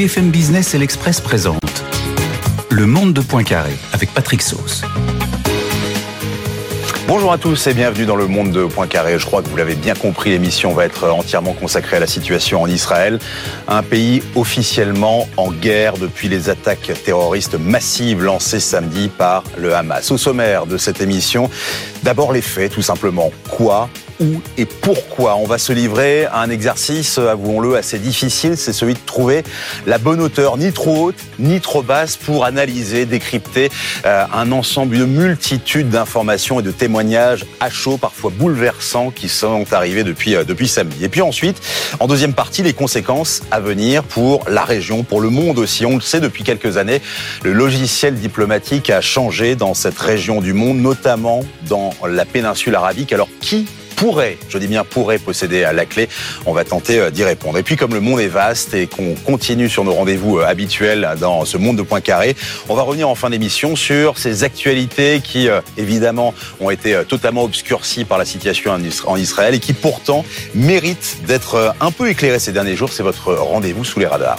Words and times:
BFM 0.00 0.30
Business 0.30 0.74
et 0.74 0.78
l'Express 0.78 1.20
présentent 1.20 1.84
Le 2.70 2.86
monde 2.86 3.12
de 3.12 3.20
Poincaré 3.20 3.74
avec 3.92 4.14
Patrick 4.14 4.40
Sauce. 4.40 4.82
Bonjour 7.12 7.32
à 7.32 7.38
tous 7.38 7.66
et 7.66 7.74
bienvenue 7.74 8.06
dans 8.06 8.14
le 8.14 8.28
monde 8.28 8.52
de 8.52 8.66
Poincaré. 8.66 9.18
Je 9.18 9.26
crois 9.26 9.42
que 9.42 9.48
vous 9.48 9.56
l'avez 9.56 9.74
bien 9.74 9.94
compris, 9.94 10.30
l'émission 10.30 10.72
va 10.72 10.84
être 10.84 11.10
entièrement 11.10 11.54
consacrée 11.54 11.96
à 11.96 11.98
la 11.98 12.06
situation 12.06 12.62
en 12.62 12.68
Israël, 12.68 13.18
un 13.66 13.82
pays 13.82 14.22
officiellement 14.36 15.28
en 15.36 15.50
guerre 15.50 15.94
depuis 15.98 16.28
les 16.28 16.50
attaques 16.50 16.92
terroristes 17.04 17.58
massives 17.58 18.22
lancées 18.22 18.60
samedi 18.60 19.08
par 19.08 19.42
le 19.58 19.74
Hamas. 19.74 20.12
Au 20.12 20.18
sommaire 20.18 20.66
de 20.66 20.78
cette 20.78 21.00
émission, 21.00 21.50
d'abord 22.04 22.32
les 22.32 22.42
faits 22.42 22.74
tout 22.74 22.82
simplement. 22.82 23.32
Quoi 23.50 23.88
où 24.20 24.40
et 24.56 24.66
pourquoi. 24.66 25.36
On 25.36 25.46
va 25.46 25.58
se 25.58 25.72
livrer 25.72 26.26
à 26.26 26.40
un 26.40 26.50
exercice, 26.50 27.18
avouons-le, 27.18 27.76
assez 27.76 27.98
difficile, 27.98 28.56
c'est 28.56 28.72
celui 28.72 28.94
de 28.94 29.00
trouver 29.04 29.42
la 29.86 29.98
bonne 29.98 30.20
hauteur, 30.20 30.56
ni 30.58 30.72
trop 30.72 31.06
haute, 31.06 31.16
ni 31.38 31.60
trop 31.60 31.82
basse, 31.82 32.16
pour 32.16 32.44
analyser, 32.44 33.06
décrypter 33.06 33.70
euh, 34.04 34.24
un 34.32 34.52
ensemble, 34.52 34.96
une 34.96 35.06
multitude 35.06 35.88
d'informations 35.88 36.60
et 36.60 36.62
de 36.62 36.70
témoignages 36.70 36.99
à 37.60 37.70
chaud, 37.70 37.96
parfois 37.96 38.30
bouleversants, 38.34 39.10
qui 39.10 39.28
sont 39.28 39.64
arrivés 39.72 40.04
depuis, 40.04 40.36
euh, 40.36 40.44
depuis 40.44 40.68
samedi. 40.68 41.04
Et 41.04 41.08
puis 41.08 41.22
ensuite, 41.22 41.60
en 41.98 42.06
deuxième 42.06 42.34
partie, 42.34 42.62
les 42.62 42.72
conséquences 42.72 43.42
à 43.50 43.60
venir 43.60 44.02
pour 44.02 44.44
la 44.48 44.64
région, 44.64 45.02
pour 45.02 45.20
le 45.20 45.30
monde 45.30 45.58
aussi. 45.58 45.86
On 45.86 45.94
le 45.94 46.00
sait 46.00 46.20
depuis 46.20 46.44
quelques 46.44 46.76
années, 46.76 47.00
le 47.42 47.52
logiciel 47.52 48.14
diplomatique 48.14 48.90
a 48.90 49.00
changé 49.00 49.56
dans 49.56 49.74
cette 49.74 49.98
région 49.98 50.40
du 50.40 50.52
monde, 50.52 50.78
notamment 50.78 51.40
dans 51.68 51.90
la 52.06 52.24
péninsule 52.24 52.74
arabique. 52.74 53.12
Alors 53.12 53.28
qui 53.40 53.66
pourrait, 54.00 54.38
je 54.48 54.56
dis 54.56 54.66
bien 54.66 54.82
pourrait 54.82 55.18
posséder 55.18 55.60
la 55.74 55.84
clé. 55.84 56.08
On 56.46 56.54
va 56.54 56.64
tenter 56.64 56.98
euh, 56.98 57.10
d'y 57.10 57.22
répondre. 57.22 57.58
Et 57.58 57.62
puis 57.62 57.76
comme 57.76 57.92
le 57.92 58.00
monde 58.00 58.18
est 58.18 58.28
vaste 58.28 58.72
et 58.72 58.86
qu'on 58.86 59.14
continue 59.14 59.68
sur 59.68 59.84
nos 59.84 59.92
rendez-vous 59.92 60.38
euh, 60.38 60.46
habituels 60.46 61.06
dans 61.20 61.44
ce 61.44 61.58
monde 61.58 61.76
de 61.76 61.82
points 61.82 62.00
carrés, 62.00 62.34
on 62.70 62.74
va 62.74 62.80
revenir 62.80 63.10
en 63.10 63.14
fin 63.14 63.28
d'émission 63.28 63.76
sur 63.76 64.16
ces 64.16 64.42
actualités 64.42 65.20
qui 65.22 65.50
euh, 65.50 65.60
évidemment 65.76 66.32
ont 66.60 66.70
été 66.70 66.98
totalement 67.06 67.44
obscurcies 67.44 68.06
par 68.06 68.16
la 68.16 68.24
situation 68.24 68.72
en 69.04 69.16
Israël 69.16 69.54
et 69.54 69.58
qui 69.58 69.74
pourtant 69.74 70.24
méritent 70.54 71.18
d'être 71.26 71.74
un 71.78 71.90
peu 71.90 72.08
éclairées 72.08 72.38
ces 72.38 72.52
derniers 72.52 72.76
jours. 72.76 72.94
C'est 72.94 73.02
votre 73.02 73.34
rendez-vous 73.34 73.84
sous 73.84 74.00
les 74.00 74.06
radars. 74.06 74.38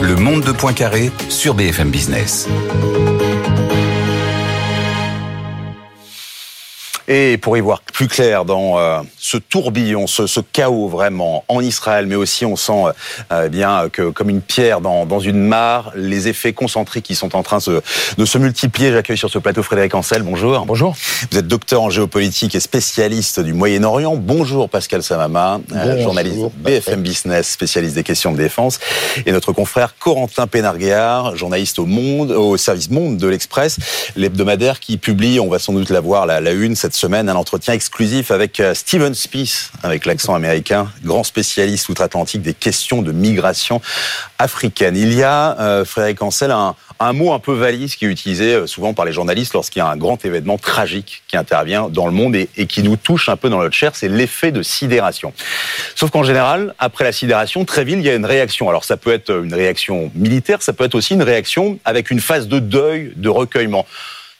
Le 0.00 0.16
monde 0.16 0.44
de 0.44 0.52
Poincaré 0.52 1.10
sur 1.28 1.52
BFM 1.52 1.90
Business. 1.90 2.48
Et 7.08 7.36
pour 7.36 7.56
y 7.56 7.60
voir 7.60 7.82
plus 7.82 8.06
clair 8.06 8.44
dans 8.44 8.78
euh, 8.78 9.00
ce 9.18 9.36
tourbillon, 9.36 10.06
ce, 10.06 10.26
ce, 10.26 10.40
chaos 10.40 10.88
vraiment 10.88 11.44
en 11.48 11.60
Israël, 11.60 12.06
mais 12.06 12.14
aussi 12.14 12.44
on 12.44 12.54
sent 12.54 12.72
euh, 12.72 12.92
euh, 13.32 13.48
bien 13.48 13.88
que 13.90 14.10
comme 14.10 14.30
une 14.30 14.40
pierre 14.40 14.80
dans, 14.80 15.04
dans, 15.04 15.18
une 15.18 15.42
mare, 15.42 15.92
les 15.96 16.28
effets 16.28 16.52
concentriques 16.52 17.04
qui 17.04 17.16
sont 17.16 17.34
en 17.34 17.42
train 17.42 17.58
de, 17.58 17.82
de 18.16 18.24
se 18.24 18.38
multiplier. 18.38 18.92
J'accueille 18.92 19.18
sur 19.18 19.30
ce 19.30 19.38
plateau 19.38 19.62
Frédéric 19.62 19.94
Ancel. 19.94 20.22
Bonjour. 20.22 20.64
Bonjour. 20.64 20.94
Vous 21.30 21.38
êtes 21.38 21.48
docteur 21.48 21.82
en 21.82 21.90
géopolitique 21.90 22.54
et 22.54 22.60
spécialiste 22.60 23.40
du 23.40 23.52
Moyen-Orient. 23.52 24.14
Bonjour 24.16 24.68
Pascal 24.68 25.02
Samama, 25.02 25.60
journaliste 26.00 26.38
BFM 26.56 27.02
Business, 27.02 27.50
spécialiste 27.50 27.96
des 27.96 28.04
questions 28.04 28.32
de 28.32 28.36
défense, 28.36 28.78
et 29.26 29.32
notre 29.32 29.52
confrère 29.52 29.96
Corentin 29.98 30.46
Pénarguéard, 30.46 31.36
journaliste 31.36 31.78
au 31.78 31.86
Monde, 31.86 32.30
au 32.30 32.56
service 32.56 32.90
Monde 32.90 33.16
de 33.16 33.26
l'Express, 33.26 33.78
l'hebdomadaire 34.16 34.78
qui 34.78 34.98
publie, 34.98 35.40
on 35.40 35.48
va 35.48 35.58
sans 35.58 35.72
doute 35.72 35.90
la 35.90 36.00
voir 36.00 36.26
la, 36.26 36.40
la 36.40 36.52
une 36.52 36.76
cette 36.76 36.91
semaine 36.94 37.28
un 37.28 37.34
entretien 37.34 37.74
exclusif 37.74 38.30
avec 38.30 38.60
euh, 38.60 38.74
Steven 38.74 39.14
Spieth, 39.14 39.70
avec 39.82 40.06
l'accent 40.06 40.34
américain, 40.34 40.90
grand 41.04 41.24
spécialiste 41.24 41.88
outre-Atlantique 41.88 42.42
des 42.42 42.54
questions 42.54 43.02
de 43.02 43.12
migration 43.12 43.80
africaine. 44.38 44.96
Il 44.96 45.12
y 45.12 45.22
a, 45.22 45.58
euh, 45.60 45.84
Frédéric 45.84 46.22
Ancel, 46.22 46.50
un, 46.50 46.74
un, 47.00 47.12
mot 47.12 47.32
un 47.32 47.38
peu 47.38 47.52
valise 47.52 47.96
qui 47.96 48.04
est 48.04 48.08
utilisé 48.08 48.54
euh, 48.54 48.66
souvent 48.66 48.94
par 48.94 49.04
les 49.04 49.12
journalistes 49.12 49.54
lorsqu'il 49.54 49.80
y 49.80 49.82
a 49.82 49.88
un 49.88 49.96
grand 49.96 50.24
événement 50.24 50.58
tragique 50.58 51.22
qui 51.28 51.36
intervient 51.36 51.88
dans 51.88 52.06
le 52.06 52.12
monde 52.12 52.36
et, 52.36 52.48
et 52.56 52.66
qui 52.66 52.82
nous 52.82 52.96
touche 52.96 53.28
un 53.28 53.36
peu 53.36 53.48
dans 53.48 53.58
notre 53.58 53.74
chair, 53.74 53.92
c'est 53.94 54.08
l'effet 54.08 54.52
de 54.52 54.62
sidération. 54.62 55.32
Sauf 55.94 56.10
qu'en 56.10 56.22
général, 56.22 56.74
après 56.78 57.04
la 57.04 57.12
sidération, 57.12 57.64
très 57.64 57.84
vite, 57.84 57.96
il 57.98 58.04
y 58.04 58.10
a 58.10 58.14
une 58.14 58.26
réaction. 58.26 58.68
Alors 58.68 58.84
ça 58.84 58.96
peut 58.96 59.12
être 59.12 59.42
une 59.42 59.54
réaction 59.54 60.10
militaire, 60.14 60.62
ça 60.62 60.72
peut 60.72 60.84
être 60.84 60.94
aussi 60.94 61.14
une 61.14 61.22
réaction 61.22 61.78
avec 61.84 62.10
une 62.10 62.20
phase 62.20 62.48
de 62.48 62.58
deuil, 62.58 63.12
de 63.16 63.28
recueillement. 63.28 63.86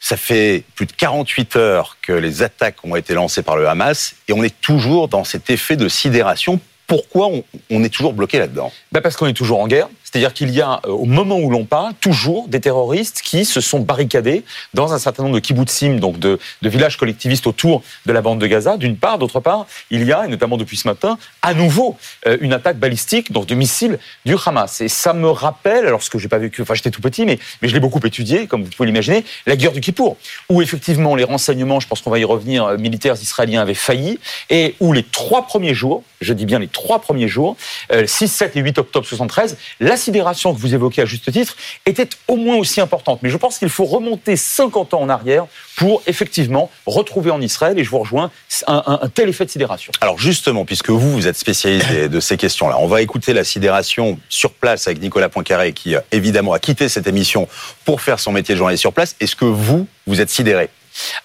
Ça 0.04 0.16
fait 0.16 0.64
plus 0.74 0.86
de 0.86 0.92
48 0.92 1.54
heures 1.54 1.96
que 2.02 2.12
les 2.12 2.42
attaques 2.42 2.84
ont 2.84 2.96
été 2.96 3.14
lancées 3.14 3.44
par 3.44 3.56
le 3.56 3.68
Hamas 3.68 4.16
et 4.26 4.32
on 4.32 4.42
est 4.42 4.60
toujours 4.60 5.06
dans 5.06 5.22
cet 5.22 5.48
effet 5.48 5.76
de 5.76 5.88
sidération. 5.88 6.58
Pourquoi 6.88 7.28
on, 7.70 7.84
est 7.84 7.88
toujours 7.88 8.12
bloqué 8.12 8.40
là-dedans? 8.40 8.72
Ben 8.90 9.00
Parce 9.00 9.14
qu'on 9.14 9.28
est 9.28 9.32
toujours 9.32 9.60
en 9.60 9.68
guerre. 9.68 9.88
C'est-à-dire 10.12 10.34
qu'il 10.34 10.50
y 10.50 10.60
a, 10.60 10.80
euh, 10.84 10.90
au 10.90 11.06
moment 11.06 11.38
où 11.38 11.50
l'on 11.50 11.64
parle, 11.64 11.94
toujours 11.94 12.46
des 12.46 12.60
terroristes 12.60 13.22
qui 13.24 13.46
se 13.46 13.62
sont 13.62 13.80
barricadés 13.80 14.44
dans 14.74 14.92
un 14.92 14.98
certain 14.98 15.22
nombre 15.22 15.36
de 15.36 15.40
kibbutzim, 15.40 15.96
donc 15.96 16.18
de, 16.18 16.38
villages 16.62 16.98
collectivistes 16.98 17.46
autour 17.46 17.82
de 18.04 18.12
la 18.12 18.20
bande 18.20 18.38
de 18.38 18.46
Gaza, 18.46 18.76
d'une 18.76 18.96
part. 18.96 19.18
D'autre 19.18 19.40
part, 19.40 19.66
il 19.90 20.04
y 20.04 20.12
a, 20.12 20.26
et 20.26 20.28
notamment 20.28 20.58
depuis 20.58 20.76
ce 20.76 20.86
matin, 20.86 21.18
à 21.40 21.54
nouveau 21.54 21.96
euh, 22.26 22.36
une 22.42 22.52
attaque 22.52 22.78
balistique, 22.78 23.32
donc 23.32 23.46
de 23.46 23.54
missiles 23.54 23.98
du 24.26 24.36
Hamas. 24.44 24.82
Et 24.82 24.88
ça 24.88 25.14
me 25.14 25.30
rappelle, 25.30 25.86
alors 25.86 26.02
ce 26.02 26.10
que 26.10 26.18
j'ai 26.18 26.28
pas 26.28 26.38
vécu, 26.38 26.60
enfin 26.60 26.74
j'étais 26.74 26.90
tout 26.90 27.00
petit, 27.00 27.24
mais, 27.24 27.38
mais 27.62 27.68
je 27.68 27.74
l'ai 27.74 27.80
beaucoup 27.80 28.00
étudié, 28.04 28.46
comme 28.46 28.64
vous 28.64 28.70
pouvez 28.70 28.86
l'imaginer, 28.86 29.24
la 29.46 29.56
guerre 29.56 29.72
du 29.72 29.80
Kippour, 29.80 30.18
où 30.50 30.60
effectivement 30.60 31.16
les 31.16 31.24
renseignements, 31.24 31.80
je 31.80 31.88
pense 31.88 32.02
qu'on 32.02 32.10
va 32.10 32.18
y 32.18 32.24
revenir, 32.24 32.64
euh, 32.64 32.76
militaires 32.76 33.14
israéliens 33.14 33.62
avaient 33.62 33.72
failli, 33.72 34.18
et 34.50 34.74
où 34.80 34.92
les 34.92 35.04
trois 35.04 35.46
premiers 35.46 35.74
jours, 35.74 36.02
je 36.20 36.34
dis 36.34 36.44
bien 36.44 36.58
les 36.58 36.68
trois 36.68 37.00
premiers 37.00 37.28
jours, 37.28 37.56
6, 37.90 38.28
7 38.28 38.56
et 38.56 38.60
8 38.60 38.78
octobre 38.78 39.06
73, 39.06 39.56
la 39.80 39.96
sidération 40.02 40.54
que 40.54 40.60
vous 40.60 40.74
évoquez 40.74 41.02
à 41.02 41.06
juste 41.06 41.30
titre 41.32 41.56
était 41.86 42.08
au 42.28 42.36
moins 42.36 42.56
aussi 42.56 42.80
importante. 42.80 43.20
Mais 43.22 43.30
je 43.30 43.36
pense 43.36 43.58
qu'il 43.58 43.68
faut 43.68 43.84
remonter 43.84 44.36
50 44.36 44.94
ans 44.94 45.00
en 45.00 45.08
arrière 45.08 45.46
pour 45.76 46.02
effectivement 46.06 46.70
retrouver 46.86 47.30
en 47.30 47.40
Israël, 47.40 47.78
et 47.78 47.84
je 47.84 47.90
vous 47.90 47.98
rejoins, 47.98 48.30
un, 48.66 49.08
tel 49.14 49.28
effet 49.28 49.44
de 49.44 49.50
sidération. 49.50 49.92
Alors 50.00 50.18
justement, 50.18 50.64
puisque 50.64 50.90
vous, 50.90 51.12
vous 51.12 51.26
êtes 51.26 51.38
spécialiste 51.38 51.90
de 51.90 52.20
ces 52.20 52.36
questions-là, 52.36 52.76
on 52.78 52.86
va 52.86 53.02
écouter 53.02 53.32
la 53.32 53.44
sidération 53.44 54.18
sur 54.28 54.52
place 54.52 54.86
avec 54.86 55.00
Nicolas 55.00 55.28
Poincaré, 55.28 55.72
qui 55.72 55.94
évidemment 56.10 56.52
a 56.52 56.58
quitté 56.58 56.88
cette 56.88 57.06
émission 57.06 57.48
pour 57.84 58.00
faire 58.00 58.20
son 58.20 58.32
métier 58.32 58.54
de 58.54 58.58
journaliste 58.58 58.82
sur 58.82 58.92
place. 58.92 59.16
Est-ce 59.20 59.36
que 59.36 59.44
vous, 59.44 59.86
vous 60.06 60.20
êtes 60.20 60.30
sidéré? 60.30 60.68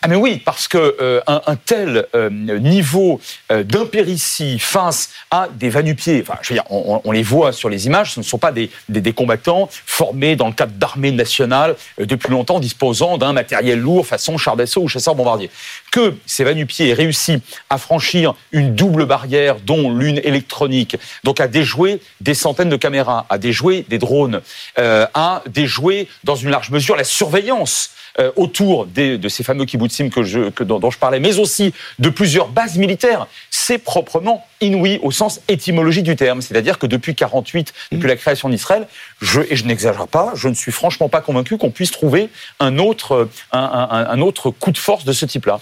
Ah 0.01 0.07
mais 0.07 0.15
oui, 0.15 0.41
parce 0.43 0.67
que 0.67 0.97
euh, 1.01 1.21
un, 1.27 1.55
tel 1.55 2.05
euh, 2.15 2.29
niveau 2.29 3.19
euh, 3.51 3.63
d'impéritie 3.63 4.59
face 4.59 5.09
à 5.31 5.47
des 5.53 5.69
vanupiers, 5.69 6.21
enfin, 6.21 6.39
je 6.41 6.49
veux 6.49 6.55
dire, 6.55 6.65
on, 6.69 7.01
on, 7.03 7.11
les 7.11 7.23
voit 7.23 7.51
sur 7.51 7.69
les 7.69 7.85
images, 7.85 8.13
ce 8.13 8.19
ne 8.19 8.25
sont 8.25 8.37
pas 8.37 8.51
des, 8.51 8.69
des, 8.89 9.01
des 9.01 9.13
combattants 9.13 9.69
formés 9.85 10.35
dans 10.35 10.47
le 10.47 10.53
cadre 10.53 10.73
d'armées 10.73 11.11
nationales 11.11 11.75
euh, 11.99 12.05
depuis 12.05 12.31
longtemps, 12.31 12.59
disposant 12.59 13.17
d'un 13.17 13.33
matériel 13.33 13.79
lourd 13.79 14.05
façon 14.05 14.37
char 14.37 14.55
d'assaut 14.55 14.83
ou 14.83 14.87
chasseur 14.87 15.15
bombardier. 15.15 15.49
Que 15.91 16.15
ces 16.25 16.43
vanupiers 16.43 16.89
aient 16.89 16.93
réussi 16.93 17.41
à 17.69 17.77
franchir 17.77 18.33
une 18.51 18.75
double 18.75 19.05
barrière, 19.05 19.57
dont 19.59 19.91
l'une 19.91 20.17
électronique, 20.17 20.97
donc 21.23 21.39
à 21.39 21.47
déjouer 21.47 22.01
des 22.21 22.33
centaines 22.33 22.69
de 22.69 22.75
caméras, 22.75 23.25
à 23.29 23.37
déjouer 23.37 23.85
des 23.87 23.97
drones, 23.97 24.41
euh, 24.79 25.07
à 25.13 25.43
déjouer 25.47 26.07
dans 26.23 26.35
une 26.35 26.49
large 26.49 26.69
mesure 26.71 26.95
la 26.95 27.03
surveillance 27.03 27.91
euh, 28.19 28.31
autour 28.35 28.87
de 28.87 29.29
ces 29.29 29.43
fameux 29.43 29.65
kibbutzim 29.65 30.09
dont, 30.09 30.89
je 30.89 30.97
parlais, 30.97 31.19
mais 31.19 31.37
aussi 31.37 31.71
de 31.99 32.09
plusieurs 32.09 32.47
bases 32.47 32.77
militaires. 32.77 33.27
C'est 33.51 33.77
proprement 33.77 34.43
inouï 34.61 34.99
au 35.03 35.11
sens 35.11 35.41
étymologique 35.47 36.03
du 36.03 36.15
terme. 36.15 36.41
C'est-à-dire 36.41 36.79
que 36.79 36.87
depuis 36.87 37.15
48, 37.15 37.73
depuis 37.91 38.07
la 38.07 38.15
création 38.15 38.49
d'Israël, 38.49 38.87
je, 39.21 39.41
et 39.49 39.55
je 39.55 39.65
n'exagère 39.65 40.07
pas, 40.07 40.33
je 40.35 40.47
ne 40.47 40.53
suis 40.53 40.71
franchement 40.71 41.09
pas 41.09 41.21
convaincu 41.21 41.57
qu'on 41.57 41.71
puisse 41.71 41.91
trouver 41.91 42.29
un 42.59 42.77
autre, 42.77 43.29
un, 43.51 43.59
un, 43.59 44.07
un 44.09 44.21
autre 44.21 44.51
coup 44.51 44.71
de 44.71 44.77
force 44.77 45.05
de 45.05 45.13
ce 45.13 45.25
type-là. 45.25 45.59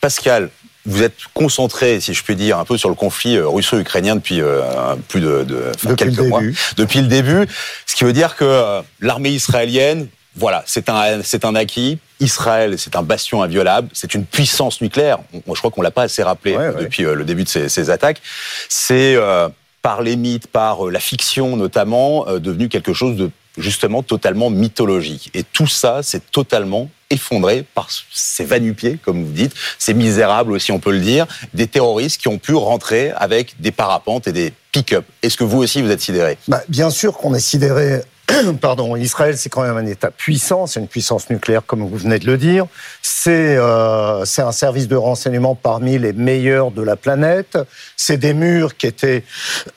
Pascal, 0.00 0.50
vous 0.88 1.02
êtes 1.02 1.18
concentré, 1.34 2.00
si 2.00 2.14
je 2.14 2.22
puis 2.22 2.34
dire, 2.34 2.58
un 2.58 2.64
peu 2.64 2.78
sur 2.78 2.88
le 2.88 2.94
conflit 2.94 3.36
euh, 3.36 3.46
russo-ukrainien 3.46 4.16
depuis 4.16 4.40
euh, 4.40 4.62
plus 5.08 5.20
de, 5.20 5.44
de 5.44 5.72
enfin, 5.74 5.90
depuis 5.90 6.06
quelques 6.06 6.28
mois, 6.28 6.40
début. 6.40 6.58
depuis 6.76 7.00
le 7.00 7.08
début, 7.08 7.46
ce 7.86 7.94
qui 7.94 8.04
veut 8.04 8.12
dire 8.12 8.36
que 8.36 8.44
euh, 8.44 8.80
l'armée 9.00 9.30
israélienne 9.30 10.08
voilà, 10.36 10.62
c'est 10.66 10.88
un, 10.88 11.22
c'est 11.22 11.44
un 11.44 11.54
acquis. 11.54 11.98
Israël, 12.20 12.78
c'est 12.78 12.96
un 12.96 13.02
bastion 13.02 13.42
inviolable. 13.42 13.88
C'est 13.92 14.14
une 14.14 14.24
puissance 14.24 14.80
nucléaire. 14.80 15.18
Je 15.32 15.54
crois 15.54 15.70
qu'on 15.70 15.82
l'a 15.82 15.90
pas 15.90 16.02
assez 16.02 16.22
rappelé 16.22 16.56
ouais, 16.56 16.74
depuis 16.80 17.04
euh, 17.04 17.14
le 17.14 17.24
début 17.24 17.44
de 17.44 17.48
ces, 17.48 17.68
ces 17.68 17.90
attaques. 17.90 18.20
C'est 18.68 19.14
euh, 19.16 19.48
par 19.82 20.02
les 20.02 20.16
mythes, 20.16 20.46
par 20.46 20.86
euh, 20.86 20.90
la 20.90 21.00
fiction 21.00 21.56
notamment, 21.56 22.26
euh, 22.28 22.38
devenu 22.38 22.68
quelque 22.68 22.92
chose 22.92 23.16
de 23.16 23.30
justement 23.56 24.02
totalement 24.02 24.50
mythologique. 24.50 25.30
Et 25.34 25.42
tout 25.42 25.66
ça, 25.66 26.00
c'est 26.02 26.30
totalement 26.30 26.90
effondré 27.10 27.64
par 27.74 27.88
ces 28.12 28.44
vanupiers, 28.44 28.98
comme 29.02 29.24
vous 29.24 29.32
dites, 29.32 29.54
ces 29.78 29.94
misérables 29.94 30.52
aussi, 30.52 30.72
on 30.72 30.78
peut 30.78 30.92
le 30.92 31.00
dire, 31.00 31.26
des 31.54 31.66
terroristes 31.66 32.20
qui 32.20 32.28
ont 32.28 32.38
pu 32.38 32.54
rentrer 32.54 33.12
avec 33.16 33.60
des 33.60 33.72
parapentes 33.72 34.28
et 34.28 34.32
des 34.32 34.52
pick-up. 34.72 35.04
Est-ce 35.22 35.36
que 35.36 35.44
vous 35.44 35.58
aussi, 35.58 35.82
vous 35.82 35.90
êtes 35.90 36.00
sidéré 36.00 36.38
bah, 36.46 36.62
Bien 36.68 36.90
sûr 36.90 37.16
qu'on 37.16 37.34
est 37.34 37.40
sidéré 37.40 38.02
pardon, 38.60 38.96
Israël, 38.96 39.36
c'est 39.36 39.48
quand 39.48 39.62
même 39.62 39.76
un 39.76 39.86
État 39.86 40.10
puissant, 40.10 40.66
c'est 40.66 40.80
une 40.80 40.88
puissance 40.88 41.30
nucléaire, 41.30 41.64
comme 41.66 41.86
vous 41.86 41.96
venez 41.96 42.18
de 42.18 42.26
le 42.26 42.36
dire. 42.36 42.66
C'est 43.02 43.56
euh, 43.56 44.24
un 44.38 44.52
service 44.52 44.88
de 44.88 44.96
renseignement 44.96 45.54
parmi 45.54 45.98
les 45.98 46.12
meilleurs 46.12 46.70
de 46.70 46.82
la 46.82 46.96
planète. 46.96 47.58
C'est 47.96 48.18
des 48.18 48.34
murs 48.34 48.76
qui 48.76 48.86
étaient, 48.86 49.24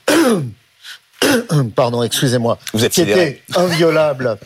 pardon, 1.75 2.03
excusez-moi, 2.03 2.57
vous 2.73 2.85
êtes 2.85 2.91
qui 2.91 3.01
étaient 3.01 3.41
inviolables 3.55 4.37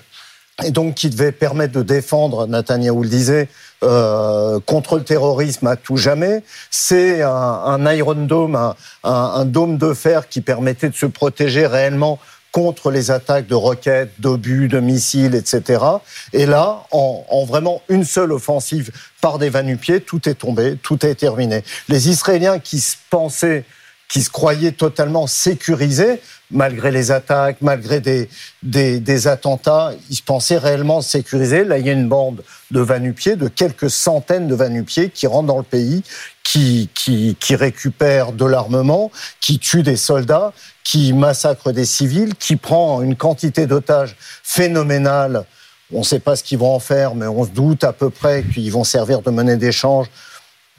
et 0.64 0.72
donc 0.72 0.96
qui 0.96 1.10
devaient 1.10 1.34
permettre 1.34 1.74
de 1.74 1.82
défendre, 1.82 2.48
Netanyahu 2.48 3.04
le 3.04 3.10
disait, 3.10 3.50
euh, 3.84 4.60
contre 4.66 4.98
le 4.98 5.04
terrorisme 5.04 5.68
à 5.68 5.76
tout 5.76 5.98
jamais. 5.98 6.44
C'est 6.72 7.22
un, 7.22 7.30
un, 7.30 7.94
Iron 7.94 8.16
Dome, 8.16 8.56
un, 8.56 8.76
un, 9.04 9.46
dôme 9.46 9.78
de 9.78 9.94
fer 9.94 10.30
qui 10.30 10.40
permettait 10.40 10.90
de 10.90 10.96
se 10.96 11.06
protéger 11.06 11.68
réellement 11.68 12.20
contre 12.56 12.90
les 12.90 13.12
attaques 13.12 13.48
de 13.48 13.54
roquettes, 13.54 14.14
d'obus, 14.18 14.70
de 14.70 14.80
missiles, 14.80 15.36
etc. 15.36 15.84
Et 16.32 16.46
là, 16.46 16.84
en, 16.92 17.26
en, 17.28 17.44
vraiment 17.44 17.82
une 17.90 18.06
seule 18.06 18.32
offensive 18.32 18.92
par 19.20 19.40
des 19.40 19.50
vanupiers, 19.50 20.00
tout 20.00 20.30
est 20.30 20.36
tombé, 20.36 20.78
tout 20.82 21.06
est 21.06 21.16
terminé. 21.16 21.66
Les 21.90 22.08
Israéliens 22.08 22.60
qui 22.60 22.80
se 22.80 22.96
pensaient 23.10 23.66
qui 24.08 24.22
se 24.22 24.30
croyaient 24.30 24.72
totalement 24.72 25.28
sécurisés, 25.28 26.22
malgré 26.52 26.92
les 26.92 27.12
attaques, 27.12 27.58
malgré 27.62 28.00
des, 28.00 28.30
des, 28.62 29.00
des, 29.00 29.28
attentats, 29.28 29.92
ils 30.10 30.16
se 30.16 30.24
pensaient 30.24 30.60
réellement 30.60 31.02
sécurisés. 31.02 31.64
Là, 31.64 31.80
il 31.80 31.86
y 31.86 31.90
a 31.90 31.94
une 31.94 32.08
bande 32.08 32.44
de 32.72 32.80
vanupiers, 32.80 33.36
de 33.36 33.48
quelques 33.48 33.90
centaines 33.90 34.48
de 34.48 34.56
vanupiers 34.56 35.10
qui 35.10 35.28
rentrent 35.28 35.48
dans 35.48 35.58
le 35.58 35.64
pays, 35.64 36.04
qui, 36.46 36.90
qui, 36.94 37.36
qui 37.38 37.56
récupèrent 37.58 38.32
de 38.32 38.46
l'armement, 38.46 39.12
qui 39.42 39.60
tuent 39.60 39.84
des 39.84 39.98
soldats, 39.98 40.54
qui 40.86 41.12
massacrent 41.12 41.74
des 41.74 41.86
civils, 41.86 42.36
qui 42.36 42.56
prend 42.56 43.02
une 43.02 43.18
quantité 43.18 43.68
d'otages 43.68 44.16
phénoménale. 44.44 45.46
On 45.92 46.00
ne 46.00 46.04
sait 46.04 46.20
pas 46.20 46.38
ce 46.38 46.44
qu'ils 46.44 46.60
vont 46.60 46.74
en 46.74 46.80
faire, 46.80 47.16
mais 47.16 47.28
on 47.28 47.44
se 47.44 47.50
doute 47.50 47.84
à 47.84 47.92
peu 47.92 48.10
près 48.10 48.44
qu'ils 48.54 48.72
vont 48.72 48.86
servir 48.86 49.22
de 49.22 49.30
monnaie 49.30 49.58
d'échange 49.58 50.08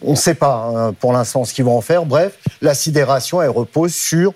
on 0.02 0.12
ne 0.12 0.16
sait 0.16 0.34
pas 0.34 0.70
hein, 0.74 0.92
pour 0.92 1.12
l'instant 1.12 1.44
ce 1.44 1.54
qu'ils 1.54 1.64
vont 1.64 1.76
en 1.76 1.82
faire. 1.82 2.04
Bref, 2.04 2.38
la 2.60 2.74
sidération, 2.74 3.40
elle 3.40 3.50
repose 3.50 3.94
sur 3.94 4.34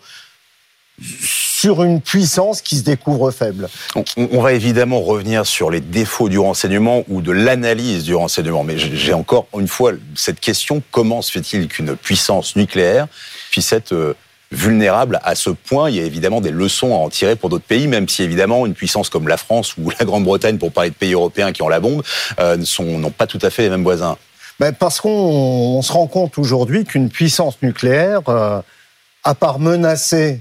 sur 1.03 1.83
une 1.83 2.01
puissance 2.01 2.63
qui 2.63 2.77
se 2.77 2.83
découvre 2.83 3.31
faible. 3.31 3.69
On, 4.17 4.41
va 4.41 4.55
évidemment 4.55 5.01
revenir 5.01 5.45
sur 5.45 5.71
les 5.71 5.81
défauts 5.81 6.29
du 6.29 6.39
renseignement 6.39 7.05
ou 7.09 7.21
de 7.21 7.33
l'analyse 7.33 8.05
du 8.05 8.15
renseignement, 8.15 8.65
mais 8.65 8.79
j'ai 8.79 9.13
encore 9.13 9.47
une 9.59 9.69
fois 9.69 9.93
cette 10.15 10.41
question 10.41 10.83
comment 10.91 11.21
se 11.21 11.31
fait-il 11.31 11.69
qu'une 11.69 11.97
puissance 11.97 12.57
nucléaire 12.57 13.09
puisse 13.51 13.73
être 13.73 13.93
euh, 13.93 14.17
vulnérable 14.51 15.21
à 15.23 15.35
ce 15.35 15.51
point? 15.51 15.91
Il 15.91 15.97
y 15.97 16.01
a 16.01 16.05
évidemment 16.05 16.41
des 16.41 16.51
leçons 16.51 16.95
à 16.95 16.97
en 16.97 17.11
tirer 17.11 17.37
pour 17.37 17.51
d'autres 17.51 17.65
pays, 17.65 17.87
même 17.87 18.09
si 18.09 18.23
évidemment 18.23 18.65
une 18.65 18.75
puissance 18.75 19.11
comme 19.11 19.29
la 19.29 19.37
France 19.37 19.77
ou 19.77 19.91
la 19.91 20.07
Grande-Bretagne, 20.07 20.57
pour 20.57 20.73
parler 20.73 20.91
de 20.91 20.95
pays 20.95 21.13
européens 21.13 21.53
qui 21.53 21.63
ont 21.63 21.69
la 21.69 21.81
bombe, 21.81 22.03
euh, 22.39 22.57
n'ont 22.79 23.11
pas 23.11 23.27
tout 23.27 23.39
à 23.43 23.51
fait 23.51 23.63
les 23.65 23.71
mêmes 23.71 23.85
voisins. 23.85 24.17
Ben 24.59 24.73
parce 24.73 25.01
qu'on 25.01 25.81
se 25.83 25.93
rend 25.93 26.07
compte 26.07 26.39
aujourd'hui 26.39 26.85
qu'une 26.85 27.11
puissance 27.11 27.57
nucléaire, 27.63 28.21
euh, 28.29 28.61
à 29.25 29.35
part 29.35 29.59
menacer 29.59 30.41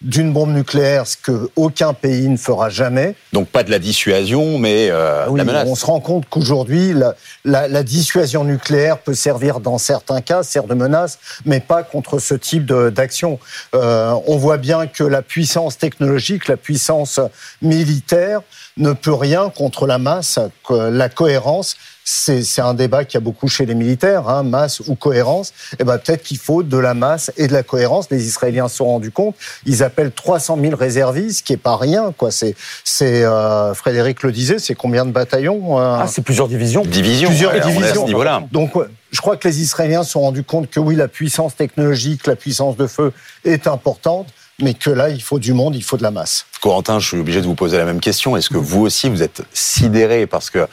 d'une 0.00 0.32
bombe 0.32 0.52
nucléaire, 0.52 1.06
ce 1.06 1.16
que 1.16 1.50
aucun 1.56 1.92
pays 1.92 2.28
ne 2.28 2.38
fera 2.38 2.70
jamais. 2.70 3.14
Donc 3.34 3.48
pas 3.48 3.62
de 3.62 3.70
la 3.70 3.78
dissuasion, 3.78 4.58
mais 4.58 4.88
euh, 4.90 5.26
oui, 5.28 5.38
la 5.38 5.44
menace. 5.44 5.68
On 5.68 5.74
se 5.74 5.84
rend 5.84 6.00
compte 6.00 6.24
qu'aujourd'hui, 6.30 6.94
la, 6.94 7.14
la, 7.44 7.68
la, 7.68 7.82
dissuasion 7.82 8.44
nucléaire 8.44 8.98
peut 8.98 9.14
servir 9.14 9.60
dans 9.60 9.76
certains 9.76 10.22
cas, 10.22 10.42
sert 10.42 10.64
de 10.64 10.74
menace, 10.74 11.18
mais 11.44 11.60
pas 11.60 11.82
contre 11.82 12.18
ce 12.18 12.34
type 12.34 12.64
d'action. 12.72 13.38
Euh, 13.74 14.14
on 14.26 14.38
voit 14.38 14.56
bien 14.56 14.86
que 14.86 15.04
la 15.04 15.20
puissance 15.20 15.76
technologique, 15.76 16.48
la 16.48 16.56
puissance 16.56 17.20
militaire 17.60 18.40
ne 18.78 18.92
peut 18.94 19.12
rien 19.12 19.50
contre 19.50 19.86
la 19.86 19.98
masse, 19.98 20.38
la 20.70 21.08
cohérence 21.10 21.76
c'est 22.04 22.60
un 22.60 22.74
débat 22.74 23.04
qui 23.04 23.16
a 23.16 23.20
beaucoup 23.20 23.48
chez 23.48 23.66
les 23.66 23.74
militaires, 23.74 24.28
hein, 24.28 24.42
masse 24.42 24.80
ou 24.80 24.94
cohérence. 24.94 25.50
Et 25.72 25.76
eh 25.80 25.84
ben 25.84 25.98
peut-être 25.98 26.22
qu'il 26.22 26.38
faut 26.38 26.62
de 26.62 26.76
la 26.76 26.94
masse 26.94 27.30
et 27.36 27.46
de 27.46 27.52
la 27.52 27.62
cohérence. 27.62 28.10
Les 28.10 28.26
Israéliens 28.26 28.68
se 28.68 28.76
sont 28.76 28.86
rendus 28.86 29.10
compte. 29.10 29.36
Ils 29.66 29.82
appellent 29.82 30.12
300 30.12 30.58
000 30.60 30.76
réservistes, 30.76 31.38
ce 31.38 31.42
qui 31.42 31.52
est 31.52 31.58
pas 31.58 31.76
rien, 31.76 32.12
quoi. 32.16 32.30
C'est, 32.30 32.54
c'est 32.84 33.24
euh, 33.24 33.74
Frédéric 33.74 34.22
le 34.22 34.32
disait, 34.32 34.58
c'est 34.58 34.74
combien 34.74 35.04
de 35.04 35.12
bataillons 35.12 35.78
euh? 35.78 35.98
Ah, 36.00 36.06
c'est 36.08 36.22
plusieurs 36.22 36.48
divisions. 36.48 36.82
Divisions. 36.82 37.28
Plusieurs 37.28 37.60
divisions. 37.60 38.06
Donc, 38.50 38.72
je 39.10 39.20
crois 39.20 39.36
que 39.36 39.46
les 39.46 39.60
Israéliens 39.60 40.02
se 40.02 40.12
sont 40.12 40.20
rendus 40.20 40.44
compte 40.44 40.70
que 40.70 40.80
oui, 40.80 40.96
la 40.96 41.08
puissance 41.08 41.56
technologique, 41.56 42.26
la 42.26 42.36
puissance 42.36 42.76
de 42.76 42.86
feu 42.86 43.12
est 43.44 43.66
importante 43.66 44.26
mais 44.62 44.74
que 44.74 44.90
là, 44.90 45.08
il 45.08 45.22
faut 45.22 45.38
du 45.38 45.52
monde, 45.52 45.74
il 45.74 45.82
faut 45.82 45.96
de 45.96 46.02
la 46.02 46.10
masse. 46.10 46.46
Corentin, 46.60 46.98
je 46.98 47.08
suis 47.08 47.18
obligé 47.18 47.40
de 47.40 47.46
vous 47.46 47.54
poser 47.54 47.78
la 47.78 47.84
même 47.84 48.00
question. 48.00 48.36
Est-ce 48.36 48.50
que 48.50 48.58
vous 48.58 48.82
aussi, 48.82 49.08
vous 49.08 49.22
êtes 49.22 49.42
sidéré 49.52 50.26
parce 50.26 50.50
que 50.50 50.68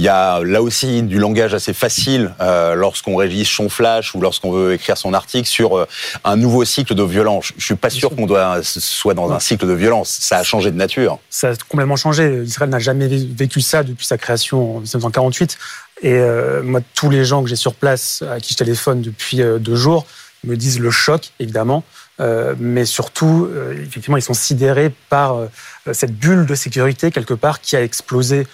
il 0.00 0.04
y 0.04 0.08
a 0.08 0.42
là 0.42 0.62
aussi 0.62 1.02
du 1.02 1.18
langage 1.18 1.52
assez 1.52 1.74
facile 1.74 2.32
euh, 2.40 2.74
lorsqu'on 2.74 3.16
révise 3.16 3.46
son 3.46 3.68
flash 3.68 4.14
ou 4.14 4.22
lorsqu'on 4.22 4.50
veut 4.50 4.72
écrire 4.72 4.96
son 4.96 5.12
article 5.12 5.46
sur 5.46 5.76
euh, 5.76 5.86
un 6.24 6.36
nouveau 6.36 6.64
cycle 6.64 6.94
de 6.94 7.02
violence. 7.02 7.52
Je 7.58 7.62
suis 7.66 7.74
pas 7.74 7.90
sûr 7.90 8.08
qu'on 8.08 8.24
doit 8.24 8.62
soit 8.62 9.12
dans 9.12 9.30
un 9.30 9.40
cycle 9.40 9.66
de 9.66 9.74
violence. 9.74 10.08
Ça 10.08 10.38
a 10.38 10.42
changé 10.42 10.70
de 10.70 10.76
nature. 10.78 11.18
Ça 11.28 11.50
a 11.50 11.54
complètement 11.68 11.96
changé. 11.96 12.42
Israël 12.44 12.70
n'a 12.70 12.78
jamais 12.78 13.08
vécu 13.08 13.60
ça 13.60 13.82
depuis 13.82 14.06
sa 14.06 14.16
création 14.16 14.76
en 14.76 14.80
1948. 14.80 15.58
Et 16.00 16.14
euh, 16.14 16.62
moi, 16.62 16.80
tous 16.94 17.10
les 17.10 17.26
gens 17.26 17.42
que 17.42 17.50
j'ai 17.50 17.56
sur 17.56 17.74
place, 17.74 18.22
à 18.22 18.40
qui 18.40 18.54
je 18.54 18.56
téléphone 18.56 19.02
depuis 19.02 19.42
euh, 19.42 19.58
deux 19.58 19.76
jours, 19.76 20.06
me 20.44 20.56
disent 20.56 20.80
le 20.80 20.90
choc, 20.90 21.32
évidemment. 21.40 21.84
Euh, 22.20 22.54
mais 22.58 22.84
surtout, 22.84 23.48
euh, 23.50 23.72
effectivement, 23.72 24.16
ils 24.16 24.22
sont 24.22 24.34
sidérés 24.34 24.92
par 25.08 25.36
euh, 25.36 25.46
cette 25.92 26.14
bulle 26.14 26.44
de 26.44 26.54
sécurité 26.54 27.10
quelque 27.10 27.34
part 27.34 27.60
qui 27.60 27.76
a 27.76 27.82
explosé 27.82 28.46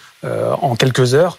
en 0.61 0.75
quelques 0.75 1.15
heures. 1.15 1.39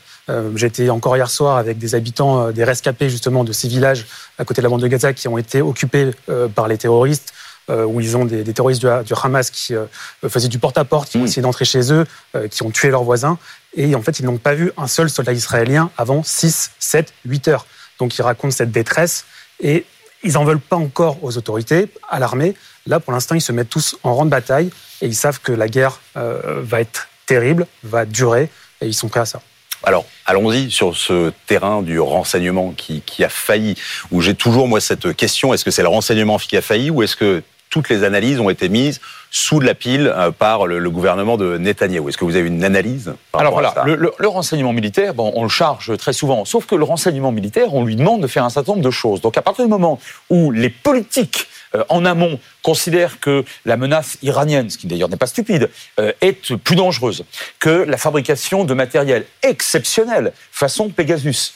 J'étais 0.56 0.90
encore 0.90 1.18
hier 1.18 1.30
soir 1.30 1.58
avec 1.58 1.78
des 1.78 1.94
habitants, 1.94 2.52
des 2.52 2.64
rescapés 2.64 3.10
justement 3.10 3.44
de 3.44 3.52
ces 3.52 3.68
villages 3.68 4.06
à 4.38 4.46
côté 4.46 4.62
de 4.62 4.64
la 4.64 4.70
bande 4.70 4.82
de 4.82 4.88
Gaza 4.88 5.12
qui 5.12 5.28
ont 5.28 5.38
été 5.38 5.62
occupés 5.62 6.12
par 6.56 6.70
les 6.70 6.78
terroristes, 6.78 7.34
où 7.70 8.00
ils 8.00 8.16
ont 8.16 8.24
des, 8.24 8.46
des 8.46 8.54
terroristes 8.54 8.80
du, 8.80 8.88
du, 9.04 9.14
Hamas 9.22 9.50
qui 9.50 9.74
faisaient 10.26 10.48
du 10.48 10.60
porte-à-porte, 10.60 11.10
qui 11.10 11.18
ont 11.18 11.26
essayé 11.26 11.42
d'entrer 11.42 11.66
chez 11.66 11.92
eux, 11.92 12.06
qui 12.50 12.64
ont 12.64 12.72
tué 12.72 12.92
leurs 12.92 13.04
voisins. 13.04 13.38
Et 13.76 13.94
en 13.94 14.02
fait, 14.02 14.20
ils 14.20 14.26
n'ont 14.26 14.38
pas 14.38 14.54
vu 14.54 14.72
un 14.78 14.88
seul 14.88 15.10
soldat 15.10 15.34
israélien 15.34 15.92
avant 15.98 16.24
6, 16.24 16.72
7, 16.80 17.12
8 17.26 17.48
heures. 17.50 17.66
Donc 18.00 18.18
ils 18.18 18.22
racontent 18.22 18.52
cette 18.52 18.72
détresse. 18.72 19.26
Et 19.60 19.86
ils 20.24 20.34
n'en 20.34 20.44
veulent 20.44 20.60
pas 20.60 20.76
encore 20.76 21.24
aux 21.24 21.38
autorités, 21.38 21.88
à 22.10 22.20
l'armée. 22.20 22.56
Là, 22.86 23.00
pour 23.00 23.14
l'instant, 23.14 23.36
ils 23.36 23.42
se 23.42 23.52
mettent 23.52 23.70
tous 23.70 23.98
en 24.04 24.16
rang 24.16 24.26
de 24.26 24.30
bataille 24.30 24.70
et 25.02 25.06
ils 25.08 25.16
savent 25.16 25.40
que 25.40 25.52
la 25.52 25.68
guerre 25.68 26.00
euh, 26.16 26.62
va 26.64 26.82
être 26.82 27.08
terrible, 27.26 27.68
va 27.84 28.06
durer 28.06 28.50
et 28.82 28.88
ils 28.88 28.94
sont 28.94 29.08
prêts 29.10 29.20
à 29.22 29.26
ça. 29.26 29.42
Alors, 29.84 30.06
allons-y 30.26 30.72
sur 30.72 30.96
ce 30.98 31.32
terrain 31.46 31.82
du 31.82 32.00
renseignement 32.00 32.72
qui, 32.72 33.02
qui 33.02 33.24
a 33.24 33.30
failli, 33.30 33.76
où 34.12 34.22
j'ai 34.22 34.34
toujours, 34.34 34.68
moi, 34.68 34.82
cette 34.82 35.16
question, 35.16 35.54
est-ce 35.54 35.64
que 35.64 35.72
c'est 35.72 35.84
le 35.84 35.88
renseignement 35.88 36.38
qui 36.38 36.58
a 36.58 36.62
failli 36.62 36.90
ou 36.90 37.04
est-ce 37.04 37.16
que 37.16 37.44
toutes 37.70 37.90
les 37.90 38.04
analyses 38.04 38.40
ont 38.40 38.50
été 38.50 38.70
mises 38.70 39.02
sous 39.32 39.60
la 39.60 39.74
pile 39.74 40.12
euh, 40.16 40.32
par 40.32 40.68
le, 40.68 40.90
gouvernement 40.90 41.38
de 41.38 41.58
Netanyahou. 41.58 42.10
Est-ce 42.10 42.18
que 42.18 42.26
vous 42.26 42.36
avez 42.36 42.48
une 42.48 42.64
analyse 42.64 43.14
Alors 43.34 43.54
voilà, 43.54 43.74
le, 43.86 44.28
renseignement 44.28 44.74
militaire, 44.74 45.14
bon, 45.14 45.32
on 45.36 45.44
le 45.44 45.50
charge 45.50 45.98
très 45.98 46.14
souvent, 46.14 46.46
sauf 46.46 46.66
que 46.66 46.76
le 46.76 46.84
renseignement 46.84 47.32
militaire, 47.32 47.74
on 47.74 47.84
lui 47.84 47.96
demande 47.96 48.22
de 48.22 48.28
faire 48.28 48.44
un 48.44 48.50
certain 48.50 48.74
nombre 48.74 48.84
de 48.84 48.92
choses. 48.92 49.22
Donc 49.22 49.38
à 49.38 49.42
partir 49.42 49.66
du 49.66 49.70
moment 49.70 50.00
où 50.30 50.52
les 50.52 50.70
politiques 50.70 51.48
euh, 51.76 51.84
en 51.90 52.06
amont 52.06 52.40
considèrent 52.64 53.20
que 53.20 53.44
la 53.66 53.78
menace 53.78 54.18
iranienne, 54.22 54.70
ce 54.70 54.78
qui 54.78 54.88
d'ailleurs 54.88 55.10
n'est 55.10 55.18
pas 55.18 55.28
stupide, 55.28 55.70
euh, 56.00 56.14
est 56.22 56.56
plus 56.56 56.76
dangereuse 56.76 57.26
que 57.60 57.70
la 57.70 57.98
fabrication 57.98 58.64
de 58.64 58.74
matériel 58.74 59.26
exceptionnel 59.44 60.32
façon 60.52 60.90
Pegasus 60.90 61.54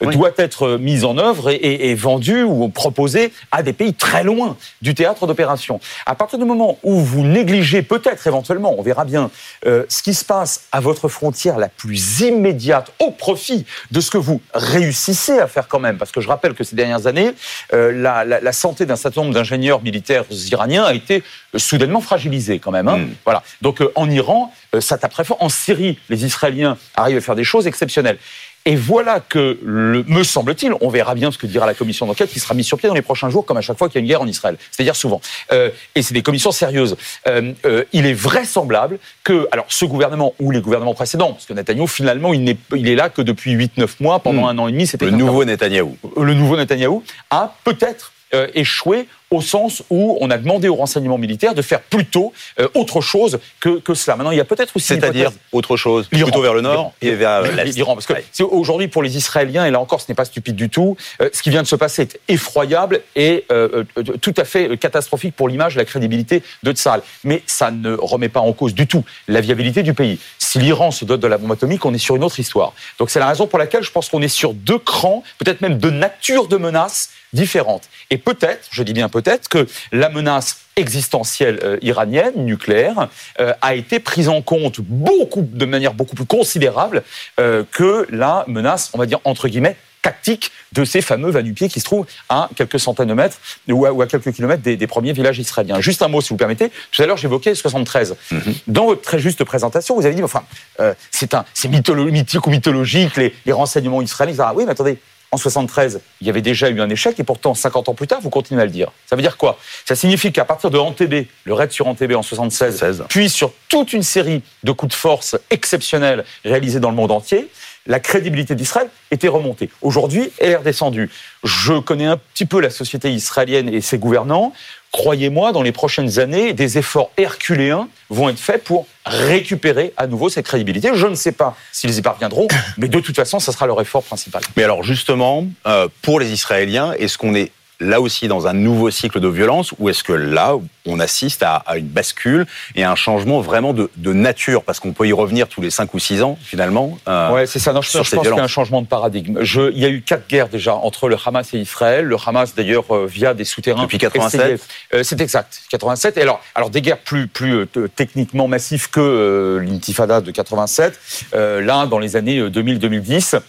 doit 0.00 0.32
être 0.36 0.76
mise 0.76 1.04
en 1.04 1.18
œuvre 1.18 1.50
et, 1.50 1.90
et, 1.90 1.94
vendue 1.94 2.42
ou 2.42 2.68
proposée 2.68 3.32
à 3.50 3.62
des 3.62 3.72
pays 3.72 3.94
très 3.94 4.24
loin 4.24 4.56
du 4.80 4.94
théâtre 4.94 5.26
d'opération. 5.26 5.80
À 6.06 6.14
partir 6.14 6.38
du 6.38 6.44
moment 6.44 6.78
où 6.82 7.00
vous 7.00 7.22
négligez 7.22 7.82
peut-être 7.82 8.26
éventuellement, 8.26 8.74
on 8.78 8.82
verra 8.82 9.04
bien, 9.04 9.30
euh, 9.66 9.84
ce 9.88 10.02
qui 10.02 10.14
se 10.14 10.24
passe 10.24 10.64
à 10.72 10.80
votre 10.80 11.08
frontière 11.08 11.58
la 11.58 11.68
plus 11.68 12.20
immédiate 12.20 12.92
au 12.98 13.10
profit 13.10 13.64
de 13.90 14.00
ce 14.00 14.10
que 14.10 14.18
vous 14.18 14.40
réussissez 14.54 15.38
à 15.38 15.46
faire 15.46 15.68
quand 15.68 15.80
même, 15.80 15.98
parce 15.98 16.12
que 16.12 16.20
je 16.20 16.28
rappelle 16.28 16.54
que 16.54 16.64
ces 16.64 16.76
dernières 16.76 17.06
années, 17.06 17.32
euh, 17.72 17.92
la, 17.92 18.24
la, 18.24 18.40
la, 18.40 18.52
santé 18.52 18.86
d'un 18.86 18.96
certain 18.96 19.22
nombre 19.22 19.34
d'ingénieurs 19.34 19.82
militaires 19.82 20.24
iraniens 20.30 20.84
a 20.84 20.94
été 20.94 21.22
soudainement 21.58 22.00
fragilisée 22.00 22.58
quand 22.58 22.70
même. 22.70 22.88
Hein. 22.88 22.98
Mm. 22.98 23.14
Voilà. 23.24 23.42
Donc 23.60 23.80
euh, 23.80 23.92
en 23.94 24.08
Iran, 24.10 24.52
euh, 24.74 24.80
ça 24.80 24.98
tape 24.98 25.12
très 25.12 25.24
fort. 25.24 25.36
En 25.40 25.48
Syrie, 25.48 25.98
les 26.08 26.24
Israéliens 26.24 26.76
arrivent 26.94 27.18
à 27.18 27.20
faire 27.20 27.34
des 27.34 27.44
choses 27.44 27.66
exceptionnelles. 27.66 28.18
Et 28.64 28.76
voilà 28.76 29.20
que, 29.20 29.58
le, 29.64 30.04
me 30.06 30.22
semble-t-il, 30.22 30.72
on 30.80 30.88
verra 30.88 31.14
bien 31.14 31.32
ce 31.32 31.38
que 31.38 31.46
dira 31.46 31.66
la 31.66 31.74
commission 31.74 32.06
d'enquête 32.06 32.30
qui 32.30 32.38
sera 32.38 32.54
mise 32.54 32.66
sur 32.66 32.78
pied 32.78 32.88
dans 32.88 32.94
les 32.94 33.02
prochains 33.02 33.28
jours, 33.28 33.44
comme 33.44 33.56
à 33.56 33.60
chaque 33.60 33.76
fois 33.76 33.88
qu'il 33.88 33.96
y 33.96 33.98
a 33.98 34.02
une 34.02 34.08
guerre 34.08 34.22
en 34.22 34.26
Israël. 34.26 34.56
C'est-à-dire 34.70 34.94
souvent. 34.94 35.20
Euh, 35.52 35.70
et 35.94 36.02
c'est 36.02 36.14
des 36.14 36.22
commissions 36.22 36.52
sérieuses. 36.52 36.96
Euh, 37.26 37.52
euh, 37.64 37.84
il 37.92 38.06
est 38.06 38.14
vraisemblable 38.14 38.98
que, 39.24 39.48
alors, 39.50 39.66
ce 39.68 39.84
gouvernement 39.84 40.34
ou 40.38 40.50
les 40.50 40.60
gouvernements 40.60 40.94
précédents, 40.94 41.32
parce 41.32 41.46
que 41.46 41.52
Netanyahou, 41.52 41.86
finalement, 41.86 42.32
il, 42.32 42.44
n'est, 42.44 42.56
il 42.76 42.88
est 42.88 42.94
là 42.94 43.08
que 43.08 43.22
depuis 43.22 43.56
8-9 43.56 43.88
mois, 44.00 44.20
pendant 44.20 44.42
mmh. 44.42 44.50
un 44.50 44.58
an 44.58 44.68
et 44.68 44.72
demi, 44.72 44.86
c'était... 44.86 45.06
Le 45.06 45.10
nouveau 45.12 45.44
Netanyahou. 45.44 45.96
Le 46.16 46.34
nouveau 46.34 46.56
Netanyahou 46.56 47.02
a 47.30 47.54
peut-être 47.64 48.11
euh, 48.34 48.48
échoué 48.54 49.06
au 49.32 49.40
sens 49.40 49.82
où 49.90 50.18
on 50.20 50.30
a 50.30 50.36
demandé 50.36 50.68
aux 50.68 50.76
renseignements 50.76 51.18
militaires 51.18 51.54
de 51.54 51.62
faire 51.62 51.80
plutôt 51.80 52.32
euh, 52.60 52.68
autre 52.74 53.00
chose 53.00 53.40
que, 53.60 53.80
que 53.80 53.94
cela. 53.94 54.16
Maintenant, 54.16 54.30
il 54.30 54.36
y 54.36 54.40
a 54.40 54.44
peut-être 54.44 54.76
aussi... 54.76 54.86
C'est-à-dire 54.86 55.30
autre 55.52 55.76
chose, 55.76 56.06
plutôt 56.06 56.42
vers 56.42 56.54
le 56.54 56.60
nord 56.60 56.92
et 57.00 57.12
vers 57.14 57.42
l'est. 57.42 57.72
L'Iran, 57.72 57.94
parce 57.94 58.06
que 58.06 58.42
aujourd'hui 58.42 58.88
pour 58.88 59.02
les 59.02 59.16
Israéliens, 59.16 59.64
et 59.64 59.70
là 59.70 59.80
encore 59.80 60.00
ce 60.00 60.06
n'est 60.10 60.14
pas 60.14 60.26
stupide 60.26 60.54
du 60.54 60.68
tout, 60.68 60.96
euh, 61.20 61.30
ce 61.32 61.42
qui 61.42 61.50
vient 61.50 61.62
de 61.62 61.66
se 61.66 61.76
passer 61.76 62.02
est 62.02 62.20
effroyable 62.28 63.00
et 63.16 63.46
euh, 63.50 63.84
euh, 63.96 64.02
tout 64.02 64.34
à 64.36 64.44
fait 64.44 64.76
catastrophique 64.76 65.34
pour 65.34 65.48
l'image 65.48 65.76
et 65.76 65.78
la 65.78 65.84
crédibilité 65.86 66.42
de 66.62 66.72
Tsahal. 66.72 67.02
Mais 67.24 67.42
ça 67.46 67.70
ne 67.70 67.94
remet 67.94 68.28
pas 68.28 68.40
en 68.40 68.52
cause 68.52 68.74
du 68.74 68.86
tout 68.86 69.04
la 69.28 69.40
viabilité 69.40 69.82
du 69.82 69.94
pays. 69.94 70.18
Si 70.38 70.58
l'Iran 70.58 70.90
se 70.90 71.06
dote 71.06 71.20
de 71.20 71.26
la 71.26 71.38
bombe 71.38 71.52
atomique, 71.52 71.84
on 71.86 71.94
est 71.94 71.98
sur 71.98 72.16
une 72.16 72.24
autre 72.24 72.38
histoire. 72.38 72.74
Donc 72.98 73.08
c'est 73.08 73.20
la 73.20 73.28
raison 73.28 73.46
pour 73.46 73.58
laquelle 73.58 73.82
je 73.82 73.90
pense 73.90 74.10
qu'on 74.10 74.20
est 74.20 74.28
sur 74.28 74.52
deux 74.52 74.78
crans, 74.78 75.22
peut-être 75.38 75.62
même 75.62 75.78
deux 75.78 75.90
natures 75.90 76.48
de 76.48 76.58
menaces 76.58 77.10
différentes. 77.32 77.88
Et 78.10 78.18
peut-être, 78.18 78.68
je 78.70 78.82
dis 78.82 78.92
bien 78.92 79.08
peut-être, 79.08 79.48
que 79.48 79.66
la 79.90 80.08
menace 80.08 80.58
existentielle 80.76 81.60
euh, 81.62 81.78
iranienne, 81.82 82.32
nucléaire, 82.36 83.08
euh, 83.40 83.52
a 83.60 83.74
été 83.74 84.00
prise 84.00 84.28
en 84.28 84.42
compte 84.42 84.80
beaucoup, 84.80 85.42
de 85.42 85.66
manière 85.66 85.94
beaucoup 85.94 86.14
plus 86.14 86.24
considérable 86.26 87.02
euh, 87.40 87.64
que 87.70 88.06
la 88.10 88.44
menace, 88.48 88.90
on 88.94 88.98
va 88.98 89.06
dire, 89.06 89.20
entre 89.24 89.48
guillemets, 89.48 89.76
tactique 90.02 90.50
de 90.72 90.84
ces 90.84 91.00
fameux 91.00 91.30
vanupiers 91.30 91.68
qui 91.68 91.78
se 91.78 91.84
trouvent 91.84 92.06
à 92.28 92.50
quelques 92.56 92.80
centaines 92.80 93.08
de 93.08 93.14
mètres 93.14 93.38
ou 93.68 93.86
à, 93.86 93.92
ou 93.92 94.02
à 94.02 94.06
quelques 94.06 94.32
kilomètres 94.32 94.62
des, 94.62 94.76
des, 94.76 94.86
premiers 94.86 95.12
villages 95.12 95.38
israéliens. 95.38 95.80
Juste 95.80 96.02
un 96.02 96.08
mot, 96.08 96.20
si 96.20 96.30
vous 96.30 96.36
permettez. 96.36 96.70
Tout 96.90 97.02
à 97.02 97.06
l'heure, 97.06 97.16
j'évoquais 97.16 97.54
73. 97.54 98.16
Mm 98.30 98.38
-hmm. 98.38 98.54
Dans 98.66 98.86
votre 98.86 99.02
très 99.02 99.20
juste 99.20 99.44
présentation, 99.44 99.94
vous 99.94 100.04
avez 100.04 100.14
dit, 100.14 100.22
enfin, 100.22 100.42
euh, 100.80 100.94
c'est 101.10 101.68
mythique 101.68 102.46
ou 102.46 102.50
mythologique, 102.50 103.16
les, 103.16 103.32
les 103.46 103.52
renseignements 103.52 104.02
israéliens. 104.02 104.44
Ah, 104.46 104.52
oui, 104.56 104.64
mais 104.64 104.72
attendez, 104.72 104.98
en 105.32 105.38
73, 105.38 106.00
il 106.20 106.26
y 106.26 106.30
avait 106.30 106.42
déjà 106.42 106.68
eu 106.68 106.80
un 106.82 106.90
échec 106.90 107.18
et 107.18 107.24
pourtant 107.24 107.54
50 107.54 107.88
ans 107.88 107.94
plus 107.94 108.06
tard, 108.06 108.20
vous 108.20 108.28
continuez 108.28 108.60
à 108.60 108.66
le 108.66 108.70
dire. 108.70 108.92
Ça 109.06 109.16
veut 109.16 109.22
dire 109.22 109.38
quoi? 109.38 109.58
Ça 109.86 109.96
signifie 109.96 110.30
qu'à 110.30 110.44
partir 110.44 110.70
de 110.70 110.76
Antébé, 110.78 111.26
le 111.44 111.54
raid 111.54 111.72
sur 111.72 111.86
Antébé 111.86 112.14
en 112.14 112.22
76, 112.22 112.78
16. 112.78 113.04
puis 113.08 113.30
sur 113.30 113.52
toute 113.70 113.94
une 113.94 114.02
série 114.02 114.42
de 114.62 114.72
coups 114.72 114.92
de 114.92 114.98
force 114.98 115.36
exceptionnels 115.48 116.24
réalisés 116.44 116.80
dans 116.80 116.90
le 116.90 116.96
monde 116.96 117.10
entier, 117.10 117.48
la 117.86 117.98
crédibilité 117.98 118.54
d'Israël 118.54 118.88
était 119.10 119.28
remontée. 119.28 119.70
Aujourd'hui, 119.80 120.30
elle 120.38 120.50
est 120.50 120.56
redescendue. 120.56 121.10
Je 121.42 121.78
connais 121.80 122.06
un 122.06 122.16
petit 122.16 122.46
peu 122.46 122.60
la 122.60 122.70
société 122.70 123.10
israélienne 123.10 123.68
et 123.68 123.80
ses 123.80 123.98
gouvernants. 123.98 124.52
Croyez-moi, 124.92 125.52
dans 125.52 125.62
les 125.62 125.72
prochaines 125.72 126.18
années, 126.18 126.52
des 126.52 126.76
efforts 126.76 127.10
herculéens 127.16 127.88
vont 128.10 128.28
être 128.28 128.38
faits 128.38 128.62
pour 128.62 128.86
récupérer 129.06 129.94
à 129.96 130.06
nouveau 130.06 130.28
cette 130.28 130.44
crédibilité. 130.44 130.90
Je 130.94 131.06
ne 131.06 131.14
sais 131.14 131.32
pas 131.32 131.56
s'ils 131.72 131.96
y 131.96 132.02
parviendront, 132.02 132.46
mais 132.76 132.88
de 132.88 133.00
toute 133.00 133.16
façon, 133.16 133.40
ça 133.40 133.52
sera 133.52 133.66
leur 133.66 133.80
effort 133.80 134.02
principal. 134.02 134.42
Mais 134.54 134.64
alors 134.64 134.82
justement, 134.82 135.46
euh, 135.66 135.88
pour 136.02 136.20
les 136.20 136.30
Israéliens, 136.32 136.92
est-ce 136.92 137.16
qu'on 137.16 137.34
est 137.34 137.50
là 137.82 138.00
aussi 138.00 138.28
dans 138.28 138.46
un 138.46 138.52
nouveau 138.52 138.90
cycle 138.90 139.20
de 139.20 139.28
violence 139.28 139.74
ou 139.78 139.88
est-ce 139.88 140.02
que 140.02 140.12
là, 140.12 140.54
on 140.86 141.00
assiste 141.00 141.42
à, 141.42 141.56
à, 141.56 141.76
une 141.76 141.86
bascule 141.86 142.46
et 142.74 142.84
à 142.84 142.90
un 142.90 142.94
changement 142.94 143.40
vraiment 143.40 143.72
de, 143.72 143.90
de 143.96 144.12
nature? 144.12 144.62
Parce 144.62 144.80
qu'on 144.80 144.92
peut 144.92 145.06
y 145.06 145.12
revenir 145.12 145.48
tous 145.48 145.60
les 145.60 145.70
5 145.70 145.92
ou 145.94 145.98
6 145.98 146.22
ans, 146.22 146.38
finalement. 146.42 146.98
Euh, 147.08 147.32
ouais, 147.32 147.46
c'est 147.46 147.58
ça. 147.58 147.72
Non, 147.72 147.82
je, 147.82 147.90
je 147.90 147.98
pense 147.98 148.08
qu'il 148.08 148.22
y 148.22 148.40
a 148.40 148.42
un 148.42 148.46
changement 148.46 148.82
de 148.82 148.86
paradigme. 148.86 149.42
Je, 149.42 149.70
il 149.72 149.78
y 149.78 149.84
a 149.84 149.88
eu 149.88 150.02
quatre 150.02 150.28
guerres 150.28 150.48
déjà 150.48 150.74
entre 150.74 151.08
le 151.08 151.16
Hamas 151.24 151.52
et 151.54 151.58
Israël. 151.58 152.04
Le 152.04 152.16
Hamas, 152.24 152.54
d'ailleurs, 152.54 152.84
euh, 152.90 153.06
via 153.06 153.34
des 153.34 153.44
souterrains. 153.44 153.82
Depuis 153.82 153.98
87 153.98 154.60
euh, 154.94 155.02
C'est 155.02 155.20
exact. 155.20 155.62
87. 155.70 156.16
Et 156.16 156.22
alors, 156.22 156.40
alors, 156.54 156.70
des 156.70 156.82
guerres 156.82 156.98
plus, 156.98 157.26
plus 157.26 157.66
euh, 157.76 157.88
techniquement 157.94 158.48
massives 158.48 158.90
que 158.90 159.60
l'intifada 159.62 160.20
de 160.20 160.30
87. 160.30 160.98
là, 161.32 161.86
dans 161.86 161.98
les 161.98 162.16
années 162.16 162.40
2000-2010. 162.48 163.40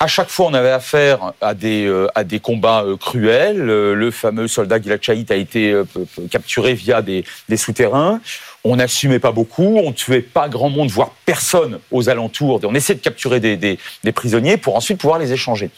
À 0.00 0.06
chaque 0.08 0.28
fois, 0.28 0.46
on 0.46 0.54
avait 0.54 0.70
affaire 0.70 1.32
à 1.40 1.54
des, 1.54 1.86
euh, 1.86 2.08
à 2.14 2.24
des 2.24 2.40
combats 2.40 2.82
euh, 2.82 2.96
cruels. 2.96 3.70
Euh, 3.70 3.94
le 3.94 4.10
fameux 4.10 4.48
soldat 4.48 4.80
Gilad 4.80 5.02
Shalit 5.02 5.26
a 5.30 5.36
été 5.36 5.74
capturé 6.30 6.74
via 6.74 7.00
des, 7.00 7.24
des 7.48 7.56
souterrains. 7.56 8.20
On 8.64 8.76
n'assumait 8.76 9.18
pas 9.18 9.32
beaucoup, 9.32 9.78
on 9.78 9.92
tuait 9.92 10.20
pas 10.20 10.48
grand 10.48 10.70
monde, 10.70 10.90
voire 10.90 11.12
personne 11.24 11.78
aux 11.90 12.08
alentours. 12.08 12.60
On 12.64 12.74
essayait 12.74 12.98
de 12.98 13.04
capturer 13.04 13.38
des, 13.38 13.56
des, 13.56 13.78
des 14.02 14.12
prisonniers 14.12 14.56
pour 14.56 14.76
ensuite 14.76 14.98
pouvoir 14.98 15.18
les 15.18 15.32
échanger. 15.32 15.70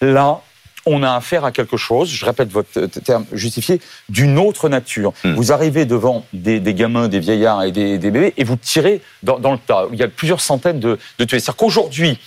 Là, 0.00 0.40
on 0.86 1.02
a 1.02 1.14
affaire 1.14 1.44
à 1.44 1.52
quelque 1.52 1.76
chose, 1.76 2.08
je 2.10 2.24
répète 2.24 2.50
votre 2.50 2.86
terme 2.86 3.26
justifié, 3.32 3.80
d'une 4.08 4.38
autre 4.38 4.68
nature. 4.68 5.12
Mmh. 5.24 5.34
Vous 5.34 5.52
arrivez 5.52 5.84
devant 5.84 6.24
des, 6.32 6.60
des, 6.60 6.74
gamins, 6.74 7.08
des 7.08 7.20
vieillards 7.20 7.64
et 7.64 7.72
des, 7.72 7.98
des 7.98 8.10
bébés 8.10 8.34
et 8.36 8.44
vous 8.44 8.56
tirez 8.56 9.00
dans, 9.22 9.38
dans, 9.38 9.52
le 9.52 9.58
tas. 9.58 9.86
Il 9.92 9.98
y 9.98 10.02
a 10.02 10.08
plusieurs 10.08 10.40
centaines 10.40 10.80
de, 10.80 10.98
de 11.18 11.24
tués. 11.24 11.38
C'est-à-dire 11.38 11.56
qu'aujourd'hui, 11.56 12.18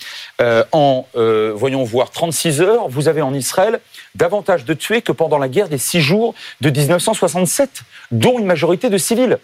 euh, 0.42 0.64
en, 0.72 1.08
euh, 1.16 1.54
voyons 1.56 1.84
voir, 1.84 2.12
36 2.12 2.62
heures, 2.62 2.88
vous 2.90 3.08
avez 3.08 3.22
en 3.22 3.34
Israël 3.34 3.80
davantage 4.16 4.66
de 4.66 4.74
tués 4.74 5.02
que 5.02 5.12
pendant 5.12 5.38
la 5.38 5.48
guerre 5.48 5.70
des 5.70 5.78
six 5.78 6.02
jours 6.02 6.34
de 6.62 6.70
1967, 6.70 7.82
dont 8.12 8.40
une 8.40 8.46
majorité 8.46 8.90
de 8.90 8.98
civils. 8.98 9.38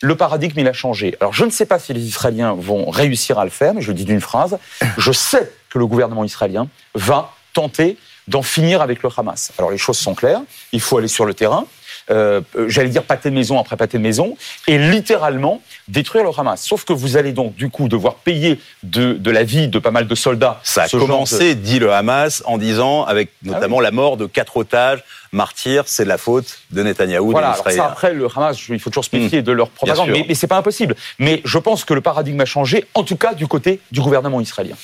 Le 0.00 0.16
paradigme, 0.16 0.60
il 0.60 0.68
a 0.68 0.72
changé. 0.72 1.16
Alors, 1.20 1.32
je 1.32 1.44
ne 1.44 1.50
sais 1.50 1.66
pas 1.66 1.80
si 1.80 1.92
les 1.92 2.02
Israéliens 2.02 2.52
vont 2.52 2.88
réussir 2.88 3.38
à 3.38 3.44
le 3.44 3.50
faire, 3.50 3.74
mais 3.74 3.82
je 3.82 3.88
le 3.88 3.94
dis 3.94 4.04
d'une 4.04 4.20
phrase. 4.20 4.58
Je 4.96 5.10
sais 5.10 5.50
que 5.70 5.78
le 5.78 5.86
gouvernement 5.86 6.24
israélien 6.24 6.68
va 6.94 7.32
tenter 7.52 7.96
d'en 8.28 8.42
finir 8.42 8.82
avec 8.82 9.02
le 9.02 9.08
Hamas. 9.16 9.52
Alors 9.58 9.70
les 9.70 9.78
choses 9.78 9.98
sont 9.98 10.14
claires, 10.14 10.42
il 10.72 10.80
faut 10.80 10.98
aller 10.98 11.08
sur 11.08 11.24
le 11.24 11.34
terrain, 11.34 11.66
euh, 12.10 12.40
j'allais 12.66 12.88
dire 12.88 13.02
pâté 13.02 13.30
de 13.30 13.34
maison 13.34 13.58
après 13.58 13.76
pâté 13.76 13.98
de 13.98 14.02
maison, 14.02 14.36
et 14.66 14.78
littéralement 14.78 15.62
détruire 15.88 16.24
le 16.24 16.30
Hamas. 16.36 16.62
Sauf 16.62 16.84
que 16.84 16.92
vous 16.92 17.16
allez 17.16 17.32
donc 17.32 17.54
du 17.54 17.70
coup 17.70 17.88
devoir 17.88 18.14
payer 18.16 18.58
de, 18.82 19.14
de 19.14 19.30
la 19.30 19.44
vie 19.44 19.68
de 19.68 19.78
pas 19.78 19.90
mal 19.90 20.06
de 20.06 20.14
soldats. 20.14 20.60
Ça 20.62 20.84
a 20.84 20.88
commencé, 20.88 21.54
de... 21.54 21.60
dit 21.60 21.78
le 21.78 21.92
Hamas, 21.92 22.42
en 22.46 22.58
disant, 22.58 23.04
avec 23.04 23.30
notamment 23.42 23.76
ah 23.76 23.80
oui. 23.80 23.84
la 23.84 23.90
mort 23.90 24.16
de 24.16 24.26
quatre 24.26 24.56
otages 24.56 25.02
martyrs, 25.32 25.84
c'est 25.86 26.04
de 26.04 26.08
la 26.08 26.18
faute 26.18 26.58
de 26.70 26.82
Netanyahou. 26.82 27.30
Voilà, 27.32 27.54
ça, 27.54 27.84
après, 27.84 28.14
le 28.14 28.26
Hamas, 28.34 28.56
il 28.68 28.80
faut 28.80 28.90
toujours 28.90 29.04
se 29.04 29.14
méfier 29.14 29.40
mmh. 29.40 29.44
de 29.44 29.52
leur 29.52 29.68
propagande, 29.68 30.08
mais, 30.10 30.24
mais 30.26 30.34
c'est 30.34 30.46
pas 30.46 30.56
impossible. 30.56 30.96
Mais 31.18 31.42
je 31.44 31.58
pense 31.58 31.84
que 31.84 31.92
le 31.92 32.00
paradigme 32.00 32.40
a 32.40 32.46
changé, 32.46 32.86
en 32.94 33.02
tout 33.02 33.16
cas 33.16 33.34
du 33.34 33.46
côté 33.46 33.80
du 33.92 34.00
gouvernement 34.00 34.40
israélien. 34.40 34.76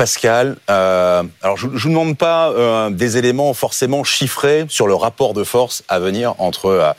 Pascal, 0.00 0.56
euh, 0.70 1.22
alors 1.42 1.58
je 1.58 1.66
ne 1.66 1.72
vous 1.72 1.88
demande 1.90 2.16
pas 2.16 2.50
euh, 2.52 2.88
des 2.88 3.18
éléments 3.18 3.52
forcément 3.52 4.02
chiffrés 4.02 4.64
sur 4.70 4.86
le 4.86 4.94
rapport 4.94 5.34
de 5.34 5.44
force 5.44 5.84
à 5.88 5.98
venir 5.98 6.34
entre 6.38 6.66
euh, 6.70 6.90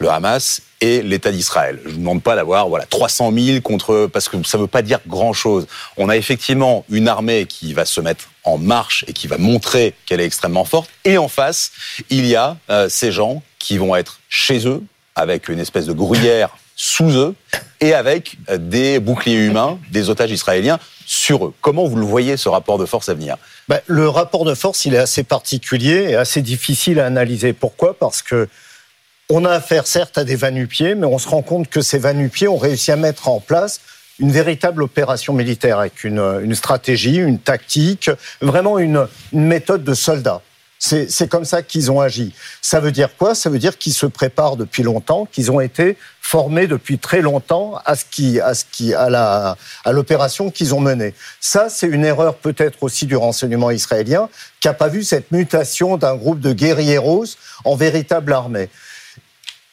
le 0.00 0.10
Hamas 0.10 0.60
et 0.80 1.00
l'État 1.02 1.30
d'Israël. 1.30 1.78
Je 1.84 1.90
ne 1.90 1.94
vous 1.94 2.00
demande 2.00 2.24
pas 2.24 2.34
d'avoir 2.34 2.68
voilà 2.68 2.86
300 2.86 3.30
000 3.32 3.60
contre 3.60 4.10
parce 4.12 4.28
que 4.28 4.42
ça 4.42 4.58
ne 4.58 4.62
veut 4.62 4.68
pas 4.68 4.82
dire 4.82 4.98
grand 5.06 5.32
chose. 5.32 5.68
On 5.96 6.08
a 6.08 6.16
effectivement 6.16 6.84
une 6.90 7.06
armée 7.06 7.46
qui 7.46 7.72
va 7.72 7.84
se 7.84 8.00
mettre 8.00 8.24
en 8.42 8.58
marche 8.58 9.04
et 9.06 9.12
qui 9.12 9.28
va 9.28 9.38
montrer 9.38 9.94
qu'elle 10.04 10.20
est 10.20 10.26
extrêmement 10.26 10.64
forte. 10.64 10.90
Et 11.04 11.18
en 11.18 11.28
face, 11.28 11.70
il 12.10 12.26
y 12.26 12.34
a 12.34 12.56
euh, 12.68 12.88
ces 12.88 13.12
gens 13.12 13.44
qui 13.60 13.78
vont 13.78 13.94
être 13.94 14.18
chez 14.28 14.66
eux 14.66 14.82
avec 15.14 15.48
une 15.48 15.60
espèce 15.60 15.86
de 15.86 15.92
gruyère 15.92 16.56
sous 16.74 17.10
eux 17.10 17.36
et 17.80 17.94
avec 17.94 18.38
des 18.50 18.98
boucliers 18.98 19.36
humains, 19.36 19.78
des 19.92 20.10
otages 20.10 20.32
israéliens 20.32 20.80
sur 21.10 21.46
eux. 21.46 21.54
Comment 21.60 21.86
vous 21.86 21.96
le 21.96 22.04
voyez, 22.06 22.36
ce 22.36 22.48
rapport 22.48 22.78
de 22.78 22.86
force 22.86 23.08
à 23.08 23.14
venir? 23.14 23.36
Ben, 23.68 23.80
Le 23.86 24.08
rapport 24.08 24.44
de 24.44 24.54
force, 24.54 24.84
il 24.84 24.94
est 24.94 24.98
assez 24.98 25.24
particulier 25.24 26.10
et 26.10 26.14
assez 26.14 26.40
difficile 26.40 27.00
à 27.00 27.06
analyser. 27.06 27.52
Pourquoi? 27.52 27.98
Parce 27.98 28.22
que 28.22 28.48
on 29.28 29.44
a 29.44 29.50
affaire 29.50 29.88
certes 29.88 30.18
à 30.18 30.24
des 30.24 30.36
vanupiers, 30.36 30.94
mais 30.94 31.06
on 31.06 31.18
se 31.18 31.28
rend 31.28 31.42
compte 31.42 31.68
que 31.68 31.80
ces 31.80 31.98
vanupiers 31.98 32.46
ont 32.46 32.58
réussi 32.58 32.92
à 32.92 32.96
mettre 32.96 33.28
en 33.28 33.40
place 33.40 33.80
une 34.20 34.30
véritable 34.30 34.84
opération 34.84 35.32
militaire 35.32 35.80
avec 35.80 36.04
une, 36.04 36.54
stratégie, 36.54 37.16
une 37.16 37.40
tactique, 37.40 38.10
vraiment 38.40 38.78
une 38.78 39.08
méthode 39.32 39.82
de 39.82 39.94
soldat. 39.94 40.42
C'est 40.82 41.28
comme 41.28 41.44
ça 41.44 41.62
qu'ils 41.62 41.92
ont 41.92 42.00
agi. 42.00 42.32
Ça 42.62 42.80
veut 42.80 42.90
dire 42.90 43.10
quoi? 43.18 43.34
Ça 43.34 43.50
veut 43.50 43.58
dire 43.58 43.76
qu'ils 43.76 43.92
se 43.92 44.06
préparent 44.06 44.56
depuis 44.56 44.82
longtemps, 44.82 45.28
qu'ils 45.30 45.50
ont 45.50 45.60
été 45.60 45.98
formés 46.22 46.66
depuis 46.66 46.98
très 46.98 47.20
longtemps 47.20 47.78
à 47.84 47.96
ce 47.96 48.06
qui, 48.10 48.40
à 48.40 48.54
ce 48.54 48.64
qui, 48.72 48.94
à 48.94 49.10
la, 49.10 49.58
à 49.84 49.92
l'opération 49.92 50.50
qu'ils 50.50 50.74
ont 50.74 50.80
menée. 50.80 51.12
Ça, 51.38 51.68
c'est 51.68 51.86
une 51.86 52.02
erreur 52.02 52.36
peut-être 52.36 52.82
aussi 52.82 53.04
du 53.04 53.14
renseignement 53.14 53.70
israélien, 53.70 54.30
qui 54.60 54.68
n'a 54.68 54.74
pas 54.74 54.88
vu 54.88 55.04
cette 55.04 55.30
mutation 55.32 55.98
d'un 55.98 56.16
groupe 56.16 56.40
de 56.40 56.54
guerrieros 56.54 57.26
en 57.66 57.76
véritable 57.76 58.32
armée. 58.32 58.70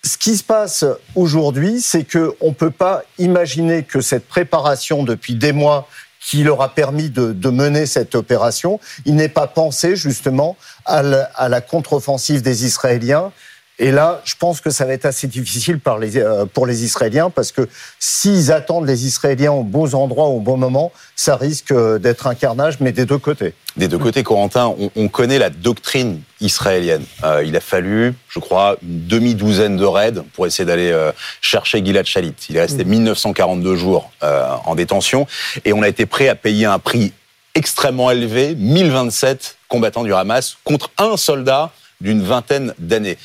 Ce 0.04 0.18
qui 0.18 0.36
se 0.36 0.44
passe 0.44 0.84
aujourd'hui, 1.16 1.80
c'est 1.80 2.04
que 2.04 2.36
on 2.42 2.52
peut 2.52 2.72
pas 2.72 3.04
imaginer 3.18 3.84
que 3.84 4.02
cette 4.02 4.28
préparation 4.28 5.04
depuis 5.04 5.36
des 5.36 5.54
mois 5.54 5.88
qui 6.20 6.44
leur 6.44 6.62
a 6.62 6.74
permis 6.74 7.10
de, 7.10 7.32
de 7.32 7.50
mener 7.50 7.86
cette 7.86 8.16
opération, 8.16 8.80
il 9.06 9.16
n'est 9.16 9.30
pas 9.30 9.48
pensé 9.48 9.96
justement 9.96 10.58
à 10.86 11.02
la, 11.04 11.24
à 11.36 11.50
la 11.50 11.62
contre-offensive 11.62 12.42
des 12.42 12.66
Israéliens. 12.66 13.32
Et 13.80 13.92
là, 13.92 14.22
je 14.26 14.34
pense 14.40 14.60
que 14.60 14.70
ça 14.70 14.86
va 14.86 14.94
être 14.94 15.06
assez 15.06 15.28
difficile 15.28 15.80
par 15.80 16.00
les, 16.00 16.18
euh, 16.18 16.46
pour 16.46 16.66
les 16.66 16.84
Israéliens 16.84 17.30
parce 17.30 17.52
que 17.52 17.68
s'ils 18.00 18.52
attendent 18.52 18.88
les 18.88 19.06
Israéliens 19.06 19.52
aux 19.52 19.64
bons 19.64 19.94
endroits, 19.94 20.28
au 20.28 20.40
bon 20.40 20.58
moment, 20.58 20.92
ça 21.16 21.36
risque 21.36 21.74
d'être 22.00 22.28
un 22.28 22.36
carnage, 22.36 22.80
mais 22.80 22.92
des 22.92 23.06
deux 23.06 23.20
côtés. 23.20 23.54
Des 23.76 23.88
deux 23.88 24.00
côtés, 24.00 24.24
Corentin, 24.24 24.74
on, 24.80 24.90
on 24.96 25.08
connaît 25.08 25.38
la 25.38 25.52
doctrine 25.52 26.22
israélienne. 26.42 27.04
Euh, 27.24 27.44
il 27.46 27.56
a 27.56 27.60
fallu, 27.60 28.14
je 28.30 28.40
crois, 28.40 28.78
une 28.82 29.06
demi-douzaine 29.06 29.78
de 29.78 29.86
raids 29.86 30.24
pour 30.34 30.48
essayer 30.48 30.66
d'aller 30.66 30.92
euh, 30.92 31.12
chercher 31.42 31.84
Gilad 31.86 32.06
Shalit. 32.06 32.34
Il 32.50 32.58
est 32.58 32.62
resté 32.62 32.84
mmh. 32.84 32.90
1942 32.90 33.76
jours 33.76 34.12
euh, 34.24 34.50
en 34.66 34.76
détention 34.76 35.28
et 35.66 35.74
on 35.74 35.84
a 35.84 35.88
été 35.88 36.06
prêt 36.06 36.28
à 36.28 36.36
payer 36.36 36.66
un 36.66 36.80
prix 36.80 37.14
extrêmement 37.56 38.12
élevé, 38.12 38.56
1027 38.56 39.58
combattants 39.68 40.04
du 40.04 40.14
Hamas 40.14 40.58
contre 40.64 40.92
un 40.98 41.18
soldat 41.18 41.72
d'une 42.02 42.22
vingtaine 42.22 42.74
d'années. 42.78 43.18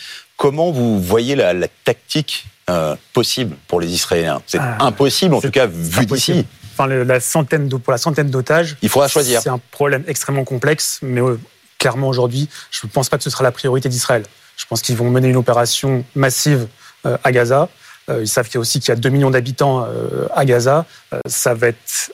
Comment 0.43 0.73
vous 0.73 1.01
voyez 1.01 1.37
la, 1.37 1.53
la 1.53 1.69
tactique 1.85 2.47
euh, 2.69 2.97
possible 3.13 3.55
pour 3.69 3.81
les 3.81 3.87
Israéliens? 3.93 4.43
C'est 4.45 4.59
Ah, 4.59 4.77
impossible, 4.81 5.37
en 5.37 5.41
tout 5.41 5.53
cas, 5.53 5.67
vu 5.69 6.05
d'ici. 6.05 6.45
Enfin, 6.73 6.89
la 6.89 7.21
centaine 7.21 7.69
de- 7.69 7.77
pour 7.77 7.93
la 7.93 7.99
centaine 7.99 8.29
d'otages, 8.29 8.77
Il 8.83 8.89
faudra 8.89 9.07
choisir. 9.07 9.41
C'est 9.41 9.51
un 9.51 9.61
problème 9.71 10.03
extrêmement 10.09 10.43
complexe, 10.43 10.99
mais 11.01 11.21
euh, 11.21 11.39
clairement 11.79 12.09
aujourd'hui, 12.09 12.49
je 12.73 12.85
ne 12.85 12.91
pense 12.91 13.09
pas 13.09 13.19
que 13.19 13.23
ce 13.23 13.31
sera 13.31 13.45
la 13.45 13.53
priorité 13.53 13.89
d'Israël. 13.89 14.25
Je 14.57 14.65
pense 14.67 14.83
qu'ils 14.83 14.97
vont 14.97 15.11
mener 15.11 15.29
une 15.29 15.37
opération 15.37 16.05
massive 16.17 16.67
euh, 17.07 17.17
à 17.23 17.31
Gaza. 17.31 17.69
Ils 18.09 18.27
savent 18.27 18.47
qu'il 18.47 18.57
y 18.57 18.59
a 18.59 18.61
aussi 18.63 18.81
qu'il 18.81 18.89
y 18.89 18.93
a 18.93 18.97
2 18.97 19.09
millions 19.11 19.31
d'habitants 19.31 19.87
à 20.35 20.45
Gaza. 20.45 20.87
Ça 21.27 21.55
va 21.55 21.69
être. 21.69 22.11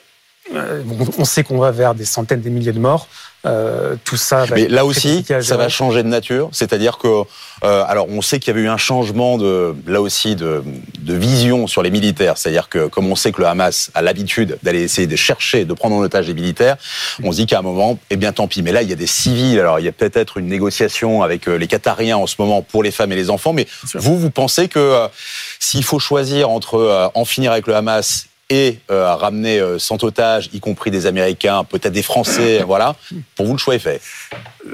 Euh, 0.55 0.81
on- 1.17 1.25
sait 1.25 1.43
qu'on 1.43 1.57
va 1.59 1.71
vers 1.71 1.93
des 1.95 2.05
centaines, 2.05 2.41
des 2.41 2.49
milliers 2.49 2.71
de 2.71 2.79
morts. 2.79 3.07
Euh, 3.45 3.95
tout 4.03 4.17
ça 4.17 4.43
va 4.43 4.55
Mais 4.55 4.63
être 4.63 4.71
là 4.71 4.83
aussi, 4.83 5.23
ça 5.41 5.55
va 5.55 5.69
changer 5.69 6.03
de 6.03 6.09
nature. 6.09 6.49
C'est-à-dire 6.51 6.97
que, 6.97 7.07
euh, 7.63 7.83
alors, 7.87 8.07
on 8.09 8.21
sait 8.21 8.37
qu'il 8.39 8.49
y 8.53 8.57
avait 8.57 8.65
eu 8.65 8.69
un 8.69 8.75
changement 8.75 9.37
de, 9.37 9.73
là 9.87 10.01
aussi, 10.01 10.35
de, 10.35 10.61
de 10.99 11.13
vision 11.13 11.65
sur 11.65 11.81
les 11.81 11.89
militaires. 11.89 12.37
C'est-à-dire 12.37 12.67
que, 12.67 12.87
comme 12.87 13.09
on 13.09 13.15
sait 13.15 13.31
que 13.31 13.39
le 13.39 13.47
Hamas 13.47 13.91
a 13.93 14.01
l'habitude 14.01 14.57
d'aller 14.61 14.81
essayer 14.81 15.07
de 15.07 15.15
chercher, 15.15 15.63
de 15.63 15.73
prendre 15.73 15.95
en 15.95 15.99
otage 15.99 16.27
les 16.27 16.33
militaires, 16.33 16.75
on 17.23 17.31
se 17.31 17.37
dit 17.37 17.45
qu'à 17.45 17.59
un 17.59 17.61
moment, 17.61 17.97
eh 18.09 18.17
bien, 18.17 18.33
tant 18.33 18.47
pis. 18.47 18.61
Mais 18.61 18.73
là, 18.73 18.81
il 18.81 18.89
y 18.89 18.93
a 18.93 18.97
des 18.97 19.07
civils. 19.07 19.57
Alors, 19.59 19.79
il 19.79 19.85
y 19.85 19.89
a 19.89 19.93
peut-être 19.93 20.37
une 20.37 20.47
négociation 20.47 21.23
avec 21.23 21.47
euh, 21.47 21.55
les 21.57 21.67
Qatariens 21.67 22.17
en 22.17 22.27
ce 22.27 22.35
moment 22.39 22.61
pour 22.61 22.83
les 22.83 22.91
femmes 22.91 23.13
et 23.13 23.15
les 23.15 23.29
enfants. 23.29 23.53
Mais 23.53 23.67
vous, 23.93 24.19
vous 24.19 24.31
pensez 24.31 24.67
que 24.67 24.79
euh, 24.79 25.07
s'il 25.59 25.85
faut 25.85 25.99
choisir 25.99 26.49
entre 26.49 26.75
euh, 26.75 27.07
en 27.13 27.23
finir 27.23 27.53
avec 27.53 27.67
le 27.67 27.75
Hamas 27.75 28.25
et 28.49 28.79
euh, 28.89 29.15
ramener 29.15 29.59
euh, 29.59 29.77
100 29.77 30.03
otages, 30.03 30.49
y 30.53 30.59
compris 30.59 30.91
des 30.91 31.05
Américains, 31.05 31.63
peut-être 31.63 31.93
des 31.93 32.03
Français, 32.03 32.63
voilà, 32.67 32.95
pour 33.35 33.45
vous, 33.45 33.53
le 33.53 33.59
choix 33.59 33.75
est 33.75 33.79
fait. 33.79 34.01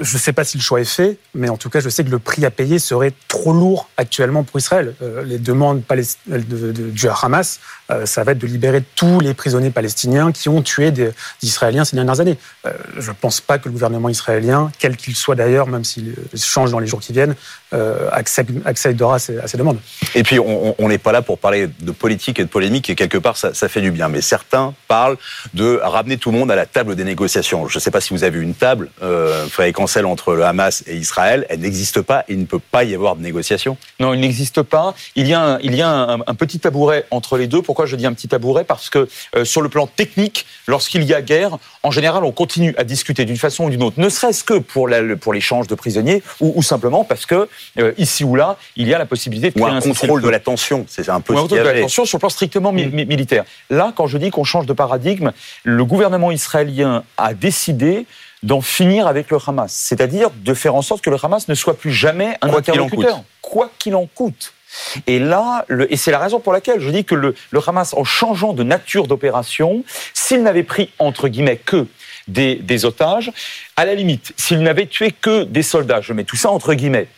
Je 0.00 0.14
ne 0.14 0.20
sais 0.20 0.32
pas 0.32 0.44
si 0.44 0.56
le 0.58 0.62
choix 0.62 0.80
est 0.80 0.84
fait, 0.84 1.18
mais 1.34 1.48
en 1.48 1.56
tout 1.56 1.70
cas, 1.70 1.80
je 1.80 1.88
sais 1.88 2.04
que 2.04 2.10
le 2.10 2.18
prix 2.18 2.44
à 2.44 2.50
payer 2.50 2.78
serait 2.78 3.12
trop 3.28 3.52
lourd 3.52 3.88
actuellement 3.96 4.42
pour 4.44 4.58
Israël. 4.58 4.94
Euh, 5.02 5.22
les 5.24 5.38
demandes 5.38 5.82
palest- 5.82 6.18
euh, 6.30 6.38
de- 6.38 6.72
de- 6.72 6.90
du 6.90 7.08
Hamas, 7.22 7.60
euh, 7.90 8.04
ça 8.06 8.24
va 8.24 8.32
être 8.32 8.38
de 8.38 8.46
libérer 8.46 8.82
tous 8.94 9.20
les 9.20 9.32
prisonniers 9.34 9.70
palestiniens 9.70 10.32
qui 10.32 10.48
ont 10.48 10.60
tué 10.62 10.90
des, 10.90 11.06
des 11.06 11.12
Israéliens 11.42 11.84
ces 11.84 11.96
dernières 11.96 12.20
années. 12.20 12.36
Euh, 12.66 12.72
je 12.98 13.10
ne 13.10 13.14
pense 13.14 13.40
pas 13.40 13.58
que 13.58 13.68
le 13.68 13.72
gouvernement 13.72 14.08
israélien, 14.08 14.70
quel 14.78 14.96
qu'il 14.96 15.14
soit 15.16 15.34
d'ailleurs, 15.34 15.66
même 15.66 15.84
s'il 15.84 16.10
euh, 16.10 16.36
change 16.36 16.70
dans 16.70 16.78
les 16.78 16.86
jours 16.86 17.00
qui 17.00 17.12
viennent, 17.12 17.34
euh, 17.72 18.08
accepte, 18.12 18.50
acceptera 18.64 19.18
ces- 19.18 19.38
à 19.38 19.46
ces 19.48 19.56
demandes. 19.56 19.78
Et 20.14 20.22
puis, 20.22 20.38
on 20.38 20.88
n'est 20.88 20.98
pas 20.98 21.12
là 21.12 21.22
pour 21.22 21.38
parler 21.38 21.68
de 21.80 21.90
politique 21.92 22.38
et 22.40 22.44
de 22.44 22.48
polémique, 22.48 22.90
et 22.90 22.94
quelque 22.94 23.18
part, 23.18 23.36
ça, 23.36 23.54
ça 23.54 23.68
fait 23.68 23.80
du 23.80 23.90
bien. 23.90 24.08
Mais 24.08 24.20
certains 24.20 24.74
parlent 24.88 25.16
de 25.54 25.80
ramener 25.82 26.16
tout 26.16 26.30
le 26.30 26.38
monde 26.38 26.50
à 26.50 26.56
la 26.56 26.66
table 26.66 26.96
des 26.96 27.04
négociations. 27.04 27.68
Je 27.68 27.76
ne 27.76 27.80
sais 27.80 27.90
pas 27.90 28.00
si 28.00 28.12
vous 28.14 28.24
avez 28.24 28.38
une 28.40 28.54
table, 28.54 28.90
Frédéric 29.50 29.78
Ancel, 29.86 30.04
entre 30.04 30.34
le 30.34 30.44
Hamas 30.44 30.82
et 30.88 30.96
Israël. 30.96 31.46
Elle 31.48 31.60
n'existe 31.60 32.00
pas, 32.02 32.24
et 32.28 32.32
il 32.32 32.40
ne 32.40 32.44
peut 32.44 32.58
pas 32.58 32.82
y 32.82 32.92
avoir 32.92 33.14
de 33.14 33.22
négociation. 33.22 33.76
Non, 34.00 34.14
il 34.14 34.20
n'existe 34.20 34.62
pas. 34.62 34.94
Il 35.14 35.28
y 35.28 35.32
a, 35.32 35.40
un, 35.40 35.58
il 35.60 35.76
y 35.76 35.80
a 35.82 35.88
un, 35.88 36.18
un 36.26 36.34
petit 36.34 36.58
tabouret 36.58 37.04
entre 37.12 37.38
les 37.38 37.46
deux. 37.46 37.62
Pourquoi 37.62 37.86
je 37.86 37.94
dis 37.94 38.04
un 38.04 38.12
petit 38.12 38.26
tabouret? 38.26 38.64
Parce 38.64 38.90
que 38.90 39.06
euh, 39.36 39.44
sur 39.44 39.62
le 39.62 39.68
plan 39.68 39.86
technique, 39.86 40.44
lorsqu'il 40.66 41.04
y 41.04 41.14
a 41.14 41.22
guerre, 41.22 41.58
en 41.84 41.92
général, 41.92 42.24
on 42.24 42.32
continue 42.32 42.74
à 42.78 42.82
discuter 42.84 43.24
d'une 43.24 43.36
façon 43.36 43.66
ou 43.66 43.70
d'une 43.70 43.84
autre, 43.84 44.00
ne 44.00 44.08
serait-ce 44.08 44.42
que 44.42 44.54
pour 44.58 44.88
la- 44.88 45.02
le- 45.02 45.16
pour 45.16 45.32
l'échange 45.32 45.68
de 45.68 45.76
prisonniers, 45.76 46.20
ou, 46.40 46.52
ou 46.56 46.62
simplement 46.64 47.04
parce 47.04 47.26
que 47.26 47.48
euh, 47.78 47.92
ici 47.96 48.24
ou 48.24 48.34
là, 48.34 48.56
il 48.74 48.88
y 48.88 48.94
a 48.94 48.98
la 48.98 49.06
possibilité 49.06 49.50
de 49.52 49.60
Ou 49.60 49.62
créer 49.64 49.76
un 49.76 49.80
contrôle 49.80 50.20
de 50.20 50.28
la 50.28 50.40
tension. 50.40 50.84
C'est 50.88 51.08
un 51.08 51.20
peu 51.20 51.32
Ou 51.32 51.38
un 51.38 51.42
contrôle 51.42 51.58
de 51.60 51.64
la 51.68 51.80
tension 51.80 52.04
sur 52.04 52.16
le 52.18 52.20
plan 52.20 52.28
strictement 52.28 52.72
mi- 52.72 52.86
mi- 52.86 53.04
militaire. 53.06 53.44
Là, 53.70 53.92
quand 53.94 54.08
je 54.08 54.18
dis 54.18 54.30
qu'on 54.30 54.42
change 54.44 54.66
de 54.66 54.72
paradigme, 54.72 55.30
le 55.62 55.84
gouvernement 55.84 56.32
israélien 56.32 57.04
a 57.18 57.34
décidé 57.34 58.06
d'en 58.42 58.60
finir 58.60 59.06
avec 59.06 59.30
le 59.30 59.38
Hamas, 59.44 59.72
c'est-à-dire 59.72 60.30
de 60.34 60.54
faire 60.54 60.74
en 60.74 60.82
sorte 60.82 61.02
que 61.02 61.10
le 61.10 61.16
Hamas 61.22 61.48
ne 61.48 61.54
soit 61.54 61.76
plus 61.76 61.92
jamais 61.92 62.36
un 62.42 62.48
Quoi 62.48 62.58
interlocuteur, 62.58 63.22
quoi 63.42 63.70
qu'il 63.78 63.94
en 63.94 64.06
coûte. 64.06 64.52
Et 65.06 65.18
là, 65.18 65.64
le- 65.68 65.90
et 65.92 65.96
c'est 65.96 66.10
la 66.10 66.18
raison 66.18 66.38
pour 66.38 66.52
laquelle 66.52 66.80
je 66.80 66.90
dis 66.90 67.04
que 67.04 67.14
le, 67.14 67.34
le 67.50 67.60
Hamas, 67.66 67.94
en 67.94 68.04
changeant 68.04 68.52
de 68.52 68.62
nature 68.62 69.06
d'opération, 69.06 69.84
s'il 70.12 70.42
n'avait 70.42 70.64
pris 70.64 70.90
entre 70.98 71.28
guillemets 71.28 71.56
que 71.56 71.86
des, 72.28 72.56
des 72.56 72.84
otages, 72.84 73.32
à 73.76 73.84
la 73.86 73.94
limite, 73.94 74.32
s'il 74.36 74.60
n'avait 74.60 74.86
tué 74.86 75.12
que 75.12 75.44
des 75.44 75.62
soldats, 75.62 76.00
je 76.02 76.12
mets 76.12 76.24
tout 76.24 76.36
ça 76.36 76.50
entre 76.50 76.74
guillemets, 76.74 77.08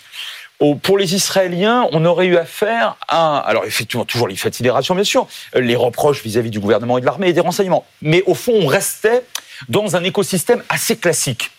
pour 0.82 0.98
les 0.98 1.14
Israéliens, 1.14 1.86
on 1.92 2.04
aurait 2.04 2.26
eu 2.26 2.36
affaire 2.36 2.96
à, 3.06 3.38
alors 3.38 3.64
effectivement, 3.64 4.04
toujours 4.04 4.26
les 4.28 4.34
sidération, 4.36 4.94
bien 4.96 5.04
sûr, 5.04 5.28
les 5.54 5.76
reproches 5.76 6.22
vis-à-vis 6.22 6.50
du 6.50 6.58
gouvernement 6.58 6.98
et 6.98 7.00
de 7.00 7.06
l'armée 7.06 7.28
et 7.28 7.32
des 7.32 7.40
renseignements. 7.40 7.84
Mais 8.02 8.22
au 8.26 8.34
fond, 8.34 8.52
on 8.54 8.66
restait 8.66 9.22
dans 9.68 9.96
un 9.96 10.04
écosystème 10.04 10.62
assez 10.68 10.96
classique. 10.96 11.50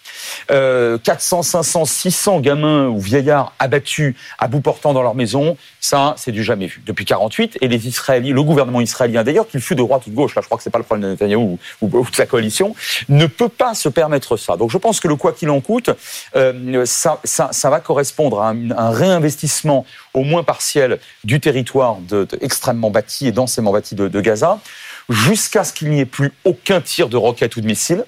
Euh, 0.52 0.98
400, 0.98 1.44
500, 1.44 1.86
600 1.86 2.40
gamins 2.42 2.88
ou 2.88 3.00
vieillards 3.00 3.54
abattus 3.58 4.16
à 4.38 4.48
bout 4.48 4.60
portant 4.60 4.94
dans 4.94 5.02
leur 5.02 5.16
maison, 5.16 5.56
ça, 5.80 6.14
c'est 6.18 6.32
du 6.34 6.44
jamais 6.44 6.68
vu. 6.68 6.82
Depuis 6.86 7.06
48, 7.06 7.58
et 7.62 7.68
les 7.70 7.88
Israéliens, 7.88 8.34
le 8.34 8.44
gouvernement 8.44 8.82
israélien 8.82 9.24
d'ailleurs, 9.24 9.48
qu'il 9.48 9.62
fût 9.62 9.76
de 9.76 9.80
droite 9.82 10.06
ou 10.08 10.10
de 10.10 10.16
gauche, 10.16 10.36
là 10.36 10.42
je 10.42 10.48
crois 10.48 10.58
que 10.58 10.64
c'est 10.64 10.70
pas 10.70 10.78
le 10.78 10.84
problème 10.84 11.06
de 11.08 11.12
Netanyahou 11.14 11.58
ou, 11.82 11.88
ou- 11.88 12.00
ou 12.00 12.10
de 12.10 12.16
sa 12.16 12.26
coalition, 12.26 12.76
ne 13.08 13.28
peut 13.28 13.48
pas 13.50 13.74
se 13.74 13.88
permettre 13.90 14.36
ça. 14.36 14.58
Donc 14.58 14.70
je 14.72 14.78
pense 14.78 15.00
que 15.00 15.08
le 15.08 15.16
quoi 15.16 15.32
qu'il 15.32 15.50
en 15.50 15.62
coûte, 15.62 15.90
euh, 16.36 16.86
ça, 16.86 17.20
ça, 17.24 17.50
ça 17.52 17.70
va 17.70 17.80
correspondre 17.80 18.42
à 18.42 18.50
un, 18.50 18.72
un 18.72 18.92
réinvestissement 18.92 19.86
au 20.14 20.24
moins 20.24 20.44
partiel 20.44 21.00
du 21.24 21.40
territoire 21.40 21.96
de, 22.02 22.26
de- 22.26 22.38
extrêmement 22.42 22.92
bâti 22.92 23.28
et 23.28 23.32
densément 23.32 23.72
bâti 23.72 23.96
de, 23.96 24.08
de 24.10 24.22
Gaza, 24.22 24.60
jusqu'à 25.10 25.64
ce 25.64 25.74
qu'il 25.74 25.90
n'y 25.90 26.00
ait 26.00 26.06
plus 26.06 26.32
aucun 26.46 26.82
tir 26.82 27.10
de 27.10 27.18
roquettes 27.18 27.56
ou 27.56 27.62
de 27.62 27.68
missiles, 27.68 28.06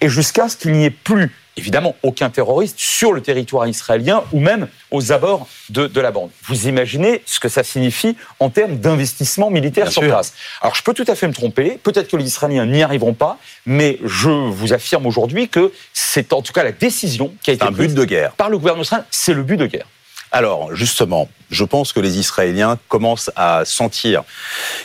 et 0.00 0.08
jusqu'à 0.08 0.48
ce 0.48 0.56
qu'il 0.56 0.72
n'y 0.72 0.84
ait 0.84 0.90
plus, 0.90 1.32
évidemment, 1.56 1.96
aucun 2.04 2.30
terroriste 2.30 2.78
sur 2.78 3.12
le 3.12 3.20
territoire 3.20 3.66
israélien 3.66 4.22
ou 4.32 4.38
même 4.38 4.68
aux 4.92 5.10
abords 5.10 5.48
de, 5.70 5.86
de 5.88 6.00
la 6.00 6.12
bande. 6.12 6.30
Vous 6.44 6.68
imaginez 6.68 7.22
ce 7.26 7.40
que 7.40 7.48
ça 7.48 7.64
signifie 7.64 8.16
en 8.38 8.50
termes 8.50 8.76
d'investissement 8.76 9.50
militaire 9.50 9.84
Bien 9.84 9.92
sur 9.92 10.02
sûr. 10.02 10.10
place. 10.10 10.32
Alors, 10.60 10.74
je 10.76 10.82
peux 10.82 10.94
tout 10.94 11.04
à 11.08 11.14
fait 11.16 11.26
me 11.26 11.32
tromper, 11.32 11.78
peut-être 11.82 12.08
que 12.08 12.16
les 12.16 12.26
Israéliens 12.26 12.66
n'y 12.66 12.82
arriveront 12.82 13.14
pas, 13.14 13.38
mais 13.66 13.98
je 14.04 14.30
vous 14.30 14.72
affirme 14.72 15.06
aujourd'hui 15.06 15.48
que 15.48 15.72
c'est 15.92 16.32
en 16.32 16.42
tout 16.42 16.52
cas 16.52 16.62
la 16.62 16.72
décision 16.72 17.34
qui 17.42 17.50
a 17.50 17.54
été 17.54 17.64
un 17.64 17.70
but 17.70 17.76
prise 17.78 17.94
de 17.94 18.04
guerre. 18.04 18.32
par 18.32 18.48
le 18.48 18.58
gouvernement 18.58 18.82
israélien, 18.82 19.06
c'est 19.10 19.34
le 19.34 19.42
but 19.42 19.56
de 19.56 19.66
guerre. 19.66 19.86
Alors, 20.34 20.74
justement, 20.74 21.28
je 21.50 21.62
pense 21.62 21.92
que 21.92 22.00
les 22.00 22.18
Israéliens 22.18 22.76
commencent 22.88 23.30
à 23.36 23.62
sentir 23.64 24.24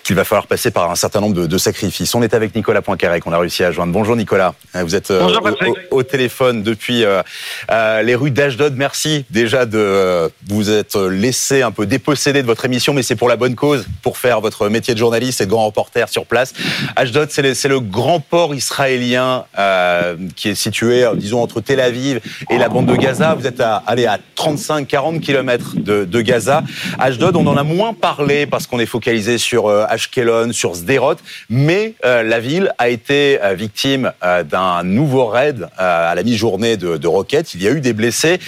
qu'il 0.04 0.16
va 0.16 0.24
falloir 0.24 0.46
passer 0.46 0.70
par 0.70 0.92
un 0.92 0.96
certain 0.96 1.22
nombre 1.22 1.34
de, 1.34 1.48
de 1.48 1.58
sacrifices. 1.58 2.14
On 2.14 2.22
est 2.22 2.36
avec 2.36 2.54
Nicolas 2.54 2.84
Poincaré 2.84 3.20
qu'on 3.20 3.32
a 3.34 3.40
réussi 3.40 3.64
à 3.64 3.72
joindre. 3.72 3.92
Bonjour 3.92 4.16
Nicolas, 4.16 4.54
vous 4.76 4.94
êtes 4.94 5.10
euh, 5.10 5.22
Bonjour, 5.22 5.40
au, 5.42 5.44
Patrick. 5.46 5.74
au- 5.90 5.96
au 5.98 6.04
téléphone 6.04 6.62
depuis 6.62 7.04
euh, 7.04 7.24
euh, 7.72 8.04
les 8.04 8.14
rues 8.14 8.30
d'Ashdod. 8.30 8.76
Merci 8.78 9.26
déjà 9.32 9.66
de 9.66 9.80
euh, 9.80 10.30
vous 10.48 10.70
être 10.70 11.08
laissé 11.08 11.64
un 11.64 11.72
peu 11.72 11.88
déposséder 11.88 12.44
de 12.44 12.48
votre 12.48 12.66
émission, 12.66 12.94
mais 12.94 13.02
c'est 13.02 13.16
pour 13.16 13.30
la 13.30 13.36
bonne 13.38 13.56
cause, 13.56 13.88
pour 14.04 14.20
faire 14.20 14.40
votre 14.40 14.70
métier 14.70 14.94
de 14.94 15.00
journaliste 15.00 15.42
et 15.42 15.46
de 15.48 15.50
grand 15.50 15.66
reporter 15.66 16.10
sur 16.10 16.28
place. 16.28 16.54
Ashdod, 16.96 17.30
c'est 17.32 17.68
le, 17.68 17.80
grand 17.80 18.20
port 18.20 18.54
israélien 18.54 19.46
euh, 19.58 20.16
qui 20.36 20.50
est 20.50 20.56
situé, 20.56 21.04
euh, 21.04 21.16
disons, 21.16 21.42
entre 21.42 21.62
Tel 21.62 21.80
Aviv 21.80 22.20
et 22.52 22.60
la 22.60 22.70
bande 22.70 22.86
de 22.86 22.96
Gaza. 22.96 23.34
Vous 23.34 23.48
êtes 23.48 23.62
à, 23.62 23.78
allez, 23.88 24.06
à 24.06 24.20
35-40 24.38 25.20
de, 25.44 26.22
Gaza. 26.22 26.64
Ashdod, 26.98 27.36
on 27.36 27.48
en 27.48 27.58
a 27.58 27.64
moins 27.64 27.94
parlé 27.94 28.46
parce 28.46 28.68
qu'on 28.68 28.80
est 28.80 28.86
focalisé 28.86 29.38
sur 29.38 29.68
euh, 29.68 29.86
Ashkelon, 29.88 30.52
sur 30.52 30.76
Sderot, 30.76 31.16
mais 31.50 31.94
euh, 32.06 32.24
la 32.24 32.40
ville 32.40 32.74
a 32.78 32.90
été 32.90 33.40
euh, 33.42 33.54
victime 33.54 34.12
d'un 34.50 34.84
nouveau 34.84 35.28
raid 35.28 35.68
à 35.78 36.14
la 36.16 36.24
mi-journée 36.24 36.78
de, 36.78 37.08
roquettes. 37.08 37.54
Il 37.54 37.64
y 37.64 37.68
a 37.68 37.72
eu 37.72 37.82
des 37.82 37.94
blessés. 37.94 38.40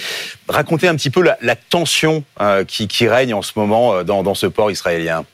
Racontez 0.48 0.88
un 0.88 0.94
petit 0.94 1.10
peu 1.10 1.22
la, 1.22 1.56
tension 1.56 2.24
qui, 2.66 3.08
règne 3.08 3.34
en 3.34 3.42
ce 3.42 3.52
moment 3.56 4.04
dans 4.04 4.34
ce 4.34 4.46
port 4.46 4.70
israélien. 4.70 5.24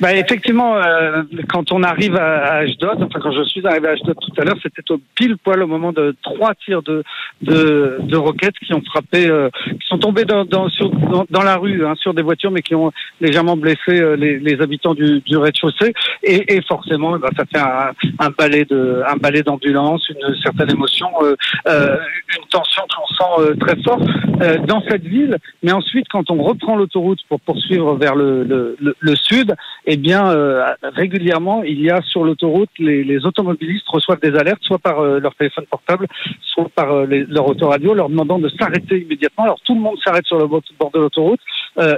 Bah, 0.00 0.14
effectivement, 0.14 0.76
euh, 0.76 1.22
quand 1.48 1.72
on 1.72 1.82
arrive 1.82 2.16
à, 2.16 2.44
à 2.44 2.56
Ashdod, 2.58 3.02
enfin 3.02 3.18
quand 3.20 3.32
je 3.32 3.42
suis 3.44 3.66
arrivé 3.66 3.88
à 3.88 3.92
Ashdod 3.92 4.16
tout 4.20 4.40
à 4.40 4.44
l'heure, 4.44 4.56
c'était 4.62 4.88
au 4.90 5.00
pile 5.14 5.36
poil 5.36 5.62
au 5.62 5.66
moment 5.66 5.92
de 5.92 6.14
trois 6.22 6.54
tirs 6.54 6.82
de 6.82 7.02
de, 7.42 7.98
de 8.00 8.16
roquettes 8.16 8.58
qui 8.64 8.74
ont 8.74 8.82
frappé, 8.82 9.28
euh, 9.28 9.48
qui 9.80 9.86
sont 9.86 9.98
tombés 9.98 10.24
dans 10.24 10.44
dans, 10.44 10.68
sur, 10.68 10.90
dans, 10.90 11.26
dans 11.28 11.42
la 11.42 11.56
rue, 11.56 11.84
hein, 11.84 11.94
sur 11.96 12.14
des 12.14 12.22
voitures, 12.22 12.50
mais 12.50 12.62
qui 12.62 12.74
ont 12.74 12.92
légèrement 13.20 13.56
blessé 13.56 14.00
euh, 14.00 14.16
les, 14.16 14.38
les 14.38 14.60
habitants 14.60 14.94
du, 14.94 15.20
du 15.20 15.36
rez-de-chaussée. 15.36 15.92
Et, 16.22 16.54
et 16.54 16.62
forcément, 16.62 17.16
eh 17.16 17.20
ben, 17.20 17.30
ça 17.36 17.44
fait 17.44 17.58
un, 17.58 17.92
un 18.18 18.30
balai 18.30 18.64
de 18.64 19.02
un 19.06 19.16
balai 19.16 19.42
d'ambulance, 19.42 20.08
une 20.08 20.34
certaine 20.42 20.70
émotion, 20.70 21.08
euh, 21.22 21.34
euh, 21.66 21.96
une 22.38 22.48
tension 22.48 22.82
qu'on 22.94 23.06
sent 23.14 23.50
euh, 23.50 23.54
très 23.56 23.80
fort 23.82 24.00
euh, 24.42 24.58
dans 24.58 24.82
cette 24.88 25.04
ville. 25.04 25.36
Mais 25.62 25.72
ensuite, 25.72 26.06
quand 26.08 26.30
on 26.30 26.42
reprend 26.42 26.76
l'autoroute 26.76 27.20
pour 27.28 27.40
poursuivre 27.40 27.94
vers 27.96 28.14
le, 28.14 28.76
sud, 29.14 29.54
eh 29.86 29.96
bien, 29.96 30.28
euh, 30.30 30.64
régulièrement, 30.82 31.62
il 31.62 31.80
y 31.80 31.90
a 31.90 32.00
sur 32.02 32.24
l'autoroute, 32.24 32.70
les, 32.78 33.24
automobilistes 33.24 33.88
reçoivent 33.88 34.20
des 34.20 34.34
alertes, 34.36 34.62
soit 34.62 34.78
par 34.78 35.02
leur 35.02 35.34
téléphone 35.34 35.64
portable, 35.70 36.06
soit 36.42 36.70
par 36.74 37.04
les- 37.06 37.24
leur 37.24 37.48
autoradio, 37.48 37.94
leur 37.94 38.08
demandant 38.08 38.38
de 38.38 38.48
s'arrêter 38.48 39.00
immédiatement. 39.00 39.44
Alors 39.44 39.60
tout 39.64 39.74
le 39.74 39.80
monde 39.80 39.98
s'arrête 40.04 40.26
sur 40.26 40.38
le 40.38 40.46
bord 40.46 40.62
de 40.94 40.98
l'autoroute 40.98 41.40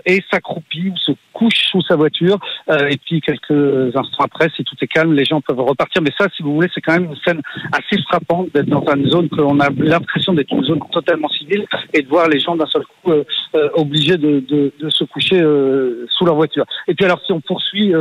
et 0.06 0.22
s'accroupit 0.30 0.88
ou 0.90 0.96
se 0.96 1.12
couche 1.40 1.70
sous 1.70 1.80
sa 1.82 1.96
voiture 1.96 2.38
et 2.68 2.98
puis 2.98 3.20
quelques 3.20 3.96
instants 3.96 4.24
après, 4.24 4.48
si 4.54 4.62
tout 4.64 4.76
est 4.82 4.86
calme, 4.86 5.14
les 5.14 5.24
gens 5.24 5.40
peuvent 5.40 5.60
repartir. 5.60 6.02
Mais 6.02 6.10
ça, 6.18 6.26
si 6.36 6.42
vous 6.42 6.54
voulez, 6.54 6.68
c'est 6.74 6.82
quand 6.82 6.92
même 6.92 7.04
une 7.04 7.16
scène 7.24 7.40
assez 7.72 8.00
frappante 8.02 8.48
d'être 8.52 8.68
dans 8.68 8.84
une 8.94 9.08
zone 9.08 9.28
que 9.30 9.36
l'on 9.36 9.58
a 9.60 9.70
l'impression 9.70 10.34
d'être 10.34 10.52
une 10.52 10.64
zone 10.64 10.80
totalement 10.92 11.28
civile 11.28 11.64
et 11.94 12.02
de 12.02 12.08
voir 12.08 12.28
les 12.28 12.38
gens 12.38 12.56
d'un 12.56 12.66
seul 12.66 12.82
coup 12.84 13.12
obligés 13.74 14.18
de, 14.18 14.40
de, 14.40 14.72
de, 14.78 14.90
se 14.90 15.04
coucher 15.04 15.40
sous 16.10 16.24
leur 16.24 16.34
voiture. 16.34 16.66
Et 16.88 16.94
puis 16.94 17.04
alors, 17.06 17.20
si 17.24 17.32
on 17.32 17.40
poursuit 17.40 17.92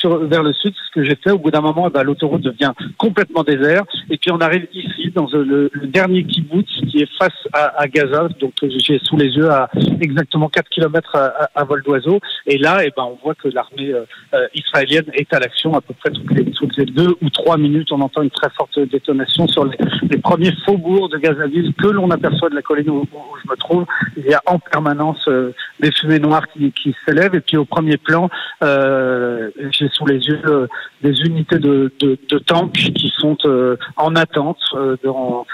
sur, 0.00 0.18
vers 0.26 0.42
le 0.42 0.52
sud, 0.52 0.74
ce 0.74 0.94
que 0.94 1.04
j'ai 1.04 1.16
fait, 1.16 1.30
au 1.30 1.38
bout 1.38 1.50
d'un 1.50 1.60
moment, 1.60 1.86
eh 1.88 1.90
ben, 1.90 2.02
l'autoroute 2.02 2.42
devient 2.42 2.72
complètement 2.98 3.44
désert. 3.44 3.84
Et 4.08 4.16
puis 4.16 4.30
on 4.32 4.40
arrive 4.40 4.66
ici, 4.72 5.10
dans 5.14 5.28
le, 5.32 5.70
le 5.72 5.86
dernier 5.86 6.24
kibbutz 6.24 6.68
qui 6.88 7.02
est 7.02 7.18
face 7.18 7.36
à, 7.52 7.80
à 7.80 7.86
Gaza. 7.86 8.28
Donc 8.40 8.52
j'ai 8.62 8.98
sous 8.98 9.16
les 9.16 9.28
yeux 9.28 9.50
à 9.50 9.68
exactement 10.00 10.48
4 10.48 10.68
km 10.70 11.16
à, 11.16 11.48
à, 11.54 11.64
vol 11.64 11.82
d'oiseau. 11.82 12.20
Et 12.46 12.58
là, 12.58 12.79
eh 12.84 12.92
ben, 12.96 13.04
on 13.04 13.18
voit 13.22 13.34
que 13.34 13.48
l'armée 13.48 13.92
euh, 13.92 14.04
euh, 14.34 14.46
israélienne 14.54 15.06
est 15.14 15.32
à 15.32 15.38
l'action 15.38 15.74
à 15.74 15.80
peu 15.80 15.94
près 15.94 16.10
toutes 16.10 16.76
les, 16.76 16.84
deux 16.86 17.14
ou 17.22 17.30
trois 17.30 17.56
minutes. 17.56 17.92
On 17.92 18.00
entend 18.00 18.22
une 18.22 18.30
très 18.30 18.50
forte 18.50 18.78
détonation 18.78 19.46
sur 19.48 19.64
les, 19.64 20.18
premiers 20.18 20.52
faubourgs 20.64 21.10
de 21.10 21.18
Gazaville 21.18 21.72
que 21.74 21.88
l'on 21.88 22.10
aperçoit 22.10 22.50
de 22.50 22.54
la 22.54 22.62
colline 22.62 22.90
où, 22.90 23.06
je 23.42 23.50
me 23.50 23.56
trouve. 23.56 23.86
Il 24.16 24.26
y 24.26 24.34
a 24.34 24.42
en 24.46 24.58
permanence 24.58 25.26
euh, 25.28 25.52
des 25.80 25.90
fumées 25.92 26.18
noires 26.18 26.46
qui, 26.48 26.72
qui 26.72 26.94
s'élèvent. 27.06 27.34
Et 27.34 27.40
puis 27.40 27.56
au 27.56 27.64
premier 27.64 27.96
plan, 27.96 28.28
euh, 28.62 29.50
j'ai 29.70 29.88
sous 29.88 30.06
les 30.06 30.18
yeux 30.18 30.40
euh, 30.46 30.66
des 31.02 31.18
unités 31.22 31.58
de, 31.58 31.92
de, 32.00 32.18
de, 32.28 32.38
tanks 32.38 32.72
qui 32.72 33.12
sont 33.18 33.36
euh, 33.44 33.76
en 33.96 34.14
attente 34.16 34.58
dans, 35.02 35.46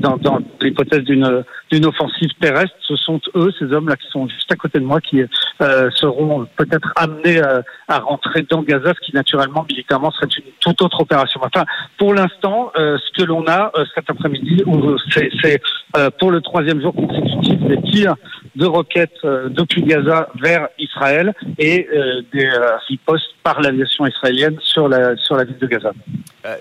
dans, 0.00 0.16
dans 0.16 0.38
l'hypothèse 0.60 1.02
d'une 1.04 1.44
d'une 1.70 1.86
offensive 1.86 2.30
terrestre. 2.40 2.74
Ce 2.80 2.96
sont 2.96 3.20
eux, 3.34 3.52
ces 3.58 3.66
hommes-là, 3.72 3.96
qui 3.96 4.08
sont 4.08 4.28
juste 4.28 4.50
à 4.50 4.56
côté 4.56 4.78
de 4.78 4.84
moi, 4.84 5.00
qui 5.00 5.22
euh, 5.60 5.90
seront 5.94 6.46
peut-être 6.58 6.92
amenés 6.96 7.40
à, 7.40 7.62
à, 7.88 7.98
rentrer 8.00 8.44
dans 8.50 8.62
Gaza, 8.62 8.92
ce 8.94 9.06
qui 9.06 9.14
naturellement, 9.14 9.64
militairement, 9.68 10.10
serait 10.10 10.26
une 10.36 10.52
toute 10.60 10.82
autre 10.82 11.00
opération. 11.00 11.40
Enfin, 11.42 11.64
pour 11.96 12.12
l'instant, 12.12 12.72
euh, 12.76 12.98
ce 12.98 13.22
que 13.22 13.26
l'on 13.26 13.46
a 13.46 13.70
euh, 13.76 13.84
cet 13.94 14.10
après-midi, 14.10 14.62
c'est 15.42 15.62
pour 16.18 16.30
le 16.30 16.40
troisième 16.40 16.80
jour 16.82 16.94
consécutif 16.94 17.58
des 17.60 17.80
tirs 17.82 18.14
de 18.56 18.66
roquettes 18.66 19.24
depuis 19.24 19.82
Gaza 19.82 20.28
vers 20.40 20.68
Israël 20.78 21.32
et 21.58 21.88
des 22.32 22.50
ripostes 22.88 23.34
par 23.42 23.60
l'aviation 23.60 24.06
israélienne 24.06 24.56
sur 24.60 24.88
la, 24.88 25.16
sur 25.16 25.36
la 25.36 25.44
ville 25.44 25.58
de 25.58 25.66
Gaza. 25.66 25.92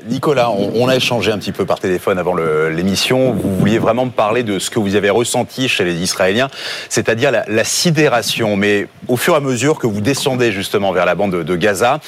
Nicolas, 0.05 0.49
on, 0.49 0.87
a 0.87 0.95
échangé 0.95 1.31
un 1.31 1.37
petit 1.37 1.51
peu 1.51 1.65
par 1.65 1.79
téléphone 1.79 2.17
avant 2.17 2.35
l'émission. 2.35 3.33
Vous 3.33 3.57
vouliez 3.57 3.79
vraiment 3.79 4.05
me 4.05 4.11
parler 4.11 4.43
de 4.43 4.59
ce 4.59 4.69
que 4.69 4.79
vous 4.79 4.95
avez 4.95 5.09
ressenti 5.09 5.67
chez 5.69 5.85
les 5.85 6.01
Israéliens, 6.01 6.49
c'est-à-dire 6.89 7.31
la, 7.31 7.63
sidération. 7.63 8.57
Mais 8.57 8.87
au 9.07 9.17
fur 9.17 9.33
et 9.33 9.37
à 9.37 9.39
mesure 9.39 9.79
que 9.79 9.86
vous 9.87 10.01
descendez 10.01 10.51
justement 10.51 10.91
vers 10.91 11.05
la 11.05 11.15
bande 11.15 11.43
de, 11.43 11.55
Gaza, 11.55 11.99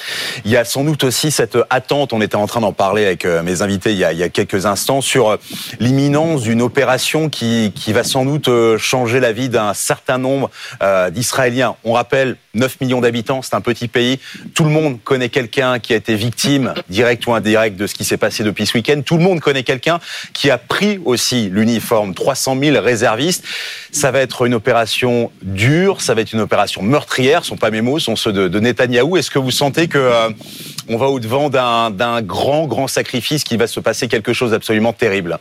il 0.44 0.50
y 0.50 0.56
a 0.56 0.64
sans 0.64 0.84
doute 0.84 1.04
aussi 1.04 1.30
cette 1.30 1.58
attente. 1.70 2.12
On 2.12 2.20
était 2.20 2.36
en 2.36 2.46
train 2.46 2.60
d'en 2.60 2.72
parler 2.72 3.04
avec 3.04 3.24
mes 3.24 3.62
invités 3.62 3.92
il 3.92 3.98
y 3.98 4.04
a, 4.04 4.12
il 4.12 4.18
y 4.18 4.22
a 4.22 4.28
quelques 4.28 4.66
instants 4.66 5.00
sur 5.00 5.38
l'imminence 5.80 6.42
d'une 6.42 6.62
opération 6.62 7.28
qui, 7.28 7.72
qui, 7.74 7.92
va 7.92 8.04
sans 8.04 8.24
doute 8.24 8.48
changer 8.78 9.20
la 9.20 9.32
vie 9.32 9.48
d'un 9.48 9.74
certain 9.74 10.18
nombre 10.18 10.50
euh, 10.82 11.10
d'Israéliens. 11.10 11.76
On 11.84 11.92
rappelle 11.92 12.36
9 12.54 12.80
millions 12.80 13.00
d'habitants, 13.00 13.42
c'est 13.42 13.54
un 13.54 13.60
petit 13.60 13.86
pays. 13.86 14.18
Tout 14.54 14.64
le 14.64 14.70
monde 14.70 14.98
connaît 15.02 15.28
quelqu'un 15.28 15.78
qui 15.78 15.92
a 15.92 15.96
été 15.96 16.14
victime, 16.16 16.74
direct 16.88 17.26
ou 17.26 17.34
indirect, 17.34 17.76
de 17.76 17.86
ce 17.86 17.94
qui 17.94 18.04
s'est 18.04 18.16
passé 18.16 18.42
depuis 18.42 18.66
ce 18.66 18.76
week-end. 18.76 19.00
Tout 19.04 19.16
le 19.16 19.22
monde 19.22 19.40
connaît 19.40 19.62
quelqu'un 19.62 20.00
qui 20.32 20.50
a 20.50 20.58
pris 20.58 21.00
aussi 21.04 21.48
l'uniforme. 21.48 22.14
300 22.14 22.58
000 22.60 22.80
réservistes. 22.80 23.44
Ça 23.92 24.10
va 24.10 24.20
être 24.20 24.46
une 24.46 24.54
opération 24.54 25.30
dure, 25.42 26.00
ça 26.00 26.14
va 26.14 26.22
être 26.22 26.32
une 26.32 26.40
opération 26.40 26.82
meurtrière. 26.82 27.44
Ce 27.44 27.50
sont 27.50 27.56
pas 27.56 27.70
mes 27.70 27.82
mots, 27.82 27.98
ce 27.98 28.06
sont 28.06 28.16
ceux 28.16 28.32
de, 28.32 28.48
de 28.48 28.60
Netanyahou. 28.60 29.16
Est-ce 29.16 29.30
que 29.30 29.38
vous 29.38 29.50
sentez 29.50 29.88
que 29.88 29.98
euh, 29.98 30.30
on 30.88 30.96
va 30.96 31.06
au 31.06 31.20
devant 31.20 31.50
d'un 31.50 32.22
grand, 32.22 32.66
grand 32.66 32.88
sacrifice, 32.88 33.44
qui 33.44 33.56
va 33.56 33.66
se 33.66 33.80
passer 33.80 34.08
quelque 34.08 34.32
chose 34.32 34.50
d'absolument 34.50 34.92
terrible? 34.92 35.38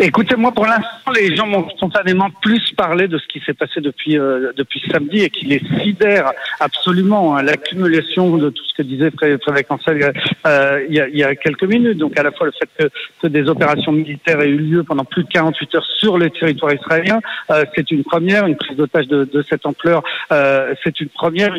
Écoutez, 0.00 0.36
moi, 0.36 0.52
pour 0.52 0.66
l'instant, 0.66 1.12
les 1.14 1.34
gens 1.36 1.46
m'ont 1.46 1.68
spontanément 1.70 2.30
plus 2.42 2.72
parlé 2.72 3.08
de 3.08 3.18
ce 3.18 3.26
qui 3.28 3.40
s'est 3.44 3.54
passé 3.54 3.80
depuis 3.80 4.18
euh, 4.18 4.52
depuis 4.56 4.82
samedi 4.90 5.20
et 5.20 5.30
qui 5.30 5.46
les 5.46 5.60
sidère 5.80 6.32
absolument. 6.60 7.36
Hein, 7.36 7.42
L'accumulation 7.42 8.36
de 8.36 8.50
tout 8.50 8.64
ce 8.64 8.74
que 8.74 8.82
disait 8.82 9.10
Frédéric 9.10 9.70
Ancel 9.70 10.12
euh, 10.46 10.84
il, 10.88 10.94
y 10.94 11.00
a, 11.00 11.08
y 11.08 11.22
a 11.22 11.34
quelques 11.36 11.64
minutes. 11.64 11.98
Donc, 11.98 12.18
à 12.18 12.22
la 12.22 12.32
fois 12.32 12.46
le 12.46 12.52
fait 12.52 12.68
que, 12.78 12.90
que, 13.20 13.26
des 13.28 13.48
opérations 13.48 13.92
militaires 13.92 14.40
aient 14.40 14.48
eu 14.48 14.58
lieu 14.58 14.82
pendant 14.82 15.04
plus 15.04 15.24
de 15.24 15.28
48 15.28 15.74
heures 15.74 15.86
sur 15.98 16.18
les 16.18 16.30
territoires 16.30 16.74
israéliens, 16.74 17.20
euh, 17.50 17.64
c'est 17.74 17.90
une 17.90 18.04
première. 18.04 18.46
Une 18.46 18.56
prise 18.56 18.76
d'otage 18.76 19.06
de, 19.08 19.24
de, 19.24 19.42
cette 19.48 19.66
ampleur, 19.66 20.02
euh, 20.32 20.74
c'est 20.82 21.00
une 21.00 21.08
première. 21.08 21.54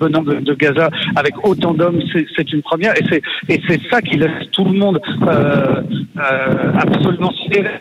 Venant 0.00 0.22
de, 0.22 0.54
Gaza 0.54 0.90
avec 1.16 1.34
autant 1.46 1.74
d'hommes, 1.74 2.00
c'est 2.36 2.52
une 2.52 2.62
première. 2.62 2.94
Et 3.00 3.60
c'est 3.68 3.80
ça 3.90 4.00
qui 4.00 4.16
laisse 4.16 4.50
tout 4.52 4.64
le 4.64 4.72
monde 4.72 5.00
euh, 5.22 5.82
euh, 6.18 6.72
absolument 6.78 7.32
sidéré 7.32 7.80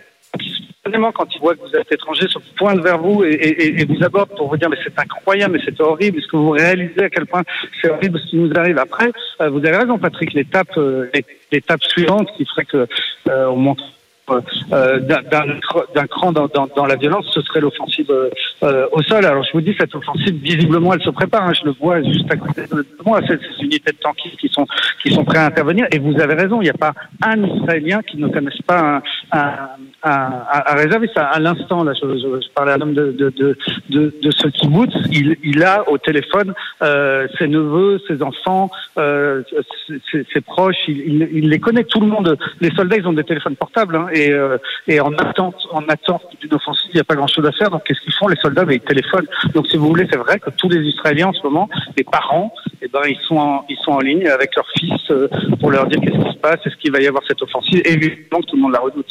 quand 1.14 1.26
ils 1.34 1.40
voient 1.40 1.56
que 1.56 1.62
vous 1.62 1.76
êtes 1.76 1.92
étranger, 1.92 2.28
se 2.28 2.40
pointe 2.58 2.80
vers 2.82 2.98
vous 2.98 3.24
et, 3.24 3.32
et, 3.32 3.82
et 3.82 3.86
vous 3.86 4.04
aborde 4.04 4.30
pour 4.36 4.50
vous 4.50 4.58
dire 4.58 4.70
mais 4.70 4.78
c'est 4.84 4.98
incroyable, 4.98 5.54
mais 5.54 5.62
c'est 5.64 5.80
horrible. 5.82 6.20
Est-ce 6.20 6.28
que 6.28 6.38
vous 6.38 6.52
réalisez 6.52 7.04
à 7.04 7.10
quel 7.10 7.26
point 7.26 7.44
c'est 7.82 7.90
horrible 7.90 8.20
ce 8.20 8.30
qui 8.30 8.38
nous 8.38 8.52
arrive? 8.56 8.78
Après 8.78 9.12
euh, 9.42 9.50
Vous 9.50 9.60
avez 9.60 9.78
raison, 9.78 9.98
Patrick. 9.98 10.34
L'étape, 10.34 10.78
euh, 10.78 11.10
l'étape 11.52 11.84
suivante 11.84 12.30
qui 12.38 12.46
ferait 12.46 12.66
que 12.66 12.88
euh, 13.30 13.48
on 13.48 13.56
montre 13.58 13.84
euh, 14.30 15.00
d'un 15.00 16.08
cran 16.08 16.32
dans, 16.32 16.48
dans, 16.48 16.68
dans, 16.74 16.86
la 16.86 16.96
violence, 16.96 17.26
ce 17.34 17.42
serait 17.42 17.60
l'offensive 17.60 18.10
euh, 18.64 18.88
au 18.94 19.02
sol. 19.04 19.26
Alors 19.26 19.44
je 19.44 19.52
vous 19.52 19.60
dis, 19.60 19.76
cette 19.78 19.94
offensive, 19.96 20.36
visiblement, 20.42 20.94
elle 20.94 21.02
se 21.02 21.10
prépare. 21.10 21.44
Hein. 21.44 21.52
Je 21.54 21.66
le 21.66 21.72
vois 21.72 22.02
juste 22.02 22.32
à 22.32 22.38
côté 22.38 22.62
de 22.62 22.86
moi, 23.06 23.20
ces, 23.28 23.38
unités 23.62 23.92
de 23.92 23.98
tankistes 23.98 24.38
qui 24.38 24.48
sont 24.48 24.66
qui 25.02 25.12
sont 25.14 25.26
prêts 25.26 25.40
à 25.40 25.48
intervenir. 25.48 25.88
Et 25.92 26.00
vous 26.00 26.18
avez 26.22 26.36
raison, 26.36 26.62
il 26.62 26.66
n'y 26.66 26.70
a 26.70 26.74
pas 26.74 26.94
un 27.22 27.44
Israélien 27.44 28.02
qui 28.02 28.16
ne 28.18 28.30
connaisse 28.30 28.62
pas 28.66 28.80
un, 28.80 29.38
un, 29.38 29.54
un, 30.04 30.32
un 30.68 30.76
réserviste. 30.76 31.18
À, 31.18 31.26
à 31.26 31.40
l'instant, 31.40 31.84
là, 31.84 31.92
je, 31.94 32.08
je, 32.08 32.42
je, 32.42 32.50
parlais 32.56 32.72
à 32.72 32.78
l'homme 32.78 32.94
de, 32.94 33.12
de, 33.12 33.30
de, 33.30 33.58
de, 33.90 34.14
de 34.22 34.32
ce 34.32 34.48
kibbutz. 34.48 34.94
Il, 35.12 35.36
il 35.44 35.64
a 35.64 35.90
au 35.90 35.98
téléphone 35.98 36.54
euh, 36.82 37.28
ses 37.38 37.50
neveux, 37.50 38.00
ses 38.08 38.24
enfants, 38.24 38.72
euh, 38.98 39.44
ses, 39.88 40.26
ses, 40.34 40.42
proches. 40.42 40.78
Il, 40.88 41.00
il, 41.00 41.30
il, 41.34 41.50
les 41.50 41.60
connaît. 41.60 41.84
Tout 41.84 42.00
le 42.00 42.08
monde. 42.08 42.38
Les 42.62 42.72
soldats, 42.72 42.96
ils 42.96 43.08
ont 43.08 43.14
des 43.14 43.26
téléphones 43.26 43.58
portables. 43.58 43.98
Hein 43.98 44.08
et, 44.14 44.32
euh, 44.32 44.58
et 44.88 45.00
en 45.00 45.14
attente, 45.14 45.56
en 45.72 45.84
attente 45.88 46.24
d'une 46.40 46.54
offensive, 46.54 46.90
il 46.94 46.96
n'y 46.96 47.02
a 47.02 47.04
pas 47.04 47.16
grand-chose 47.16 47.46
à 47.46 47.52
faire. 47.52 47.70
Donc, 47.70 47.84
qu'est-ce 47.84 48.02
qu'ils 48.02 48.14
font? 48.14 48.28
Les 48.28 48.38
soldats, 48.38 48.66
ils 48.70 48.80
téléphonent. 48.80 49.28
Donc, 49.54 49.68
si 49.68 49.78
vous 49.78 49.88
voulez, 49.88 50.08
c'est 50.10 50.18
vrai 50.18 50.40
que 50.40 50.50
tous 50.52 50.70
les 50.70 50.82
Israéliens 50.82 51.28
en 51.28 51.34
ce 51.34 51.44
moment, 51.44 51.70
les 51.98 52.04
parents, 52.04 52.54
eh 52.82 52.88
ben, 52.88 53.02
ils 53.08 53.20
sont 53.28 53.38
en, 53.38 53.66
ils 53.70 53.78
sont 53.78 53.92
en 53.92 54.00
ligne 54.00 54.28
avec 54.28 54.56
leurs 54.56 54.68
fils 54.78 54.94
euh, 55.10 55.28
pour 55.60 55.72
leur 55.72 55.88
dire 55.88 56.00
qu'est-ce 56.02 56.24
qui 56.24 56.34
se 56.34 56.40
passe, 56.40 56.60
est-ce 56.66 56.76
qu'il 56.78 56.92
va 56.92 57.02
y 57.02 57.08
avoir 57.08 57.24
cette 57.28 57.42
offensive. 57.42 57.82
Évidemment, 57.86 58.42
tout 58.48 58.56
le 58.56 58.62
monde 58.62 58.74
la 58.74 58.80
redoute. 58.80 59.10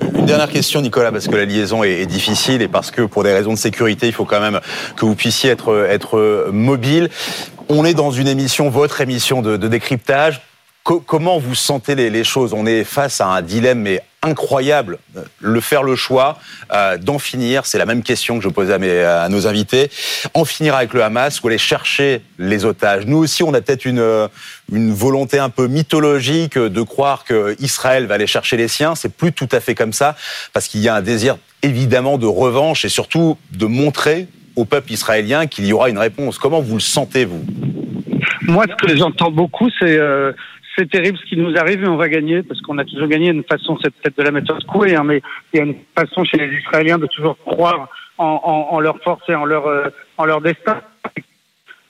Une 0.00 0.26
dernière 0.26 0.48
question, 0.48 0.80
Nicolas, 0.80 1.12
parce 1.12 1.28
que 1.28 1.36
la 1.36 1.44
liaison 1.44 1.84
est, 1.84 2.06
difficile 2.06 2.62
et 2.62 2.68
parce 2.68 2.90
que 2.90 3.02
pour 3.02 3.22
des 3.22 3.32
raisons 3.32 3.52
de 3.52 3.58
sécurité, 3.58 4.08
il 4.08 4.12
faut 4.12 4.24
quand 4.24 4.40
même 4.40 4.60
que 4.96 5.04
vous 5.04 5.14
puissiez 5.14 5.50
être, 5.50 6.50
mobile. 6.50 7.10
On 7.68 7.84
est 7.84 7.94
dans 7.94 8.10
une 8.10 8.26
émission, 8.26 8.70
votre 8.70 9.00
émission 9.00 9.40
de 9.40 9.56
décryptage. 9.56 10.40
Co 10.84 11.00
comment 11.00 11.38
vous 11.38 11.54
sentez 11.54 11.94
les, 11.94 12.10
les, 12.10 12.24
choses? 12.24 12.52
On 12.52 12.66
est 12.66 12.84
face 12.84 13.22
à 13.22 13.26
un 13.28 13.40
dilemme 13.40 13.80
mais 13.80 14.02
incroyable. 14.20 14.98
Le 15.40 15.60
faire 15.60 15.82
le 15.82 15.96
choix 15.96 16.38
euh, 16.74 16.98
d'en 16.98 17.18
finir, 17.18 17.64
c'est 17.64 17.78
la 17.78 17.86
même 17.86 18.02
question 18.02 18.36
que 18.36 18.44
je 18.44 18.50
posais 18.50 18.74
à, 18.74 18.78
mes, 18.78 19.00
à, 19.02 19.30
nos 19.30 19.46
invités. 19.46 19.90
En 20.34 20.44
finir 20.44 20.74
avec 20.74 20.92
le 20.92 21.02
Hamas 21.02 21.40
ou 21.40 21.48
aller 21.48 21.56
chercher 21.56 22.20
les 22.38 22.66
otages. 22.66 23.06
Nous 23.06 23.16
aussi, 23.16 23.42
on 23.42 23.54
a 23.54 23.62
peut-être 23.62 23.86
une, 23.86 24.28
une 24.70 24.92
volonté 24.92 25.38
un 25.38 25.48
peu 25.48 25.68
mythologique 25.68 26.58
de 26.58 26.82
croire 26.82 27.24
que 27.24 27.56
Israël 27.60 28.04
va 28.04 28.16
aller 28.16 28.26
chercher 28.26 28.58
les 28.58 28.68
siens. 28.68 28.94
C'est 28.94 29.14
plus 29.14 29.32
tout 29.32 29.48
à 29.52 29.60
fait 29.60 29.74
comme 29.74 29.94
ça 29.94 30.16
parce 30.52 30.68
qu'il 30.68 30.82
y 30.82 30.88
a 30.90 30.94
un 30.94 31.02
désir 31.02 31.38
évidemment 31.62 32.18
de 32.18 32.26
revanche 32.26 32.84
et 32.84 32.90
surtout 32.90 33.38
de 33.52 33.64
montrer 33.64 34.28
au 34.54 34.66
peuple 34.66 34.92
israélien 34.92 35.46
qu'il 35.46 35.64
y 35.64 35.72
aura 35.72 35.88
une 35.88 35.98
réponse. 35.98 36.38
Comment 36.38 36.60
vous 36.60 36.74
le 36.74 36.80
sentez 36.80 37.24
vous? 37.24 37.42
Moi, 38.42 38.66
ce 38.68 38.86
que 38.86 38.96
j'entends 38.96 39.30
beaucoup, 39.30 39.70
c'est 39.78 39.96
euh, 39.96 40.32
c'est 40.76 40.90
terrible 40.90 41.18
ce 41.18 41.24
qui 41.26 41.36
nous 41.36 41.56
arrive 41.56 41.82
et 41.84 41.88
on 41.88 41.96
va 41.96 42.08
gagner 42.08 42.42
parce 42.42 42.60
qu'on 42.60 42.78
a 42.78 42.84
toujours 42.84 43.08
gagné. 43.08 43.30
Une 43.30 43.44
façon, 43.44 43.78
c'est 43.82 43.92
peut-être 43.94 44.18
de 44.18 44.22
la 44.22 44.30
méthode 44.30 44.64
Coué, 44.64 44.96
hein, 44.96 45.04
mais 45.04 45.22
il 45.52 45.58
y 45.58 45.60
a 45.60 45.64
une 45.64 45.76
façon 45.96 46.24
chez 46.24 46.36
les 46.36 46.58
Israéliens 46.58 46.98
de 46.98 47.06
toujours 47.06 47.38
croire 47.38 47.88
en, 48.18 48.40
en, 48.42 48.74
en 48.74 48.80
leur 48.80 48.98
force 49.02 49.22
et 49.28 49.34
en 49.34 49.44
leur, 49.44 49.66
euh, 49.66 49.88
en 50.18 50.24
leur 50.24 50.40
destin. 50.40 50.80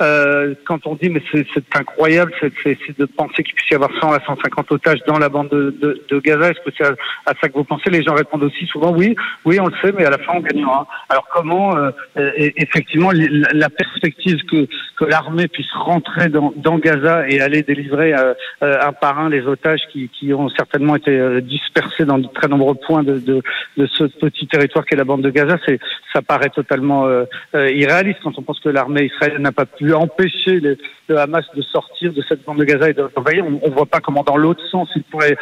Euh, 0.02 0.54
quand 0.66 0.87
on 0.87 0.96
dit 0.96 1.09
mais 1.09 1.22
c'est 1.33 1.46
incroyable, 1.76 2.33
c'est 2.40 2.98
de 2.98 3.04
penser 3.04 3.44
qu'il 3.44 3.54
puisse 3.54 3.70
y 3.70 3.74
avoir 3.74 3.90
100 4.00 4.12
à 4.12 4.20
150 4.24 4.72
otages 4.72 4.98
dans 5.07 5.18
la 5.18 5.28
bande 5.28 5.48
de, 5.50 5.70
de, 5.80 6.04
de 6.09 6.18
Gaza. 6.18 6.50
Est-ce 6.50 6.61
que 6.68 6.74
c'est 6.76 6.85
à, 6.85 7.33
ça 7.40 7.48
que 7.48 7.54
vous 7.54 7.64
pensez? 7.64 7.90
Les 7.90 8.02
gens 8.02 8.14
répondent 8.14 8.42
aussi 8.42 8.66
souvent 8.66 8.92
oui, 8.92 9.14
oui, 9.44 9.61
on 9.61 9.66
le 9.66 9.74
sait, 9.83 9.92
mais 9.96 10.04
à 10.04 10.11
la 10.11 10.18
fin 10.18 10.33
on 10.35 10.40
gagnera. 10.40 10.88
Alors 11.09 11.28
comment 11.33 11.76
euh, 11.76 11.90
effectivement 12.37 13.11
la 13.12 13.70
perspective 13.70 14.38
que, 14.50 14.66
que 14.98 15.04
l'armée 15.04 15.46
puisse 15.48 15.72
rentrer 15.72 16.28
dans, 16.28 16.52
dans, 16.57 16.78
Gaza 16.78 17.28
et 17.28 17.40
aller 17.40 17.62
délivrer 17.62 18.14
euh, 18.14 18.35
un 18.61 18.92
par 18.92 19.18
un 19.18 19.28
les 19.28 19.46
otages 19.46 19.83
qui, 19.92 20.09
qui 20.09 20.33
ont 20.35 20.48
certainement 20.50 20.96
été 20.96 21.12
euh, 21.12 21.40
dispersés 21.40 22.04
dans 22.04 22.18
de 22.18 22.26
très 22.28 22.48
nombreux 22.48 22.74
points 22.74 23.02
de, 23.02 23.18
de, 23.18 23.42
de 23.76 23.87
ce 23.87 24.04
petit 24.04 24.46
territoire 24.46 24.85
qu'est 24.85 24.96
la 24.96 25.04
bande 25.04 25.22
de 25.22 25.30
Gaza, 25.30 25.57
c'est 25.66 25.78
ça 26.12 26.22
paraît 26.22 26.50
totalement 26.50 27.07
euh, 27.07 27.24
irréaliste 27.54 28.20
quand 28.22 28.38
on 28.38 28.42
pense 28.42 28.61
que 28.61 28.68
l'armée 28.68 29.04
israélienne 29.07 29.42
n'a 29.42 29.52
pas 29.52 29.66
pu 29.66 29.84
lui 29.85 29.92
empêcher 29.92 30.61
le 30.61 31.18
Hamas 31.18 31.44
de 31.55 31.62
sortir 31.62 32.12
de 32.12 32.23
cette 32.29 32.44
bande 32.44 32.59
de 32.59 32.64
Gaza 32.64 32.90
et 32.90 32.94
de 32.94 33.09
On 33.16 33.68
ne 33.68 33.75
voit 33.75 33.87
pas 33.87 34.01
comment 34.01 34.23
dans 34.23 34.37
l'autre 34.37 34.62
sens 34.70 34.88
il 34.97 35.05
pourrait 35.05 35.37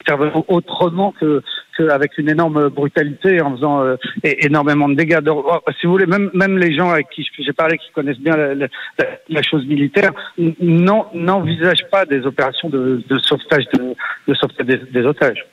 intervenir 0.00 0.42
autrement 0.50 1.12
que 1.18 1.42
qu'avec 1.76 2.18
une 2.18 2.28
énorme 2.28 2.68
brutalité 2.68 3.40
en 3.40 3.56
faisant 3.56 3.82
euh, 3.82 3.96
énormément 4.22 4.88
de 4.88 4.94
dégâts. 4.94 5.18
Oh, 5.26 5.58
si 5.80 5.86
vous 5.86 5.92
voulez, 5.92 6.06
même 6.06 6.30
même 6.34 6.58
les 6.58 6.74
gens 6.74 6.90
avec 6.90 7.08
qui 7.10 7.26
j'ai 7.38 7.52
parlé, 7.52 7.78
qui 7.78 7.90
connaissent 7.92 8.20
bien 8.20 8.36
la, 8.36 8.54
la, 8.54 8.68
la 9.28 9.42
chose 9.42 9.66
militaire, 9.66 10.12
n'envisagent 10.38 11.88
pas 11.90 12.04
des 12.04 12.26
opérations 12.26 12.68
de, 12.68 13.02
de 13.08 13.18
sauvetage 13.18 13.64
de, 13.72 13.94
de 14.28 14.34
sauvetage 14.34 14.66
des 14.66 15.06
otages. 15.06 15.44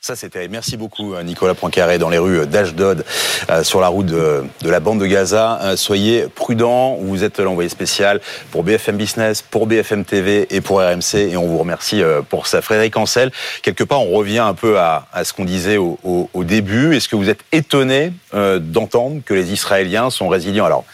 Ça, 0.00 0.14
c'était. 0.14 0.46
Merci 0.46 0.76
beaucoup, 0.76 1.14
euh, 1.14 1.24
Nicolas 1.24 1.54
Poincaré, 1.54 1.98
dans 1.98 2.08
les 2.08 2.18
rues 2.18 2.46
d'Ashdod, 2.46 3.04
euh, 3.50 3.64
sur 3.64 3.80
la 3.80 3.88
route 3.88 4.06
de, 4.06 4.44
la 4.62 4.78
bande 4.78 5.00
de 5.00 5.06
Gaza. 5.06 5.58
Euh, 5.60 5.76
soyez 5.76 6.28
prudents. 6.28 6.96
Vous 7.00 7.24
êtes 7.24 7.40
l'envoyé 7.40 7.68
spécial 7.68 8.20
pour 8.52 8.62
BFM 8.62 8.96
Business, 8.96 9.42
pour 9.42 9.66
BFM 9.66 10.04
TV 10.04 10.46
et 10.54 10.60
pour 10.60 10.78
RMC. 10.78 11.16
Et 11.32 11.36
on 11.36 11.48
vous 11.48 11.58
remercie 11.58 12.00
pour 12.28 12.46
ça. 12.46 12.62
Frédéric 12.62 12.96
Ancel, 12.96 13.32
quelque 13.62 13.82
part, 13.82 14.00
on 14.00 14.12
revient 14.12 14.38
un 14.38 14.54
peu 14.54 14.78
à, 14.78 15.08
ce 15.24 15.32
qu'on 15.32 15.44
disait 15.44 15.78
au, 15.78 15.98
au, 16.04 16.44
début. 16.44 16.94
Est-ce 16.94 17.08
que 17.08 17.16
vous 17.16 17.28
êtes 17.28 17.40
étonné 17.50 18.12
d'entendre 18.32 19.20
que 19.26 19.34
les 19.34 19.52
Israéliens 19.52 20.10
sont 20.10 20.28
résilients? 20.28 20.64
Alors, 20.64 20.84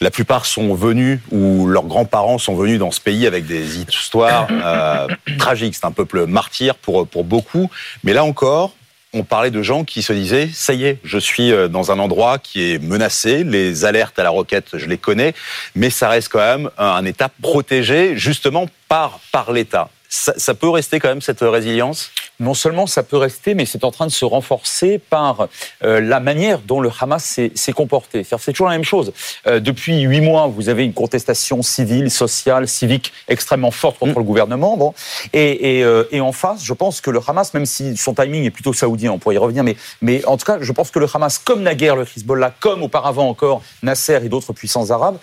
la 0.00 0.10
plupart 0.10 0.46
sont 0.46 0.74
venus 0.74 1.20
ou 1.30 1.66
leurs 1.66 1.86
grands-parents 1.86 2.38
sont 2.38 2.54
venus 2.54 2.78
dans 2.78 2.90
ce 2.90 3.00
pays 3.00 3.26
avec 3.26 3.46
des 3.46 3.78
histoires 3.78 4.46
euh, 4.50 5.06
tragiques. 5.38 5.74
C'est 5.74 5.86
un 5.86 5.92
peuple 5.92 6.26
martyr 6.26 6.74
pour, 6.74 7.06
pour 7.06 7.24
beaucoup. 7.24 7.70
Mais 8.04 8.12
là 8.12 8.24
encore, 8.24 8.72
on 9.12 9.24
parlait 9.24 9.50
de 9.50 9.62
gens 9.62 9.84
qui 9.84 10.02
se 10.02 10.12
disaient 10.12 10.50
ça 10.52 10.74
y 10.74 10.84
est, 10.84 10.98
je 11.02 11.18
suis 11.18 11.52
euh, 11.52 11.68
dans 11.68 11.90
un 11.90 11.98
endroit 11.98 12.38
qui 12.38 12.72
est 12.72 12.78
menacé, 12.78 13.44
les 13.44 13.84
alertes 13.84 14.18
à 14.18 14.22
la 14.22 14.30
roquette, 14.30 14.76
je 14.76 14.86
les 14.86 14.98
connais, 14.98 15.34
mais 15.74 15.90
ça 15.90 16.08
reste 16.08 16.28
quand 16.28 16.38
même 16.38 16.70
un 16.76 17.04
État 17.04 17.30
protégé 17.40 18.16
justement 18.16 18.66
par 18.88 19.20
par 19.32 19.52
l'État. 19.52 19.88
Ça, 20.08 20.34
ça, 20.36 20.54
peut 20.54 20.68
rester 20.68 21.00
quand 21.00 21.08
même 21.08 21.20
cette 21.20 21.40
résilience? 21.40 22.10
Non 22.38 22.54
seulement 22.54 22.86
ça 22.86 23.02
peut 23.02 23.16
rester, 23.16 23.54
mais 23.54 23.64
c'est 23.64 23.84
en 23.84 23.90
train 23.90 24.06
de 24.06 24.12
se 24.12 24.24
renforcer 24.24 24.98
par 24.98 25.48
euh, 25.82 26.00
la 26.00 26.20
manière 26.20 26.60
dont 26.60 26.80
le 26.80 26.90
Hamas 27.00 27.40
s'est 27.54 27.72
comporté. 27.72 28.24
C'est 28.24 28.52
toujours 28.52 28.68
la 28.68 28.74
même 28.74 28.84
chose. 28.84 29.12
Euh, 29.46 29.58
depuis 29.58 30.00
huit 30.02 30.20
mois, 30.20 30.46
vous 30.46 30.68
avez 30.68 30.84
une 30.84 30.92
contestation 30.92 31.62
civile, 31.62 32.10
sociale, 32.10 32.68
civique 32.68 33.12
extrêmement 33.28 33.70
forte 33.70 33.98
contre 33.98 34.14
mm. 34.14 34.18
le 34.18 34.24
gouvernement. 34.24 34.76
Bon, 34.76 34.94
et, 35.32 35.78
et, 35.78 35.84
euh, 35.84 36.04
et, 36.10 36.20
en 36.20 36.32
face, 36.32 36.62
je 36.62 36.72
pense 36.74 37.00
que 37.00 37.10
le 37.10 37.20
Hamas, 37.26 37.54
même 37.54 37.66
si 37.66 37.96
son 37.96 38.14
timing 38.14 38.44
est 38.44 38.50
plutôt 38.50 38.72
saoudien, 38.72 39.12
on 39.12 39.18
pourrait 39.18 39.36
y 39.36 39.38
revenir, 39.38 39.64
mais, 39.64 39.76
mais 40.02 40.24
en 40.26 40.36
tout 40.36 40.44
cas, 40.44 40.58
je 40.60 40.72
pense 40.72 40.90
que 40.90 40.98
le 40.98 41.06
Hamas, 41.12 41.38
comme 41.38 41.62
naguère 41.62 41.96
le 41.96 42.02
Hezbollah, 42.02 42.54
comme 42.60 42.82
auparavant 42.82 43.28
encore 43.28 43.62
Nasser 43.82 44.20
et 44.22 44.28
d'autres 44.28 44.52
puissances 44.52 44.90
arabes, 44.90 45.18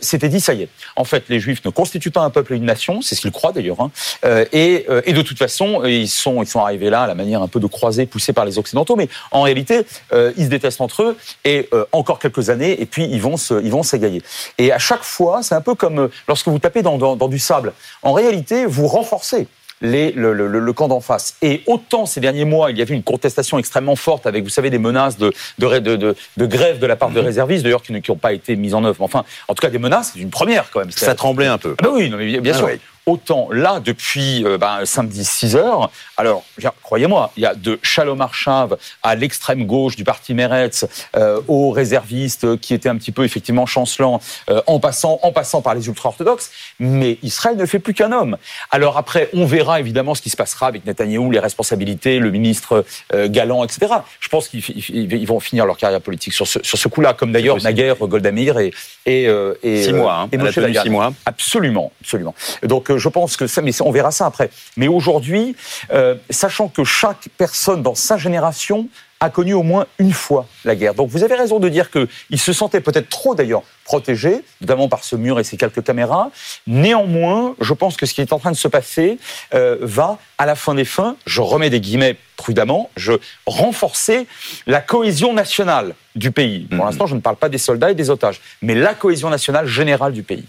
s'était 0.00 0.28
dit 0.28 0.40
ça 0.40 0.54
y 0.54 0.62
est. 0.62 0.68
En 0.96 1.04
fait, 1.04 1.24
les 1.28 1.40
Juifs 1.40 1.64
ne 1.64 1.70
constituent 1.70 2.10
pas 2.10 2.22
un 2.22 2.30
peuple 2.30 2.54
et 2.54 2.56
une 2.56 2.64
nation, 2.64 3.02
c'est 3.02 3.14
ce 3.14 3.20
qu'ils 3.20 3.32
croient 3.32 3.52
d'ailleurs, 3.52 3.80
hein, 3.80 3.90
et, 4.22 4.86
et 5.04 5.12
de 5.12 5.22
toute 5.22 5.38
façon, 5.38 5.84
ils 5.84 6.08
sont 6.08 6.42
ils 6.42 6.46
sont 6.46 6.60
arrivés 6.60 6.90
là 6.90 7.02
à 7.02 7.06
la 7.06 7.14
manière 7.14 7.42
un 7.42 7.48
peu 7.48 7.60
de 7.60 7.66
croiser 7.66 8.06
poussée 8.06 8.32
par 8.32 8.44
les 8.44 8.58
Occidentaux, 8.58 8.96
mais 8.96 9.08
en 9.30 9.42
réalité, 9.42 9.86
euh, 10.12 10.32
ils 10.36 10.44
se 10.44 10.50
détestent 10.50 10.80
entre 10.80 11.02
eux 11.02 11.16
et 11.44 11.68
euh, 11.72 11.84
encore 11.92 12.18
quelques 12.18 12.50
années, 12.50 12.80
et 12.80 12.86
puis 12.86 13.04
ils 13.04 13.20
vont 13.20 13.36
se, 13.36 13.62
ils 13.62 13.70
vont 13.70 13.82
s'égailler. 13.82 14.22
Et 14.58 14.72
à 14.72 14.78
chaque 14.78 15.02
fois, 15.02 15.42
c'est 15.42 15.54
un 15.54 15.60
peu 15.60 15.74
comme 15.74 15.98
euh, 15.98 16.08
lorsque 16.28 16.48
vous 16.48 16.58
tapez 16.58 16.82
dans, 16.82 16.98
dans, 16.98 17.28
du 17.28 17.38
sable. 17.38 17.72
En 18.02 18.12
réalité, 18.12 18.66
vous 18.66 18.86
renforcez. 18.86 19.46
Les, 19.80 20.12
le, 20.12 20.32
le, 20.32 20.46
le, 20.46 20.72
camp 20.72 20.88
d'en 20.88 21.00
face. 21.00 21.34
Et 21.42 21.62
autant 21.66 22.06
ces 22.06 22.20
derniers 22.20 22.46
mois, 22.46 22.70
il 22.70 22.78
y 22.78 22.80
avait 22.80 22.94
une 22.94 23.02
contestation 23.02 23.58
extrêmement 23.58 23.96
forte 23.96 24.24
avec, 24.24 24.42
vous 24.42 24.48
savez, 24.48 24.70
des 24.70 24.78
menaces 24.78 25.18
de, 25.18 25.30
de, 25.58 25.78
de, 25.78 26.16
de 26.36 26.46
grève 26.46 26.78
de 26.78 26.86
la 26.86 26.96
part 26.96 27.10
de 27.10 27.20
mhm. 27.20 27.26
réservistes, 27.26 27.64
d'ailleurs, 27.64 27.82
qui 27.82 27.92
n'ont 27.92 28.16
pas 28.16 28.32
été 28.32 28.56
mises 28.56 28.74
en 28.74 28.84
œuvre. 28.84 29.02
Enfin, 29.02 29.24
en 29.46 29.54
tout 29.54 29.60
cas, 29.60 29.68
des 29.68 29.80
menaces, 29.80 30.12
c'est 30.14 30.20
une 30.20 30.30
première 30.30 30.70
quand 30.70 30.78
même. 30.78 30.90
Ça 30.90 31.14
tremblait 31.14 31.48
un 31.48 31.58
peu. 31.58 31.74
Ah 31.80 31.82
bah 31.82 31.90
oui, 31.92 32.08
non, 32.08 32.16
mais 32.16 32.40
bien 32.40 32.52
ah 32.54 32.58
sûr. 32.58 32.70
Autant 33.06 33.48
là, 33.50 33.80
depuis 33.80 34.44
euh, 34.44 34.58
ben, 34.58 34.84
samedi 34.84 35.24
6 35.24 35.56
heures, 35.56 35.90
alors 36.16 36.44
croyez-moi, 36.82 37.32
il 37.36 37.42
y 37.42 37.46
a 37.46 37.54
de 37.54 37.78
Shalom 37.82 38.20
Archav 38.20 38.76
à 39.02 39.14
l'extrême 39.14 39.66
gauche 39.66 39.96
du 39.96 40.04
parti 40.04 40.34
Meretz, 40.34 40.86
euh, 41.16 41.40
aux 41.48 41.70
réservistes 41.70 42.58
qui 42.60 42.74
étaient 42.74 42.88
un 42.88 42.96
petit 42.96 43.12
peu 43.12 43.24
effectivement 43.24 43.66
chancelants, 43.66 44.20
euh, 44.50 44.62
en, 44.66 44.80
passant, 44.80 45.18
en 45.22 45.32
passant 45.32 45.62
par 45.62 45.74
les 45.74 45.86
ultra-orthodoxes, 45.86 46.50
mais 46.78 47.18
Israël 47.22 47.56
ne 47.56 47.66
fait 47.66 47.78
plus 47.78 47.94
qu'un 47.94 48.12
homme. 48.12 48.36
Alors 48.70 48.96
après, 48.96 49.28
on 49.32 49.46
verra 49.46 49.80
évidemment 49.80 50.14
ce 50.14 50.22
qui 50.22 50.30
se 50.30 50.36
passera 50.36 50.66
avec 50.66 50.84
Netanyahou, 50.86 51.30
les 51.30 51.38
responsabilités, 51.38 52.18
le 52.18 52.30
ministre 52.30 52.84
euh, 53.12 53.28
Galant, 53.28 53.64
etc. 53.64 53.92
Je 54.20 54.28
pense 54.28 54.48
qu'ils 54.48 55.26
vont 55.26 55.40
finir 55.40 55.66
leur 55.66 55.76
carrière 55.76 56.00
politique 56.00 56.32
sur 56.32 56.46
ce, 56.46 56.58
sur 56.62 56.78
ce 56.78 56.88
coup-là, 56.88 57.14
comme 57.14 57.32
d'ailleurs 57.32 57.60
Naguère, 57.62 57.96
Goldamir 57.96 58.58
et, 58.58 58.72
et, 59.06 59.28
euh, 59.28 59.54
et 59.62 59.82
six 59.82 59.92
mois, 59.92 60.20
hein, 60.20 60.28
et 60.32 60.74
six 60.74 60.90
mois. 60.90 61.12
Absolument, 61.26 61.92
absolument. 62.00 62.34
Donc 62.62 62.90
je 62.98 63.08
pense 63.08 63.36
que 63.36 63.46
ça, 63.46 63.62
mais 63.62 63.72
on 63.82 63.90
verra 63.90 64.10
ça 64.10 64.26
après. 64.26 64.50
Mais 64.76 64.88
aujourd'hui, 64.88 65.56
euh, 65.92 66.14
sachant 66.30 66.68
que 66.68 66.84
chaque 66.84 67.28
personne 67.36 67.82
dans 67.82 67.94
sa 67.94 68.16
génération 68.16 68.88
a 69.20 69.30
connu 69.30 69.54
au 69.54 69.62
moins 69.62 69.86
une 69.98 70.12
fois 70.12 70.46
la 70.64 70.76
guerre. 70.76 70.94
Donc 70.94 71.08
vous 71.08 71.24
avez 71.24 71.34
raison 71.34 71.58
de 71.58 71.68
dire 71.68 71.90
qu'il 71.90 72.38
se 72.38 72.52
sentait 72.52 72.80
peut-être 72.80 73.08
trop 73.08 73.34
d'ailleurs 73.34 73.62
protégé, 73.84 74.42
notamment 74.60 74.88
par 74.88 75.04
ce 75.04 75.16
mur 75.16 75.40
et 75.40 75.44
ces 75.44 75.56
quelques 75.56 75.82
caméras. 75.82 76.30
Néanmoins, 76.66 77.54
je 77.60 77.72
pense 77.74 77.96
que 77.96 78.06
ce 78.06 78.14
qui 78.14 78.20
est 78.20 78.32
en 78.32 78.38
train 78.38 78.50
de 78.50 78.56
se 78.56 78.68
passer 78.68 79.18
euh, 79.54 79.78
va, 79.80 80.18
à 80.38 80.46
la 80.46 80.54
fin 80.54 80.74
des 80.74 80.84
fins, 80.84 81.16
je 81.26 81.40
remets 81.40 81.70
des 81.70 81.80
guillemets 81.80 82.16
prudemment, 82.36 82.90
je 82.96 83.12
renforcer 83.46 84.26
la 84.66 84.80
cohésion 84.80 85.32
nationale 85.32 85.94
du 86.16 86.30
pays. 86.30 86.66
Pour 86.66 86.78
mhm. 86.78 86.84
l'instant, 86.86 87.06
je 87.06 87.14
ne 87.14 87.20
parle 87.20 87.36
pas 87.36 87.48
des 87.48 87.58
soldats 87.58 87.90
et 87.90 87.94
des 87.94 88.10
otages, 88.10 88.40
mais 88.62 88.74
la 88.74 88.94
cohésion 88.94 89.30
nationale 89.30 89.66
générale 89.66 90.12
du 90.12 90.22
pays 90.22 90.44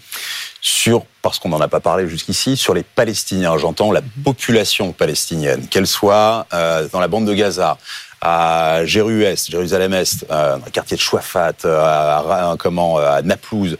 sur, 0.60 1.04
parce 1.22 1.38
qu'on 1.38 1.48
n'en 1.48 1.60
a 1.60 1.68
pas 1.68 1.80
parlé 1.80 2.08
jusqu'ici, 2.08 2.56
sur 2.56 2.74
les 2.74 2.82
Palestiniens. 2.82 3.56
J'entends 3.58 3.92
la 3.92 4.02
population 4.24 4.92
palestinienne, 4.92 5.68
qu'elle 5.68 5.86
soit 5.86 6.46
euh, 6.52 6.88
dans 6.92 7.00
la 7.00 7.08
bande 7.08 7.26
de 7.26 7.34
Gaza, 7.34 7.78
à 8.20 8.84
Jérusalem-Est, 8.84 10.26
euh, 10.30 10.58
dans 10.58 10.64
le 10.64 10.70
quartier 10.70 10.96
de 10.96 11.02
Chouafat, 11.02 11.52
euh, 11.64 11.80
à, 11.80 12.56
comment, 12.58 12.98
à 12.98 13.22
Naplouse. 13.22 13.76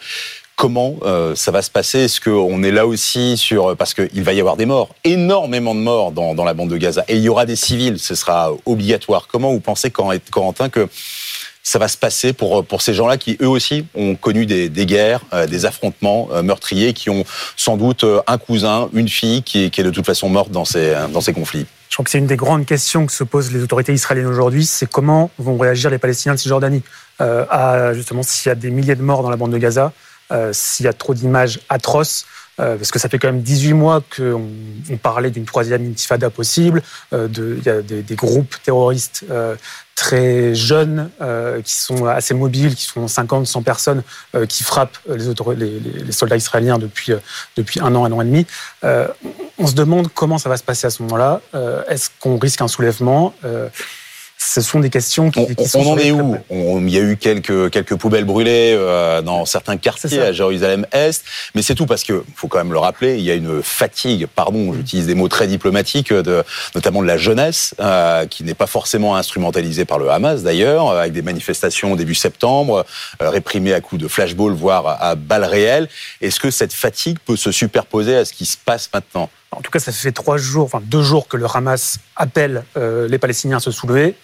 Comment 0.55 0.95
ça 1.35 1.51
va 1.51 1.61
se 1.61 1.71
passer? 1.71 2.05
Est-ce 2.05 2.19
qu'on 2.19 2.63
est 2.63 2.71
là 2.71 2.87
aussi 2.87 3.37
sur 3.37 3.77
parce 3.77 3.93
qu'il 3.93 4.23
va 4.23 4.33
y 4.33 4.41
avoir 4.41 4.57
des 4.57 4.65
morts, 4.65 4.89
énormément 5.05 5.75
de 5.75 5.81
morts 5.81 6.13
dans, 6.13 6.35
dans 6.35 6.45
la 6.45 6.55
bande 6.55 6.71
de 6.71 6.79
Gaza, 6.79 7.05
et 7.09 7.17
il 7.17 7.23
y 7.23 7.29
aura 7.29 7.45
des 7.45 7.57
civils, 7.57 7.99
ce 7.99 8.15
sera 8.15 8.53
obligatoire. 8.65 9.29
Comment 9.31 9.51
vous 9.51 9.61
pensez, 9.61 9.91
Corentin, 9.91 10.71
que 10.71 10.89
ça 11.67 11.81
va 11.81 11.89
se 11.89 11.97
passer 11.97 12.33
pour, 12.33 12.65
pour 12.65 12.81
ces 12.81 12.95
gens-là 12.95 13.17
qui, 13.17 13.37
eux 13.43 13.49
aussi, 13.49 13.87
ont 13.97 14.15
connu 14.15 14.47
des, 14.47 14.71
guerres, 14.87 15.23
euh, 15.33 15.49
des 15.49 15.67
affrontements 15.67 16.29
euh, 16.31 16.43
meurtriers, 16.43 16.93
qui 16.93 17.11
ont 17.11 17.25
sans 17.57 17.77
doute 17.77 18.05
euh, 18.05 18.21
un 18.29 18.39
cousin, 18.39 18.89
une 18.93 19.09
fille 19.09 19.43
qui, 19.43 19.73
qui 19.73 19.81
est 19.81 19.85
de 19.85 19.91
toute 19.91 20.07
façon 20.07 20.29
morte 20.29 20.53
dans 20.53 20.65
ces, 20.65 20.95
dans 21.13 21.21
ces 21.21 21.33
conflits. 21.33 21.67
Je 21.89 21.97
crois 21.97 22.05
que 22.05 22.11
c'est 22.11 22.19
une 22.19 22.29
des 22.29 22.37
grandes 22.37 22.67
questions 22.67 23.05
que 23.05 23.13
se 23.13 23.25
posent 23.25 23.53
les 23.53 23.63
autorités 23.65 23.93
israéliennes 23.93 24.29
aujourd'hui, 24.29 24.65
c'est 24.65 24.89
comment 24.89 25.31
vont 25.39 25.59
réagir 25.59 25.91
les 25.91 25.99
Palestiniens 25.99 26.35
de 26.35 26.39
Cisjordanie. 26.39 26.83
Euh, 27.21 27.47
à 27.51 27.95
justement 27.95 28.23
s'il 28.23 28.51
y 28.51 28.53
a 28.53 28.55
des 28.55 28.71
milliers 28.71 28.95
de 28.95 29.03
morts 29.03 29.23
dans 29.23 29.31
la 29.31 29.37
bande 29.37 29.51
de 29.51 29.59
Gaza, 29.59 29.93
euh, 30.31 30.51
s'il 30.53 30.85
y 30.85 30.89
a 30.89 30.93
trop 30.93 31.15
d'images 31.15 31.61
atroces, 31.69 32.27
euh, 32.59 32.77
parce 32.77 32.91
que 32.91 32.99
ça 32.99 33.09
fait 33.09 33.19
quand 33.19 33.29
même 33.29 33.43
18 33.43 33.75
mois 33.75 34.03
qu'on 34.17 34.49
on 34.91 34.97
parlait 34.97 35.31
d'une 35.31 35.45
troisième 35.45 35.91
intifada 35.91 36.31
possible, 36.31 36.83
euh, 37.13 37.29
il 37.37 37.63
y 37.65 37.69
a 37.69 37.83
des, 37.83 38.03
des 38.03 38.15
groupes 38.15 38.57
terroristes 38.63 39.25
euh, 39.31 39.57
très 39.95 40.55
jeunes 40.55 41.11
euh, 41.21 41.63
qui 41.63 41.75
sont 41.75 42.07
assez 42.07 42.35
mobiles, 42.35 42.75
qui 42.75 42.85
sont 42.85 43.09
50, 43.09 43.47
100 43.47 43.63
personnes 43.63 44.03
euh, 44.35 44.47
qui 44.47 44.63
frappent 44.63 44.99
les, 45.09 45.29
autres, 45.29 45.55
les, 45.55 45.81
les, 45.81 46.13
soldats 46.13 46.37
israéliens 46.37 46.79
depuis, 46.79 47.13
depuis 47.57 47.81
un 47.81 47.95
an, 47.95 48.05
un 48.05 48.13
an 48.13 48.21
et 48.21 48.25
demi. 48.25 48.47
on 49.59 49.67
se 49.67 49.75
demande 49.75 50.09
comment 50.13 50.39
ça 50.39 50.49
va 50.49 50.57
se 50.57 50.63
passer 50.63 50.87
à 50.87 50.91
ce 50.91 51.03
moment-là. 51.03 51.41
Est-ce 51.89 52.11
qu'on 52.21 52.39
risque 52.39 52.61
un 52.61 52.69
soulèvement? 52.69 53.35
Ce 54.39 54.61
sont 54.61 54.81
des 54.81 54.91
questions 54.91 55.31
qui, 55.31 55.55
qui 55.55 55.67
sont. 55.67 55.81
On 55.81 55.93
en 55.93 55.99
est 55.99 56.11
où 56.11 56.37
Il 56.51 56.91
y 56.91 56.99
a 56.99 57.01
eu 57.01 57.17
quelques 57.17 57.71
quelques 57.71 57.97
poubelles 57.97 58.25
brûlées 58.25 58.75
euh, 58.77 59.23
dans 59.23 59.47
certains 59.47 59.77
quartiers 59.77 60.21
à 60.21 60.33
Jérusalem-Est, 60.33 61.25
mais 61.55 61.63
c'est 61.63 61.75
tout 61.75 61.87
parce 61.87 62.05
que 62.05 62.23
faut 62.35 62.47
quand 62.49 62.59
même 62.59 62.73
le 62.73 62.79
rappeler, 62.79 63.17
il 63.17 63.23
y 63.23 63.31
a 63.31 63.35
une 63.35 63.63
fatigue. 63.63 64.27
Pardon, 64.27 64.75
j'utilise 64.75 65.07
des 65.07 65.15
mots 65.15 65.29
très 65.29 65.47
diplomatiques, 65.47 66.13
de, 66.13 66.45
notamment 66.75 67.03
de 67.03 67.07
la 67.07 67.17
jeunesse, 67.17 67.75
euh, 67.81 68.27
qui 68.27 68.45
n'est 68.45 68.55
pas 68.55 68.67
forcément 68.67 69.17
instrumentalisée 69.17 69.85
par 69.85 69.99
le 69.99 70.11
Hamas 70.11 70.43
d'ailleurs, 70.43 70.91
avec 70.91 71.13
des 71.13 71.23
manifestations 71.23 71.93
au 71.93 71.97
début 71.97 72.15
septembre, 72.15 72.85
euh, 73.23 73.31
réprimées 73.31 73.73
à 73.73 73.81
coups 73.81 74.03
de 74.03 74.09
flashball, 74.09 74.53
voire 74.53 74.99
à 75.01 75.15
balles 75.15 75.45
réelles. 75.45 75.89
Est-ce 76.21 76.41
que 76.41 76.51
cette 76.51 76.73
fatigue 76.75 77.19
peut 77.25 77.37
se 77.37 77.53
superposer 77.53 78.17
à 78.17 78.25
ce 78.25 78.33
qui 78.33 78.45
se 78.45 78.57
passe 78.63 78.91
maintenant? 78.93 79.31
En 79.53 79.61
tout 79.61 79.71
cas, 79.71 79.79
ça 79.79 79.93
fait 79.93 80.13
trois 80.13 80.37
jours, 80.37 80.65
enfin 80.65 80.83
deux 80.85 81.03
jours 81.03 81.29
que 81.29 81.37
le 81.37 81.47
Hamas 81.53 81.99
appelle 82.17 82.65
euh, 82.77 83.09
les 83.09 83.19
Palestiniens 83.19 83.59
à 83.59 83.61
se 83.61 83.71
soulever 83.71 84.17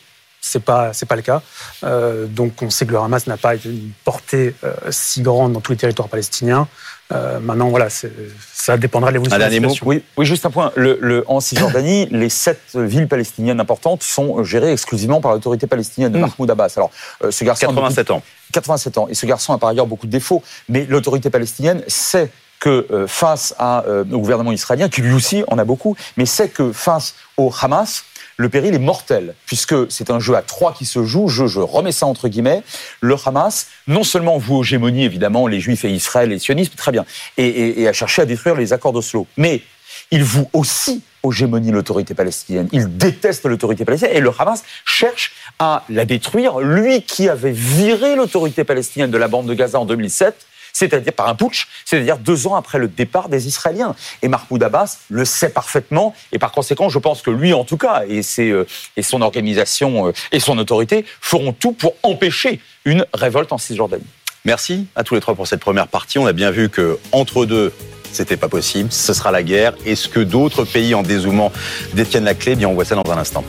c'est 0.42 0.62
pas 0.62 0.92
c'est 0.92 1.06
pas 1.06 1.16
le 1.16 1.22
cas. 1.22 1.40
Euh, 1.84 2.26
donc 2.26 2.60
on 2.60 2.68
sait 2.68 2.84
que 2.84 2.90
le 2.90 2.98
Hamas 2.98 3.26
n'a 3.26 3.36
pas 3.38 3.54
une 3.54 3.92
portée 4.04 4.54
euh, 4.64 4.74
si 4.90 5.22
grande 5.22 5.52
dans 5.52 5.60
tous 5.60 5.72
les 5.72 5.78
territoires 5.78 6.08
palestiniens. 6.08 6.68
Euh, 7.12 7.40
maintenant, 7.40 7.68
voilà, 7.68 7.88
ça 7.90 8.76
dépendra 8.78 9.10
de 9.10 9.14
l'évolution 9.14 9.36
de 9.36 9.42
la 9.42 9.50
situation. 9.50 9.86
Oui, 9.86 10.02
oui, 10.16 10.24
juste 10.24 10.46
un 10.46 10.50
point. 10.50 10.72
Le, 10.76 10.98
le, 11.00 11.24
en 11.28 11.40
Cisjordanie, 11.40 12.06
les 12.10 12.30
sept 12.30 12.60
villes 12.74 13.06
palestiniennes 13.06 13.60
importantes 13.60 14.02
sont 14.02 14.42
gérées 14.44 14.72
exclusivement 14.72 15.20
par 15.20 15.32
l'autorité 15.32 15.66
palestinienne 15.66 16.10
de 16.10 16.18
mm. 16.18 16.22
Mahmoud 16.22 16.50
Abbas. 16.50 16.72
Alors, 16.76 16.90
ce 17.28 17.44
garçon 17.44 17.66
87 17.66 18.10
ans. 18.10 18.22
87 18.52 18.98
ans. 18.98 19.08
Et 19.08 19.14
ce 19.14 19.26
garçon 19.26 19.52
a 19.52 19.58
par 19.58 19.68
ailleurs 19.68 19.86
beaucoup 19.86 20.06
de 20.06 20.12
défauts. 20.12 20.42
Mais 20.70 20.86
l'autorité 20.88 21.28
palestinienne 21.28 21.82
sait 21.86 22.30
que 22.62 22.86
face 23.08 23.56
à, 23.58 23.84
au 23.88 24.18
gouvernement 24.18 24.52
israélien, 24.52 24.88
qui 24.88 25.02
lui 25.02 25.12
aussi 25.12 25.42
en 25.48 25.58
a 25.58 25.64
beaucoup, 25.64 25.96
mais 26.16 26.26
sait 26.26 26.48
que 26.48 26.70
face 26.72 27.16
au 27.36 27.52
Hamas, 27.60 28.04
le 28.36 28.48
péril 28.48 28.74
est 28.74 28.78
mortel, 28.78 29.34
puisque 29.46 29.90
c'est 29.90 30.10
un 30.10 30.20
jeu 30.20 30.36
à 30.36 30.42
trois 30.42 30.72
qui 30.72 30.86
se 30.86 31.02
joue, 31.04 31.28
je, 31.28 31.46
je 31.46 31.60
remets 31.60 31.92
ça 31.92 32.06
entre 32.06 32.28
guillemets, 32.28 32.62
le 33.00 33.16
Hamas, 33.24 33.66
non 33.88 34.04
seulement 34.04 34.38
vous 34.38 34.62
hégémonie 34.62 35.04
évidemment 35.04 35.46
les 35.48 35.60
Juifs 35.60 35.84
et 35.84 35.90
Israël, 35.90 36.28
les 36.28 36.38
sionistes, 36.38 36.76
très 36.76 36.92
bien, 36.92 37.04
et, 37.36 37.86
a 37.88 37.92
cherché 37.92 38.22
à 38.22 38.26
détruire 38.26 38.54
les 38.54 38.72
accords 38.72 38.92
d'Oslo, 38.92 39.26
mais 39.36 39.62
il 40.10 40.22
voue 40.22 40.48
aussi 40.52 41.02
hégémonie 41.26 41.70
l'autorité 41.70 42.14
palestinienne. 42.14 42.68
Il 42.72 42.96
déteste 42.96 43.44
l'autorité 43.44 43.84
palestinienne 43.84 44.16
et 44.16 44.20
le 44.20 44.30
Hamas 44.38 44.62
cherche 44.84 45.32
à 45.58 45.84
la 45.88 46.04
détruire. 46.04 46.60
Lui 46.60 47.02
qui 47.02 47.28
avait 47.28 47.52
viré 47.52 48.16
l'autorité 48.16 48.64
palestinienne 48.64 49.10
de 49.10 49.18
la 49.18 49.28
bande 49.28 49.46
de 49.46 49.54
Gaza 49.54 49.78
en 49.78 49.84
2007, 49.84 50.46
c'est-à-dire 50.72 51.12
par 51.12 51.28
un 51.28 51.34
putsch, 51.34 51.68
c'est-à-dire 51.84 52.18
deux 52.18 52.46
ans 52.46 52.54
après 52.54 52.78
le 52.78 52.88
départ 52.88 53.28
des 53.28 53.46
Israéliens. 53.46 53.94
Et 54.22 54.28
Mahmoud 54.28 54.62
Abbas 54.62 54.98
le 55.10 55.24
sait 55.24 55.50
parfaitement, 55.50 56.14
et 56.32 56.38
par 56.38 56.52
conséquent, 56.52 56.88
je 56.88 56.98
pense 56.98 57.22
que 57.22 57.30
lui, 57.30 57.52
en 57.52 57.64
tout 57.64 57.76
cas, 57.76 58.02
et, 58.08 58.22
euh, 58.40 58.64
son 59.02 59.22
organisation 59.22 60.08
euh, 60.08 60.12
et 60.32 60.40
son 60.40 60.58
autorité 60.58 61.04
feront 61.20 61.52
tout 61.52 61.72
pour 61.72 61.94
empêcher 62.02 62.60
une 62.84 63.06
révolte 63.14 63.52
en 63.52 63.58
Cisjordanie. 63.58 64.04
Merci 64.44 64.86
à 64.96 65.04
tous 65.04 65.14
les 65.14 65.20
trois 65.20 65.34
pour 65.34 65.46
cette 65.46 65.60
première 65.60 65.86
partie. 65.86 66.18
On 66.18 66.26
a 66.26 66.32
bien 66.32 66.50
vu 66.50 66.68
que 66.68 66.98
entre 67.12 67.46
deux, 67.46 67.72
c'était 68.12 68.36
pas 68.36 68.48
possible. 68.48 68.90
Ce 68.92 69.12
sera 69.12 69.30
la 69.30 69.42
guerre. 69.42 69.74
Est-ce 69.86 70.08
que 70.08 70.20
d'autres 70.20 70.64
pays 70.64 70.94
en 70.94 71.02
dézoomant 71.02 71.52
détiennent 71.94 72.24
la 72.24 72.34
clé? 72.34 72.56
Bien, 72.56 72.68
on 72.68 72.74
voit 72.74 72.84
ça 72.84 72.96
dans 72.96 73.10
un 73.12 73.18
instant. 73.18 73.44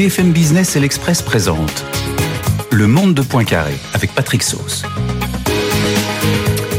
BFM 0.00 0.32
Business 0.32 0.76
et 0.76 0.80
l'Express 0.80 1.20
présente 1.20 1.84
Le 2.70 2.86
monde 2.86 3.12
de 3.12 3.20
Poincaré 3.20 3.74
avec 3.92 4.14
Patrick 4.14 4.42
Sauce. 4.42 4.82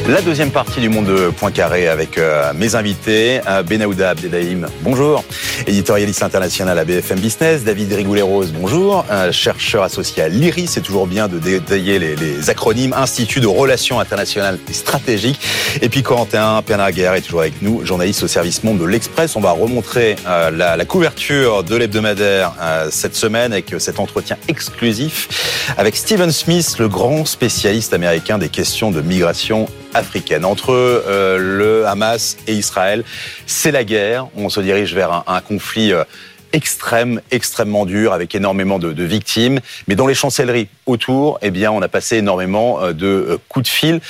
La 0.09 0.21
deuxième 0.21 0.49
partie 0.49 0.81
du 0.81 0.89
monde 0.89 1.05
de 1.05 1.29
Poincaré 1.29 1.87
avec 1.87 2.17
euh, 2.17 2.51
mes 2.55 2.75
invités, 2.75 3.39
euh, 3.47 3.61
Benaouda 3.61 4.09
Abdedaïm, 4.09 4.67
bonjour, 4.81 5.23
éditorialiste 5.67 6.23
international 6.23 6.77
à 6.79 6.83
BFM 6.83 7.19
Business, 7.19 7.63
David 7.63 7.93
Rigoulet-Rose, 7.93 8.51
bonjour, 8.51 9.05
chercheur 9.31 9.83
associé 9.83 10.23
à 10.23 10.27
l'IRI, 10.27 10.65
c'est 10.67 10.81
toujours 10.81 11.05
bien 11.05 11.27
de 11.27 11.37
détailler 11.37 11.99
les, 11.99 12.49
acronymes, 12.49 12.93
Institut 12.93 13.41
de 13.41 13.47
Relations 13.47 13.99
Internationales 13.99 14.57
et 14.67 14.73
Stratégiques, 14.73 15.39
et 15.81 15.87
puis 15.87 16.01
Corentin 16.01 16.61
Pernaguer 16.63 17.13
est 17.15 17.21
toujours 17.21 17.41
avec 17.41 17.61
nous, 17.61 17.85
journaliste 17.85 18.23
au 18.23 18.27
service 18.27 18.63
monde 18.63 18.79
de 18.79 18.85
l'Express. 18.85 19.35
On 19.35 19.41
va 19.41 19.51
remontrer 19.51 20.15
euh, 20.27 20.49
la, 20.49 20.85
couverture 20.85 21.63
de 21.63 21.75
l'hebdomadaire 21.75 22.53
cette 22.89 23.15
semaine 23.15 23.53
avec 23.53 23.75
cet 23.77 23.99
entretien 23.99 24.35
exclusif 24.47 25.29
avec 25.77 25.95
Stephen 25.95 26.31
Smith, 26.31 26.75
le 26.79 26.89
grand 26.89 27.25
spécialiste 27.25 27.93
américain 27.93 28.37
des 28.37 28.49
questions 28.49 28.91
de 28.91 29.01
migration 29.01 29.67
africaine. 29.93 30.45
Entre 30.45 30.71
euh, 30.71 31.37
le 31.37 31.87
Hamas 31.87 32.37
et 32.47 32.53
Israël, 32.53 33.03
c'est 33.45 33.71
la 33.71 33.83
guerre. 33.83 34.27
On 34.35 34.49
se 34.49 34.59
dirige 34.59 34.93
vers 34.93 35.23
un, 35.27 35.41
conflit 35.41 35.93
euh, 35.93 36.03
extrême, 36.53 37.21
extrêmement 37.31 37.85
dur, 37.85 38.13
avec 38.13 38.35
énormément 38.35 38.79
de, 38.79 39.03
victimes. 39.03 39.59
Mais 39.87 39.95
dans 39.95 40.07
les 40.07 40.13
chancelleries 40.13 40.67
autour, 40.85 41.39
eh 41.41 41.51
bien, 41.51 41.71
on 41.71 41.81
a 41.81 41.87
passé 41.87 42.17
énormément 42.17 42.81
euh, 42.81 42.93
de 42.93 43.39
coups 43.49 43.65
de 43.65 43.71
fil. 43.71 44.01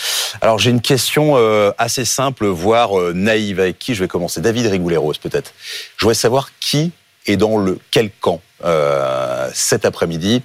Alors, 0.42 0.60
j'ai 0.60 0.72
une 0.72 0.82
question 0.82 1.36
assez 1.78 2.06
simple, 2.06 2.48
voire 2.48 2.92
naïve. 3.14 3.60
Avec 3.60 3.80
qui 3.80 3.96
je 3.96 4.02
vais 4.02 4.08
commencer? 4.08 4.42
David 4.42 4.68
Rigoulet-Rose, 4.68 5.18
peut-être. 5.18 5.54
Je 5.98 6.06
voudrais 6.06 6.16
savoir 6.16 6.50
qui 6.60 6.92
est 7.28 7.38
dans 7.38 7.58
le 7.58 7.80
quel 7.92 8.10
camp 8.20 8.42
cet 9.54 9.86
après-midi. 9.86 10.42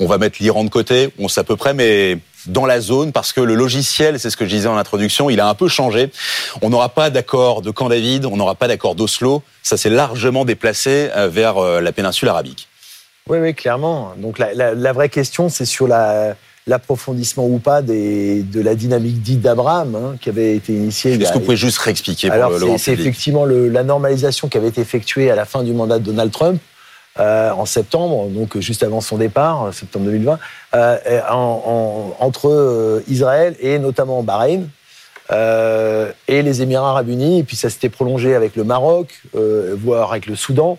On 0.00 0.06
va 0.06 0.18
mettre 0.18 0.38
l'Iran 0.40 0.64
de 0.64 0.70
côté, 0.70 1.10
on 1.18 1.28
sait 1.28 1.40
à 1.40 1.44
peu 1.44 1.56
près, 1.56 1.74
mais 1.74 2.18
dans 2.46 2.64
la 2.64 2.80
zone 2.80 3.12
parce 3.12 3.32
que 3.32 3.40
le 3.40 3.54
logiciel, 3.54 4.18
c'est 4.18 4.30
ce 4.30 4.36
que 4.36 4.46
je 4.46 4.50
disais 4.50 4.66
en 4.66 4.76
introduction, 4.76 5.30
il 5.30 5.40
a 5.40 5.48
un 5.48 5.54
peu 5.54 5.68
changé. 5.68 6.10
On 6.62 6.70
n'aura 6.70 6.88
pas 6.88 7.10
d'accord 7.10 7.62
de 7.62 7.70
Camp 7.70 7.88
David, 7.88 8.24
on 8.24 8.36
n'aura 8.36 8.54
pas 8.54 8.66
d'accord 8.66 8.94
d'Oslo. 8.94 9.42
Ça 9.62 9.76
s'est 9.76 9.90
largement 9.90 10.44
déplacé 10.44 11.10
euh, 11.14 11.28
vers 11.28 11.58
euh, 11.58 11.80
la 11.80 11.92
péninsule 11.92 12.28
arabique. 12.28 12.68
Oui, 13.28 13.38
oui, 13.38 13.54
clairement. 13.54 14.14
Donc 14.16 14.38
la, 14.38 14.92
vraie 14.92 15.10
question, 15.10 15.48
c'est 15.50 15.66
sur 15.66 15.86
l'approfondissement 16.66 17.46
ou 17.46 17.58
pas 17.58 17.82
des, 17.82 18.42
de 18.42 18.60
la 18.60 18.74
dynamique 18.74 19.20
dite 19.20 19.40
d'Abraham, 19.42 19.94
hein, 19.94 20.16
qui 20.20 20.30
avait 20.30 20.56
été 20.56 20.72
initiée. 20.72 21.12
Est-ce 21.12 21.28
que 21.28 21.34
vous 21.34 21.44
pouvez 21.44 21.56
juste 21.56 21.78
réexpliquer 21.78 22.30
Alors, 22.30 22.52
c'est 22.78 22.92
effectivement 22.92 23.44
la 23.44 23.84
normalisation 23.84 24.48
qui 24.48 24.56
avait 24.56 24.68
été 24.68 24.80
effectuée 24.80 25.30
à 25.30 25.36
la 25.36 25.44
fin 25.44 25.62
du 25.62 25.72
mandat 25.72 25.98
de 25.98 26.04
Donald 26.04 26.32
Trump, 26.32 26.60
euh, 27.18 27.50
en 27.50 27.66
septembre, 27.66 28.28
donc 28.28 28.56
juste 28.60 28.84
avant 28.84 29.00
son 29.00 29.18
départ, 29.18 29.64
euh, 29.64 29.72
septembre 29.72 30.04
2020, 30.04 30.38
euh, 30.74 31.20
entre 32.20 33.02
Israël 33.08 33.56
et 33.58 33.80
notamment 33.80 34.22
Bahreïn. 34.22 34.68
et 36.28 36.42
les 36.42 36.62
Émirats 36.62 36.90
arabes 36.90 37.08
unis, 37.08 37.40
et 37.40 37.42
puis 37.42 37.56
ça 37.56 37.68
s'était 37.68 37.88
prolongé 37.88 38.36
avec 38.36 38.54
le 38.54 38.62
Maroc, 38.62 39.22
voire 39.32 40.12
avec 40.12 40.26
le 40.26 40.36
Soudan, 40.36 40.78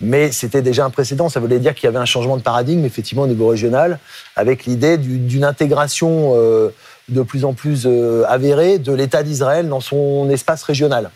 mais 0.00 0.30
c'était 0.30 0.62
déjà 0.62 0.84
un 0.84 0.90
précédent, 0.90 1.28
ça 1.28 1.40
voulait 1.40 1.58
dire 1.58 1.74
qu'il 1.74 1.84
y 1.84 1.88
avait 1.88 1.98
un 1.98 2.04
changement 2.04 2.36
de 2.36 2.42
paradigme, 2.42 2.84
effectivement, 2.84 3.22
au 3.22 3.28
niveau 3.28 3.48
régional, 3.48 3.98
avec 4.36 4.66
l'idée 4.66 4.96
d'une 4.96 5.44
intégration 5.44 6.34
de 7.08 7.22
plus 7.22 7.44
en 7.44 7.52
plus 7.52 7.88
avérée 8.28 8.78
de 8.78 8.92
l'État 8.92 9.22
d'Israël 9.22 9.68
dans 9.68 9.80
son 9.80 10.30
espace 10.30 10.62
régional. 10.62 11.10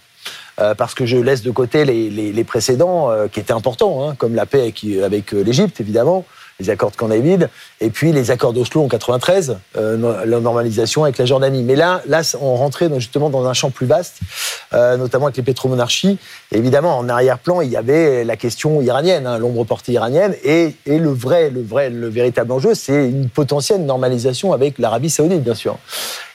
Euh, 0.60 0.74
parce 0.74 0.94
que 0.94 1.06
je 1.06 1.16
laisse 1.16 1.42
de 1.42 1.52
côté 1.52 1.84
les, 1.84 2.44
précédents 2.44 3.10
euh, 3.10 3.28
qui 3.28 3.38
étaient 3.38 3.52
importants, 3.52 4.08
hein, 4.08 4.14
comme 4.16 4.34
la 4.34 4.44
paix 4.44 4.72
avec, 5.04 5.32
euh, 5.32 5.42
l'Égypte, 5.44 5.80
évidemment, 5.80 6.24
les 6.60 6.70
accords 6.70 6.90
de 6.90 6.96
Camp 6.96 7.08
et 7.80 7.90
puis 7.90 8.12
les 8.12 8.30
accords 8.32 8.52
d'Oslo 8.52 8.82
en 8.82 8.88
93, 8.88 9.58
euh, 9.76 10.24
la 10.24 10.40
normalisation 10.40 11.04
avec 11.04 11.16
la 11.18 11.24
Jordanie. 11.24 11.62
Mais 11.62 11.76
là, 11.76 12.02
là, 12.08 12.22
on 12.40 12.56
rentrait 12.56 12.90
justement 12.96 13.30
dans 13.30 13.46
un 13.46 13.52
champ 13.52 13.70
plus 13.70 13.86
vaste, 13.86 14.18
euh, 14.72 14.96
notamment 14.96 15.26
avec 15.26 15.36
les 15.36 15.42
pétromonarchies. 15.44 16.18
évidemment, 16.50 16.98
en 16.98 17.08
arrière-plan, 17.08 17.60
il 17.60 17.70
y 17.70 17.76
avait 17.76 18.24
la 18.24 18.36
question 18.36 18.82
iranienne, 18.82 19.26
hein, 19.26 19.38
l'ombre 19.38 19.64
portée 19.64 19.92
iranienne, 19.92 20.34
et, 20.42 20.74
et, 20.86 20.98
le 20.98 21.10
vrai, 21.10 21.50
le 21.50 21.62
vrai, 21.62 21.90
le 21.90 22.08
véritable 22.08 22.50
enjeu, 22.50 22.74
c'est 22.74 23.08
une 23.08 23.28
potentielle 23.28 23.84
normalisation 23.84 24.52
avec 24.52 24.78
l'Arabie 24.78 25.10
saoudite, 25.10 25.44
bien 25.44 25.54
sûr. 25.54 25.78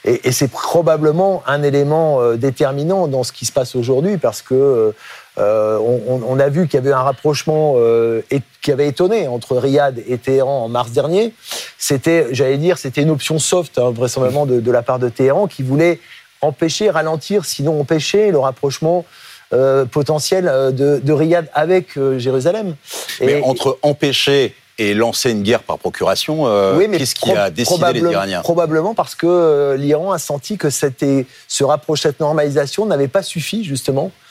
Et, 0.06 0.28
et 0.28 0.32
c'est 0.32 0.48
probablement 0.48 1.42
un 1.46 1.62
élément 1.62 2.20
euh, 2.20 2.36
déterminant 2.36 3.08
dans 3.08 3.24
ce 3.24 3.32
qui 3.32 3.44
se 3.44 3.52
passe 3.52 3.76
aujourd'hui, 3.76 4.16
parce 4.16 4.40
que 4.40 4.94
euh, 5.36 5.78
on, 5.78 6.38
a 6.38 6.48
vu 6.48 6.68
qu'il 6.68 6.74
y 6.74 6.82
avait 6.82 6.92
un 6.92 7.02
rapprochement 7.02 7.74
euh, 7.76 8.22
qui 8.62 8.70
avait 8.70 8.86
étonné 8.86 9.26
entre 9.26 9.56
Riyad 9.56 10.00
et 10.06 10.16
Téhéran 10.18 10.64
en 10.64 10.68
mars 10.68 10.92
dernier. 10.92 11.32
C'était, 11.76 12.28
j'allais 12.30 12.56
dire, 12.56 12.78
c'était 12.78 13.02
une 13.02 13.10
option 13.10 13.40
soft, 13.40 13.78
hein, 13.78 13.90
vraisemblablement 13.90 14.46
de, 14.46 14.70
la 14.70 14.82
part 14.82 15.00
de 15.00 15.08
Téhéran, 15.08 15.48
qui 15.48 15.64
voulait 15.64 15.98
empêcher, 16.40 16.88
ralentir, 16.88 17.44
sinon 17.46 17.80
empêcher 17.80 18.30
le 18.30 18.38
rapprochement 18.38 19.04
euh, 19.52 19.84
potentiel 19.86 20.44
de, 20.44 21.12
Riyad 21.12 21.48
avec 21.52 21.98
Jérusalem. 22.18 22.76
Mais 23.20 23.42
entre 23.42 23.78
empêcher 23.82 24.54
et 24.78 24.94
lancer 24.94 25.30
une 25.30 25.42
guerre 25.42 25.62
par 25.62 25.78
procuration, 25.78 26.44
qu'est-ce 26.92 27.14
qui 27.16 27.32
a 27.32 27.50
décidé 27.50 27.92
les 27.94 28.00
Iraniens? 28.00 28.42
Probablement 28.42 28.94
parce 28.94 29.16
que 29.16 29.74
l'Iran 29.78 30.12
a 30.12 30.18
senti 30.18 30.58
que 30.58 30.70
ce 30.70 31.64
rapprochement, 31.64 32.10
cette 32.10 32.20
normalisation 32.20 32.86
n'avait 32.86 33.08
pas 33.08 33.22
suffi 33.22 33.64
justement 33.64 34.12
euh, 34.12 34.23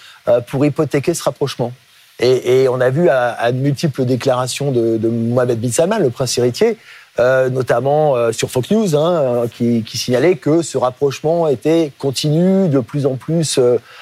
pour 0.48 0.66
hypothéquer 0.66 1.14
ce 1.14 1.24
rapprochement. 1.24 1.74
Et, 2.20 2.68
on 2.70 2.80
a 2.80 2.90
vu 2.90 3.10
à, 3.10 3.52
de 3.52 3.58
multiples 3.58 4.06
déclarations 4.06 4.72
de, 4.72 5.08
Mohamed 5.08 5.60
bin 5.60 5.72
Salman, 5.72 5.98
le 5.98 6.10
prince 6.10 6.38
héritier, 6.38 6.78
euh, 7.20 7.50
notamment 7.50 8.16
euh, 8.16 8.32
sur 8.32 8.50
Fox 8.50 8.72
News, 8.72 8.96
hein, 8.96 9.46
qui, 9.56 9.84
signalait 9.94 10.36
que 10.36 10.62
ce 10.62 10.78
rapprochement 10.78 11.48
était 11.48 11.92
continu, 11.98 12.70
de 12.70 12.80
plus 12.80 13.06
en 13.06 13.16
plus 13.16 13.60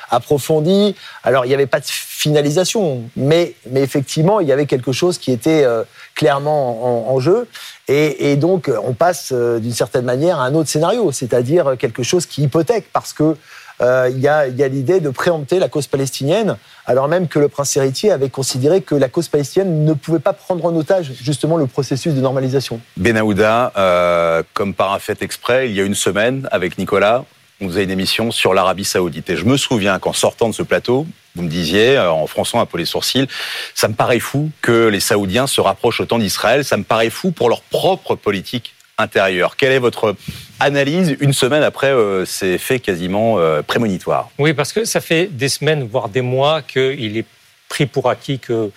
approfondi. 0.10 0.96
Alors 1.24 1.46
il 1.46 1.48
n'y 1.48 1.54
avait 1.54 1.68
pas 1.68 1.80
de 1.80 1.86
finalisation, 1.88 3.02
mais, 3.16 3.56
mais 3.70 3.82
effectivement 3.82 4.40
il 4.40 4.48
y 4.48 4.52
avait 4.52 4.66
quelque 4.66 4.92
chose 4.92 5.18
qui 5.18 5.32
était 5.32 5.66
clairement 6.14 7.12
en, 7.14 7.20
jeu. 7.20 7.48
Et, 7.88 8.32
et, 8.32 8.36
donc 8.36 8.70
on 8.84 8.94
passe 8.94 9.34
d'une 9.34 9.74
certaine 9.74 10.06
manière 10.06 10.40
à 10.40 10.46
un 10.46 10.54
autre 10.54 10.70
scénario, 10.70 11.12
c'est-à-dire 11.12 11.76
quelque 11.80 12.04
chose 12.04 12.26
qui 12.26 12.44
hypothèque, 12.44 12.86
parce 12.94 13.14
que 13.14 13.36
euh, 13.82 14.10
il 14.12 14.20
y 14.20 14.28
a, 14.28 14.48
l'idée 14.48 15.00
de 15.00 15.10
préempter 15.10 15.60
la 15.60 15.68
cause 15.68 15.88
palestinienne, 15.88 16.58
alors 16.86 17.08
même 17.08 17.28
que 17.28 17.40
le 17.40 17.48
prince 17.48 17.76
héritier 17.76 18.12
avait 18.12 18.30
considéré 18.30 18.82
que 18.82 18.96
la 18.96 19.10
cause 19.10 19.28
palestinienne 19.28 19.86
ne 19.86 19.94
pouvait 19.94 20.20
pas 20.20 20.34
prendre 20.34 20.64
en 20.66 20.76
otage 20.76 21.12
justement 21.22 21.58
le 21.58 21.66
processus 21.68 22.14
de 22.14 22.22
normalisation. 22.22 22.80
Benaouda, 22.98 23.74
euh, 23.78 24.44
comme 24.54 24.74
par 24.74 24.94
un 24.94 25.00
fait 25.00 25.22
exprès, 25.22 25.70
il 25.70 25.76
y 25.76 25.82
a 25.82 25.84
une 25.84 25.96
semaine 25.96 26.48
avec 26.52 26.78
Nicolas, 26.78 27.26
on 27.60 27.68
faisait 27.68 27.84
une 27.84 27.92
émission 27.92 28.32
sur 28.32 28.54
l'Arabie 28.54 28.86
Saoudite. 28.86 29.30
Et 29.30 29.38
je 29.38 29.46
me 29.46 29.58
souviens 29.58 30.00
qu'en 30.00 30.14
sortant 30.14 30.50
de 30.50 30.54
ce 30.54 30.64
plateau, 30.64 31.06
vous 31.36 31.44
me 31.44 31.50
disiez, 31.50 31.98
euh, 31.98 32.12
en 32.12 32.28
fronçant 32.28 32.60
un 32.60 32.66
peu 32.66 32.78
les 32.78 32.86
sourcils, 32.86 33.28
ça 33.74 33.88
me 33.88 33.94
paraît 33.94 34.20
fou 34.20 34.52
que 34.62 34.88
les 34.88 35.00
Saoudiens 35.00 35.48
se 35.48 35.62
rapprochent 35.62 36.02
autant 36.02 36.20
d'Israël. 36.20 36.66
Ça 36.66 36.78
me 36.78 36.84
paraît 36.84 37.10
fou 37.10 37.32
pour 37.32 37.50
leur 37.50 37.62
propre 37.62 38.16
politique 38.16 38.74
Quelle 39.08 39.72
est 39.72 39.80
votre 39.80 40.16
analyse 40.60 41.16
une 41.20 41.34
semaine 41.34 41.64
après 41.64 41.92
euh, 41.92 42.26
ces 42.26 42.58
faits 42.58 42.82
quasiment 42.82 43.40
euh, 43.40 43.62
prémonitoires? 43.62 44.30
Oui, 44.40 44.54
parce 44.54 44.74
que 44.74 44.86
ça 44.86 45.02
fait 45.02 45.28
des 45.28 45.50
semaines, 45.50 45.88
voire 45.90 46.10
des 46.10 46.22
mois, 46.22 46.62
qu'il 46.62 47.18
est 47.18 47.26
pris 47.70 47.86
pour 47.86 48.10
acquis 48.10 48.40
que 48.40 48.72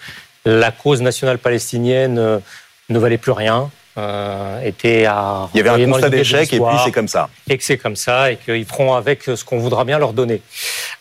la 0.45 0.71
cause 0.71 1.03
nationale 1.03 1.39
palestinienne 1.39 2.41
ne 2.89 2.99
valait 2.99 3.19
plus 3.19 3.33
rien, 3.33 3.71
euh, 3.97 4.61
était 4.63 5.05
à. 5.07 5.49
Il 5.55 5.59
y 5.59 5.61
avait 5.61 5.85
un 5.85 5.89
constat 5.89 6.11
d'échec 6.11 6.53
et 6.53 6.59
puis 6.59 6.77
c'est 6.85 6.91
comme 6.91 7.07
ça. 7.07 7.29
Et 7.49 7.57
que 7.57 7.63
c'est 7.63 7.79
comme 7.79 7.95
ça 7.95 8.33
et 8.33 8.37
qu'ils 8.37 8.65
feront 8.65 8.95
avec 8.95 9.23
ce 9.23 9.45
qu'on 9.45 9.59
voudra 9.59 9.85
bien 9.85 9.99
leur 10.01 10.13
donner. 10.13 10.43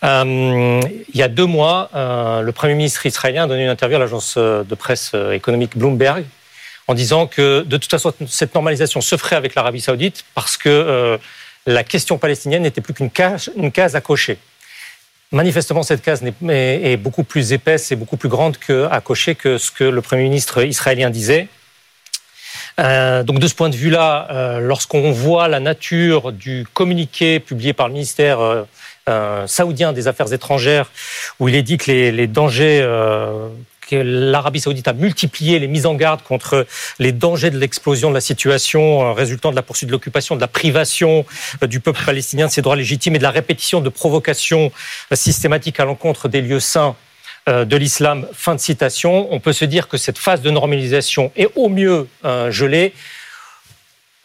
Euh, 0.04 0.80
il 1.12 1.20
y 1.20 1.24
a 1.24 1.28
deux 1.28 1.48
mois, 1.48 1.90
euh, 1.96 2.42
le 2.42 2.52
Premier 2.52 2.76
ministre 2.76 3.04
israélien 3.08 3.46
a 3.46 3.48
donné 3.48 3.64
une 3.64 3.70
interview 3.70 3.96
à 3.96 4.00
l'agence 4.00 4.38
de 4.38 4.76
presse 4.76 5.14
économique 5.32 5.76
Bloomberg 5.76 6.24
en 6.88 6.94
disant 6.94 7.28
que 7.28 7.62
de 7.62 7.78
toute 7.78 7.90
façon 7.90 8.14
cette 8.28 8.54
normalisation 8.56 9.02
se 9.02 9.16
ferait 9.18 9.36
avec 9.36 9.56
l'Arabie 9.56 9.82
saoudite 9.82 10.26
parce 10.36 10.58
que 10.58 11.20
la 11.66 11.84
question 11.84 12.18
palestinienne 12.18 12.64
n'était 12.64 12.82
plus 12.82 12.94
qu'une 12.94 13.10
case, 13.10 13.50
à 13.96 14.02
cocher. 14.02 14.38
Manifestement, 15.32 15.82
cette 15.82 16.02
case 16.02 16.22
est, 16.50 16.98
beaucoup 16.98 17.24
plus 17.24 17.54
épaisse 17.54 17.92
et 17.92 17.96
beaucoup 17.96 18.18
plus 18.18 18.30
grande 18.30 18.58
à 18.92 19.02
cocher 19.02 19.36
que 19.36 19.58
ce 19.58 19.72
que 19.72 19.84
le 19.84 20.02
Premier 20.02 20.24
ministre 20.24 20.64
israélien 20.64 21.10
disait. 21.10 21.48
Euh, 22.80 23.24
donc 23.24 23.40
de 23.40 23.48
ce 23.48 23.56
point 23.56 23.70
de 23.70 23.76
vue-là, 23.76 24.28
euh, 24.32 24.60
lorsqu'on 24.60 25.12
voit 25.12 25.48
la 25.48 25.60
nature 25.60 26.32
du 26.32 26.68
communiqué 26.74 27.40
publié 27.40 27.74
par 27.74 27.88
le 27.88 27.94
ministère 27.94 28.40
euh, 29.10 29.48
saoudien 29.48 29.94
des 29.94 30.08
Affaires 30.08 30.34
étrangères, 30.34 30.92
où 31.40 31.48
il 31.50 31.56
est 31.56 31.64
dit 31.64 31.78
que 31.78 31.92
les, 31.92 32.12
les 32.12 32.28
dangers 32.28 32.86
que 33.88 33.96
l'Arabie 33.96 34.60
saoudite 34.60 34.88
a 34.88 34.94
multiplié 34.94 35.60
les 35.60 35.68
mises 35.68 35.86
en 35.86 35.96
garde 35.96 36.22
contre 36.22 36.66
les 37.00 37.12
dangers 37.12 37.50
de 37.50 37.58
l'explosion 37.58 38.10
de 38.10 38.16
la 38.16 38.22
situation 38.22 39.14
résultant 39.14 39.52
de 39.52 39.56
la 39.56 39.62
poursuite 39.62 39.88
de 39.88 39.92
l'occupation, 39.94 40.36
de 40.36 40.42
la 40.42 40.48
privation 40.48 41.26
du 41.62 41.80
peuple 41.80 42.02
palestinien 42.06 42.48
de 42.48 42.52
ses 42.52 42.62
droits 42.62 42.76
légitimes 42.76 43.16
et 43.16 43.20
de 43.20 43.24
la 43.24 43.32
répétition 43.32 43.82
de 43.82 43.90
provocations 43.90 44.72
systématiques 45.14 45.80
à 45.80 45.86
l'encontre 45.86 46.28
des 46.28 46.42
lieux 46.42 46.60
saints 46.60 46.96
euh, 47.50 47.66
de 47.66 47.76
l'islam. 47.76 48.26
Fin 48.32 48.56
de 48.56 48.60
citation. 48.60 49.28
On 49.34 49.42
peut 49.42 49.52
se 49.52 49.66
dire 49.66 49.90
que 49.90 49.98
cette 49.98 50.18
phase 50.18 50.42
de 50.42 50.50
normalisation 50.50 51.30
est 51.36 51.50
au 51.56 51.68
mieux 51.68 52.08
euh, 52.24 52.52
gelée, 52.52 52.94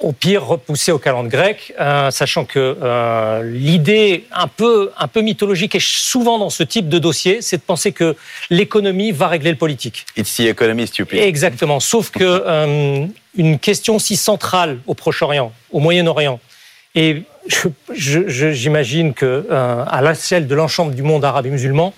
au 0.01 0.13
pire 0.13 0.47
repoussée 0.47 0.93
au 0.93 0.99
calendrier 0.99 1.29
grec, 1.29 1.75
euh, 1.81 2.11
sachant 2.11 2.45
que 2.45 3.43
l'idée 3.43 4.27
un 4.33 4.47
peu, 4.47 4.93
un 4.97 5.09
peu 5.09 5.21
mythologique 5.21 5.75
et 5.75 5.81
souvent 5.81 6.39
dans 6.39 6.51
ce 6.51 6.63
type 6.63 6.89
de 6.89 6.99
dossier, 6.99 7.43
c'est 7.43 7.57
de 7.57 7.63
penser 7.63 7.93
que 7.93 8.17
l'économie 8.51 9.11
va 9.11 9.29
régler 9.29 9.51
le 9.51 9.57
politique. 9.57 10.07
It's 10.17 10.37
the 10.37 10.47
economy 10.47 10.87
stupid. 10.87 11.19
Exactement. 11.19 11.81
Sauf 11.81 12.11
que 12.11 13.09
une 13.37 13.59
question 13.59 13.99
si 13.99 14.17
centrale 14.17 14.79
au 14.87 14.95
Proche-Orient, 14.95 15.53
au 15.71 15.81
Moyen-Orient, 15.81 16.41
et 16.95 17.25
j'imagine 17.93 19.13
que 19.15 19.47
à 19.51 20.01
la 20.01 20.15
selle 20.15 20.47
de 20.47 20.55
l'ensemble 20.55 20.95
du 20.95 21.03
monde 21.03 21.25
arabe 21.25 21.47
et 21.47 21.51
musulman, 21.51 21.93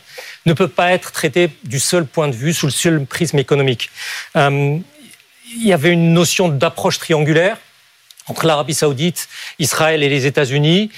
ne 0.46 0.52
peut 0.52 0.68
pas 0.68 0.92
être 0.92 1.12
traité 1.12 1.50
du 1.64 1.80
seul 1.80 2.06
point 2.06 2.28
de 2.28 2.34
vue, 2.34 2.52
sous 2.52 2.66
le 2.66 2.72
seul 2.72 3.04
prisme 3.04 3.38
économique. 3.38 3.90
Euh, 4.36 4.78
il 5.56 5.66
y 5.66 5.72
avait 5.72 5.90
une 5.90 6.12
notion 6.12 6.48
d'approche 6.48 6.98
triangulaire 6.98 7.56
entre 8.26 8.46
l'Arabie 8.46 8.74
saoudite, 8.74 9.28
Israël 9.58 10.02
et 10.02 10.08
les 10.08 10.26
États-Unis 10.26 10.90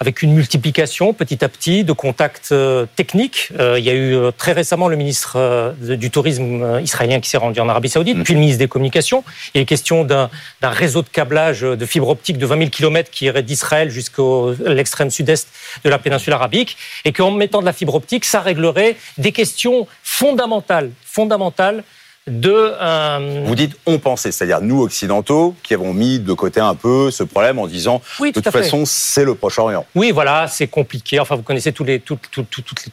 avec 0.00 0.22
une 0.22 0.32
multiplication 0.32 1.12
petit 1.12 1.44
à 1.44 1.48
petit 1.48 1.84
de 1.84 1.92
contacts 1.92 2.52
euh, 2.52 2.86
techniques. 2.96 3.50
Euh, 3.60 3.78
il 3.78 3.84
y 3.84 3.90
a 3.90 3.92
eu 3.92 4.14
euh, 4.14 4.30
très 4.30 4.52
récemment 4.52 4.88
le 4.88 4.96
ministre 4.96 5.74
du 5.78 6.10
Tourisme 6.10 6.80
israélien 6.82 7.20
qui 7.20 7.28
s'est 7.28 7.36
rendu 7.36 7.60
en 7.60 7.68
Arabie 7.68 7.90
Saoudite, 7.90 8.22
puis 8.24 8.32
le 8.32 8.40
ministre 8.40 8.58
des 8.58 8.68
Communications. 8.68 9.22
Il 9.54 9.60
est 9.60 9.64
question 9.66 10.04
d'un 10.04 10.30
réseau 10.62 11.02
de 11.02 11.08
câblage 11.08 11.60
de 11.60 11.86
fibre 11.86 12.08
optique 12.08 12.38
de 12.38 12.46
20 12.46 12.58
000 12.58 12.70
km 12.70 13.10
qui 13.10 13.26
irait 13.26 13.42
d'Israël 13.42 13.90
jusqu'à 13.90 14.22
l'extrême 14.64 15.10
sud-est 15.10 15.48
de 15.84 15.90
la 15.90 15.98
péninsule 15.98 16.32
arabique, 16.32 16.76
et 17.04 17.12
qu'en 17.12 17.30
mettant 17.30 17.60
de 17.60 17.66
la 17.66 17.72
fibre 17.72 17.94
optique, 17.94 18.24
ça 18.24 18.40
réglerait 18.40 18.96
des 19.18 19.32
questions 19.32 19.86
fondamentales, 20.02 20.90
fondamentales 21.04 21.84
de... 22.26 22.52
Euh, 22.80 23.44
Vous 23.46 23.54
dites 23.54 23.76
on 23.86 23.98
pensait, 23.98 24.30
c'est-à-dire 24.30 24.60
nous 24.60 24.82
occidentaux 24.82 25.54
qui 25.62 25.74
avons 25.74 25.92
mis 25.92 26.18
de 26.18 26.32
côté 26.32 26.60
un 26.60 26.74
peu 26.74 27.10
ce 27.10 27.22
problème 27.22 27.58
en 27.58 27.66
disant 27.66 28.02
de 28.20 28.30
toute 28.30 28.50
façon 28.50 28.84
c'est 28.84 29.24
le 29.24 29.34
Proche-Orient. 29.34 29.86
Oui, 29.94 30.10
voilà, 30.10 30.46
c'est 30.46 30.66
compliqué. 30.66 31.18
Enfin, 31.18 31.36
vous 31.36 31.42
connaissez 31.42 31.72
tous 31.72 31.84
les, 31.84 31.98
tous, 31.98 32.18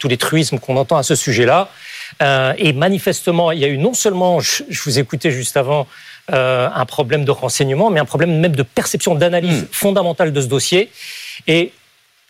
les, 0.07 0.17
truismes 0.17 0.59
qu'on 0.59 0.77
entend 0.77 0.97
à 0.97 1.03
ce 1.03 1.15
sujet-là. 1.15 1.69
Euh, 2.21 2.53
et 2.57 2.73
manifestement, 2.73 3.51
il 3.51 3.59
y 3.59 3.65
a 3.65 3.67
eu 3.67 3.77
non 3.77 3.93
seulement, 3.93 4.39
je, 4.39 4.63
vous 4.85 4.97
écoutais 4.97 5.31
juste 5.31 5.57
avant, 5.57 5.87
euh, 6.31 6.69
un 6.73 6.85
problème 6.85 7.25
de 7.25 7.31
renseignement, 7.31 7.89
mais 7.89 7.99
un 7.99 8.05
problème 8.05 8.39
même 8.39 8.55
de 8.55 8.63
perception, 8.63 9.15
d'analyse 9.15 9.63
hmm. 9.63 9.67
fondamentale 9.71 10.33
de 10.33 10.41
ce 10.41 10.47
dossier. 10.47 10.89
Et 11.47 11.73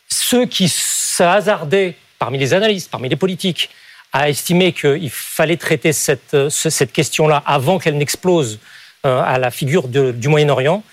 ceux 0.10 0.45
qui 0.45 0.68
se 0.70 1.24
hasardaient 1.24 1.95
parmi 2.20 2.38
les 2.38 2.54
analystes, 2.54 2.89
parmi 2.89 3.10
les 3.10 3.16
politiques, 3.16 3.70
a 4.18 4.30
estimé 4.30 4.74
qu'il 4.74 5.09
fallait 5.11 5.57
traiter 5.57 5.93
cette, 5.93 6.34
euh, 6.34 6.49
cette 6.49 6.91
question-là 6.91 7.43
avant 7.45 7.78
qu'elle 7.78 7.97
n'explose 7.97 8.59
euh, 9.05 9.22
à 9.22 9.38
la 9.38 9.51
figure 9.51 9.88
du 9.88 10.28
Moyen-Orient, 10.28 10.84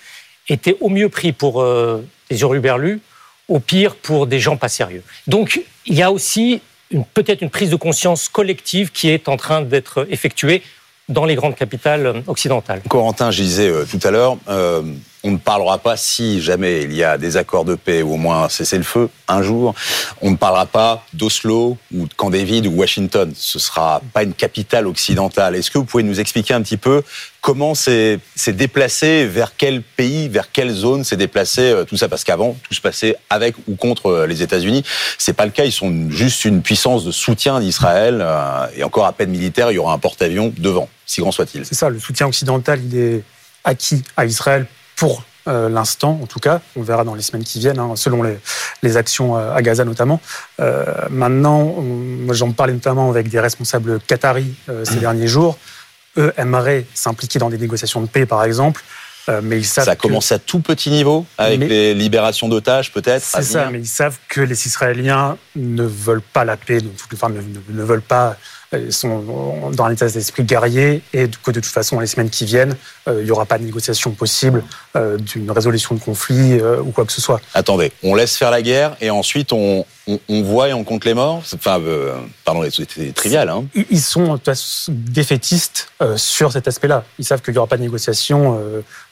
était 0.47 0.77
au 0.79 0.89
mieux 0.89 1.09
pris 1.09 1.31
pour 1.31 1.61
euh, 1.61 2.05
des 2.29 2.39
hurluberlus, 2.41 3.01
au 3.47 3.59
pire 3.59 3.95
pour 3.95 4.27
des 4.27 4.39
gens 4.39 4.57
pas 4.57 4.69
sérieux. 4.69 5.03
Donc 5.27 5.61
il 5.85 5.95
y 5.95 6.03
a 6.03 6.11
aussi 6.11 6.61
peut-être 7.13 7.41
une 7.41 7.49
prise 7.49 7.71
de 7.71 7.75
conscience 7.75 8.29
collective 8.29 8.91
qui 8.91 9.09
est 9.09 9.27
en 9.27 9.37
train 9.37 9.61
d'être 9.61 10.07
effectuée 10.11 10.61
dans 11.09 11.25
les 11.25 11.35
grandes 11.35 11.55
capitales 11.55 12.23
occidentales. 12.27 12.81
Corentin, 12.87 13.31
je 13.31 13.41
disais 13.41 13.71
tout 13.89 13.99
à 14.03 14.11
l'heure, 14.11 14.37
on 15.25 15.31
ne 15.31 15.37
parlera 15.37 15.79
pas 15.79 15.97
si 15.97 16.39
jamais 16.39 16.83
il 16.83 16.93
y 16.93 17.03
a 17.03 17.17
des 17.17 17.35
accords 17.35 17.65
de 17.65 17.73
paix 17.73 18.03
ou 18.03 18.13
au 18.13 18.17
moins 18.17 18.43
un 18.43 18.49
cessez-le-feu 18.49 19.09
un 19.27 19.41
jour. 19.41 19.73
On 20.21 20.29
ne 20.29 20.35
parlera 20.35 20.67
pas 20.67 21.03
d'Oslo 21.13 21.77
ou 21.91 22.05
de 22.05 22.13
Camp 22.13 22.29
David 22.29 22.67
ou 22.67 22.71
Washington. 22.73 23.33
Ce 23.35 23.57
sera 23.57 24.03
pas 24.13 24.21
une 24.21 24.35
capitale 24.35 24.85
occidentale. 24.85 25.55
Est-ce 25.55 25.71
que 25.71 25.79
vous 25.79 25.85
pouvez 25.85 26.03
nous 26.03 26.19
expliquer 26.19 26.53
un 26.53 26.61
petit 26.61 26.77
peu 26.77 27.01
comment 27.41 27.73
c'est 27.73 28.19
déplacé, 28.49 29.25
vers 29.25 29.57
quel 29.57 29.81
pays, 29.81 30.29
vers 30.29 30.51
quelle 30.51 30.71
zone 30.71 31.03
s'est 31.03 31.17
déplacé 31.17 31.61
euh, 31.61 31.85
tout 31.85 31.97
ça? 31.97 32.07
Parce 32.07 32.23
qu'avant, 32.23 32.55
tout 32.61 32.75
se 32.75 32.81
passait 32.81 33.15
avec 33.31 33.55
ou 33.67 33.75
contre 33.75 34.07
euh, 34.07 34.27
les 34.27 34.43
États-Unis. 34.43 34.83
C'est 35.17 35.33
pas 35.33 35.45
le 35.45 35.51
cas. 35.51 35.65
Ils 35.65 35.71
sont 35.71 36.11
juste 36.11 36.45
une 36.45 36.61
puissance 36.61 37.03
de 37.03 37.11
soutien 37.11 37.59
d'Israël 37.59 38.19
euh, 38.21 38.67
et 38.75 38.83
encore 38.83 39.07
à 39.07 39.13
peine 39.13 39.31
militaire, 39.31 39.71
il 39.71 39.75
y 39.75 39.79
aura 39.79 39.93
un 39.93 39.99
porte-avions 39.99 40.53
devant, 40.55 40.87
si 41.07 41.21
grand 41.21 41.31
soit-il. 41.31 41.65
C'est 41.65 41.73
ça. 41.73 41.89
Le 41.89 41.99
soutien 41.99 42.27
occidental, 42.27 42.79
il 42.85 42.95
est 42.95 43.23
acquis 43.63 44.03
à 44.15 44.25
Israël 44.25 44.67
pour 44.95 45.23
euh, 45.47 45.69
l'instant, 45.69 46.19
en 46.23 46.25
tout 46.25 46.39
cas. 46.39 46.59
On 46.75 46.81
verra 46.81 47.03
dans 47.03 47.13
les 47.13 47.21
semaines 47.21 47.43
qui 47.43 47.59
viennent, 47.59 47.77
hein, 47.77 47.93
selon 47.95 48.23
les, 48.81 48.97
actions 48.97 49.37
euh, 49.37 49.53
à 49.53 49.61
Gaza 49.61 49.85
notamment. 49.85 50.19
Euh, 50.59 50.85
maintenant, 51.11 51.75
j'en 52.31 52.51
parlais 52.51 52.73
notamment 52.73 53.09
avec 53.09 53.29
des 53.29 53.39
responsables 53.39 53.99
qataris 54.07 54.55
ces 54.83 54.95
derniers 54.95 55.27
jours. 55.27 55.59
Eux 56.17 56.33
aimeraient 56.37 56.85
s'impliquer 56.95 57.37
dans 57.37 57.49
des 57.49 57.59
négociations 57.59 58.01
de 58.01 58.07
paix, 58.07 58.25
par 58.25 58.43
exemple. 58.43 58.81
mais 59.43 59.57
ils 59.57 59.65
savent 59.65 59.85
ça 59.85 59.95
commence 59.95 60.31
à 60.31 60.39
tout 60.39 60.61
petit 60.61 60.89
niveau, 60.89 61.25
avec 61.37 61.59
les 61.59 61.93
libérations 61.93 62.47
d'otages 62.47 62.91
peut-être. 62.91 63.23
C'est 63.23 63.43
ça, 63.43 63.69
mais 63.69 63.79
ils 63.79 63.87
savent 63.87 64.17
que 64.27 64.41
les 64.41 64.65
Israéliens 64.65 65.37
ne 65.55 65.83
veulent 65.83 66.21
pas 66.21 66.45
la 66.45 66.57
paix, 66.57 66.79
enfin, 67.13 67.29
ne 67.29 67.83
veulent 67.83 68.01
pas 68.01 68.37
sont 68.89 69.71
dans 69.71 69.83
un 69.83 69.91
état 69.91 70.07
d'esprit 70.07 70.43
guerrier 70.43 71.01
et 71.13 71.27
que 71.43 71.51
de 71.51 71.59
toute 71.59 71.65
façon, 71.65 71.99
les 71.99 72.07
semaines 72.07 72.29
qui 72.29 72.45
viennent, 72.45 72.75
euh, 73.07 73.21
il 73.21 73.25
n'y 73.25 73.31
aura 73.31 73.45
pas 73.45 73.57
de 73.57 73.63
négociation 73.63 74.11
possible 74.11 74.63
euh, 74.95 75.17
d'une 75.17 75.49
résolution 75.51 75.95
de 75.95 75.99
conflit 75.99 76.59
euh, 76.59 76.81
ou 76.81 76.91
quoi 76.91 77.05
que 77.05 77.11
ce 77.11 77.21
soit. 77.21 77.39
Attendez, 77.53 77.91
on 78.03 78.15
laisse 78.15 78.35
faire 78.37 78.51
la 78.51 78.61
guerre 78.61 78.95
et 79.01 79.09
ensuite 79.09 79.53
on, 79.53 79.85
on, 80.07 80.41
voit 80.43 80.69
et 80.69 80.73
on 80.73 80.83
compte 80.83 81.05
les 81.05 81.13
morts? 81.13 81.41
Enfin, 81.53 81.81
pardon, 82.43 82.63
c'est 82.71 83.13
trivial. 83.13 83.49
Hein. 83.49 83.65
Ils 83.89 84.01
sont 84.01 84.39
défaitistes 84.87 85.89
sur 86.15 86.51
cet 86.51 86.67
aspect-là. 86.67 87.03
Ils 87.17 87.25
savent 87.25 87.41
qu'il 87.41 87.53
n'y 87.53 87.57
aura 87.57 87.67
pas 87.67 87.77
de 87.77 87.81
négociation 87.81 88.59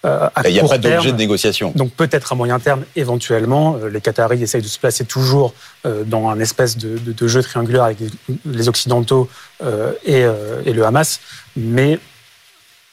à 0.03 0.31
Il 0.45 0.53
n'y 0.53 0.59
a 0.59 0.67
pas 0.67 0.77
d'objet 0.77 1.11
de 1.11 1.17
négociation. 1.17 1.71
Donc 1.75 1.93
peut-être 1.93 2.33
à 2.33 2.35
moyen 2.35 2.59
terme, 2.59 2.83
éventuellement, 2.95 3.77
les 3.91 4.01
Qataris 4.01 4.43
essayent 4.43 4.61
de 4.61 4.67
se 4.67 4.77
placer 4.77 5.05
toujours 5.05 5.55
dans 5.83 6.29
un 6.29 6.39
espèce 6.39 6.77
de, 6.77 6.97
de 6.97 7.27
jeu 7.27 7.41
triangulaire 7.41 7.83
avec 7.83 7.97
les 8.45 8.69
Occidentaux 8.69 9.29
euh, 9.63 9.93
euh, 10.07 10.61
et, 10.65 10.73
le 10.73 10.85
Hamas, 10.85 11.19
mais 11.55 11.99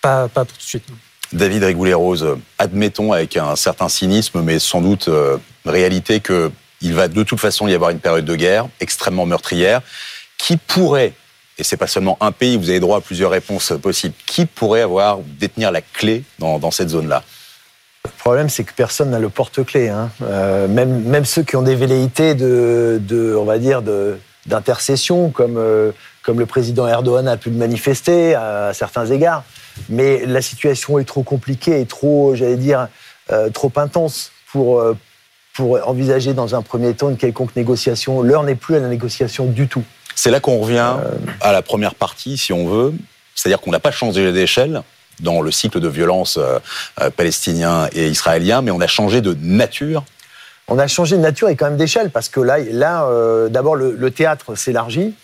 pas, 0.01 0.29
pas 0.29 0.45
tout 0.45 0.57
de 0.57 0.63
suite. 0.63 0.85
David 1.33 1.63
Rigoulet-Rose, 1.63 2.39
admettons 2.59 3.13
avec 3.13 3.37
un 3.37 3.55
certain 3.57 3.89
cynisme, 3.89 4.43
mais 4.43 4.59
sans 4.59 4.81
doute 4.81 5.09
euh, 5.09 5.39
réalité 5.65 6.21
qu'il 6.21 6.95
va 6.95 7.09
de 7.09 7.23
toute 7.23 7.39
façon 7.39 7.69
y 7.69 7.75
avoir 7.75 7.91
une 7.91 8.01
période 8.01 8.25
de 8.25 8.35
guerre 8.35 8.67
extrêmement 8.81 9.27
meurtrière, 9.27 9.81
qui 10.39 10.57
pourrait, 10.57 11.13
et 11.59 11.65
c'est 11.65 11.77
pas 11.77 11.87
seulement 11.87 12.17
un 12.21 12.33
pays, 12.33 12.57
vous 12.57 12.71
avez 12.71 12.81
droit 12.81 12.99
à 12.99 13.01
plusieurs 13.01 13.31
réponses 13.31 13.73
possibles, 13.81 14.15
qui 14.27 14.47
pourrait 14.47 14.81
avoir 14.81 15.19
détenir 15.39 15.71
la 15.71 15.83
clé 15.83 16.25
dans, 16.39 16.71
cette 16.71 16.89
zone-là 16.89 17.23
Le 18.05 18.11
problème, 18.19 18.49
c'est 18.49 18.65
que 18.65 18.73
personne 18.73 19.11
n'a 19.11 19.19
le 19.19 19.29
porte-clés. 19.29 19.89
Hein. 19.89 20.11
Euh, 20.23 20.67
même, 20.67 21.05
même 21.05 21.25
ceux 21.25 21.43
qui 21.43 21.55
ont 21.57 21.63
des 21.63 21.77
velléités 21.77 22.35
de, 22.35 23.01
de 23.01 23.37
on 23.37 23.45
va 23.45 23.59
dire, 23.59 23.83
d'intercession, 24.47 25.31
comme, 25.31 25.59
euh, 25.59 25.93
comme 26.31 26.39
le 26.39 26.47
président 26.47 26.87
Erdogan 26.87 27.27
a 27.27 27.37
pu 27.37 27.51
le 27.51 27.57
manifester 27.57 28.37
à, 28.37 28.71
certains 28.73 29.07
égards. 29.07 29.43
Mais 29.89 30.25
la 30.27 30.41
situation 30.41 31.01
est 31.01 31.05
trop 31.05 31.25
compliquée 31.25 31.81
et 31.81 31.87
trop, 31.87 32.37
j'allais 32.37 32.57
dire, 32.57 32.87
euh, 33.33 33.51
trop 33.51 33.73
intense 33.75 34.31
pour, 34.53 34.81
pour 35.55 35.89
envisager 35.89 36.33
dans 36.33 36.55
un 36.55 36.63
premier 36.63 36.95
temps 36.95 37.11
une 37.11 37.17
quelconque 37.17 37.57
négociation. 37.57 38.23
L'heure 38.23 38.45
n'est 38.45 38.55
plus 38.55 38.77
à 38.77 38.79
la 38.79 38.87
négociation 38.87 39.47
du 39.47 39.67
tout. 39.67 39.83
C'est 40.15 40.31
là 40.31 40.39
qu'on 40.39 40.59
revient 40.59 40.95
à 41.41 41.51
la 41.51 41.63
première 41.63 41.97
partie, 41.97 42.39
si 42.39 42.53
on 42.53 42.69
veut. 42.69 42.95
C'est-à-dire 43.35 43.61
qu'on 43.61 43.73
n'a 43.73 43.81
pas 43.81 43.91
changé 43.91 44.31
d'échelle 44.31 44.85
dans 45.19 45.41
le 45.41 45.51
cycle 45.51 45.81
de 45.81 45.89
violence 45.89 46.37
euh, 46.37 46.61
euh, 47.01 47.11
palestinien 47.11 47.89
et 47.93 48.07
israélien, 48.09 48.63
mais 48.63 48.71
on 48.71 48.81
a 48.81 48.87
changé 48.87 49.21
de 49.21 49.37
nature. 49.41 50.05
On 50.69 50.79
a 50.79 50.87
changé 50.87 51.17
de 51.17 51.23
nature 51.23 51.49
et 51.49 51.57
quand 51.57 51.67
même 51.67 51.77
d'échelle, 51.77 52.11
parce 52.11 52.29
que 52.29 52.39
là, 52.39 52.59
là 52.71 53.05
euh, 53.05 53.49
d'abord, 53.49 53.75
le, 53.75 54.11
théâtre 54.11 54.55
s'élargit 54.55 55.15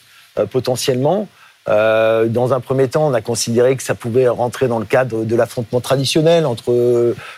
potentiellement. 0.51 1.28
dans 1.66 2.53
un 2.53 2.61
premier 2.61 2.89
temps, 2.89 3.09
on 3.09 3.14
a 3.14 3.20
considéré 3.20 3.76
que 3.76 3.82
ça 3.82 3.95
pouvait 3.95 4.28
rentrer 4.28 4.68
dans 4.68 4.78
le 4.78 4.84
cadre 4.84 5.24
de 5.24 5.37
l'affrontement 5.37 5.80
traditionnel 5.80 6.47
entre 6.47 6.70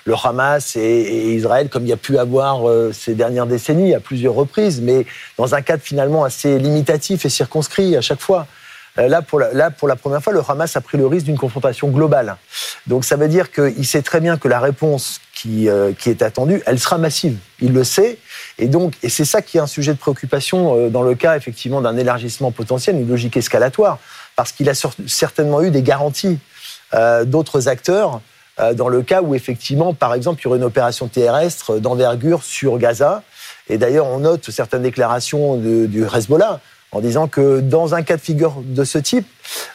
le 0.05 0.14
Hamas 0.22 0.76
et, 0.76 1.34
Israël, 1.34 1.68
comme 1.68 1.84
il 1.84 1.88
y 1.88 1.92
a 1.92 1.96
pu 1.96 2.18
avoir 2.18 2.62
ces 2.92 3.14
dernières 3.14 3.46
décennies 3.46 3.94
à 3.94 4.01
plusieurs 4.01 4.34
reprises, 4.34 4.80
mais 4.82 5.07
dans 5.38 5.55
un 5.55 5.62
cadre 5.62 5.82
finalement 5.82 6.24
assez 6.24 6.59
limitatif 6.59 7.24
et 7.24 7.30
circonscrit 7.30 7.96
à 7.96 8.01
chaque 8.01 8.20
fois. 8.20 8.46
Euh, 8.99 9.09
là 9.09 9.22
pour, 9.22 9.38
la, 9.38 9.70
première 9.96 10.22
fois, 10.22 10.32
le 10.32 10.42
Hamas 10.46 10.76
a 10.76 10.80
pris 10.80 10.99
le 10.99 11.07
risque 11.07 11.26
d'une 11.26 11.38
confrontation 11.38 11.88
globale. 11.88 12.36
Donc 12.86 13.05
ça 13.05 13.16
veut 13.16 13.28
dire 13.28 13.53
qu'il 13.53 13.86
sait 13.86 14.03
très 14.03 14.20
bien 14.20 14.36
que 14.36 14.49
la 14.49 14.61
réponse 14.61 15.20
qui, 15.34 15.68
euh, 15.68 15.92
est 16.07 16.22
attendue, 16.22 16.62
elle 16.66 16.78
sera 16.78 16.99
massive. 16.99 17.38
Il 17.61 17.72
le 17.72 17.84
sait. 17.84 18.18
Et 18.59 18.66
donc, 18.66 18.94
c'est 19.07 19.24
ça 19.24 19.42
qui 19.42 19.59
est 19.59 19.61
un 19.61 19.66
sujet 19.66 19.92
de 19.92 19.99
préoccupation 19.99 20.76
euh, 20.76 20.88
dans 20.88 21.03
le 21.03 21.14
cas 21.14 21.36
effectivement 21.36 21.80
d'un 21.80 21.96
élargissement 21.96 22.51
potentiel, 22.51 22.96
une 22.96 23.09
logique 23.09 23.36
escalatoire, 23.36 23.99
parce 24.36 24.53
qu'il 24.53 24.68
a 24.68 24.74
certainement 24.74 25.62
eu 25.62 25.70
des 25.70 25.82
garanties 25.82 26.38
d'autres 27.26 27.68
acteurs 27.68 28.22
dans 28.74 28.88
le 28.88 29.03
cas 29.03 29.20
où 29.20 29.34
effectivement, 29.34 29.92
par 29.92 30.14
exemple, 30.14 30.40
il 30.40 30.44
y 30.44 30.46
aurait 30.46 30.57
une 30.57 30.64
opération 30.64 31.07
terrestre 31.07 31.78
d'envergure 31.80 32.42
sur 32.42 32.78
Gaza. 32.78 33.22
Et 33.68 33.76
d'ailleurs, 33.76 34.07
on 34.07 34.20
note 34.20 34.51
certaines 34.51 34.82
déclarations 34.82 35.57
du 35.57 36.05
Hezbollah 36.05 36.61
en 36.93 37.01
disant 37.01 37.28
que 37.28 37.61
dans 37.61 37.95
un 37.95 38.03
cas 38.03 38.16
de 38.16 38.20
figure 38.20 38.62
de 38.64 38.84
ce 38.84 38.99
type, 38.99 39.26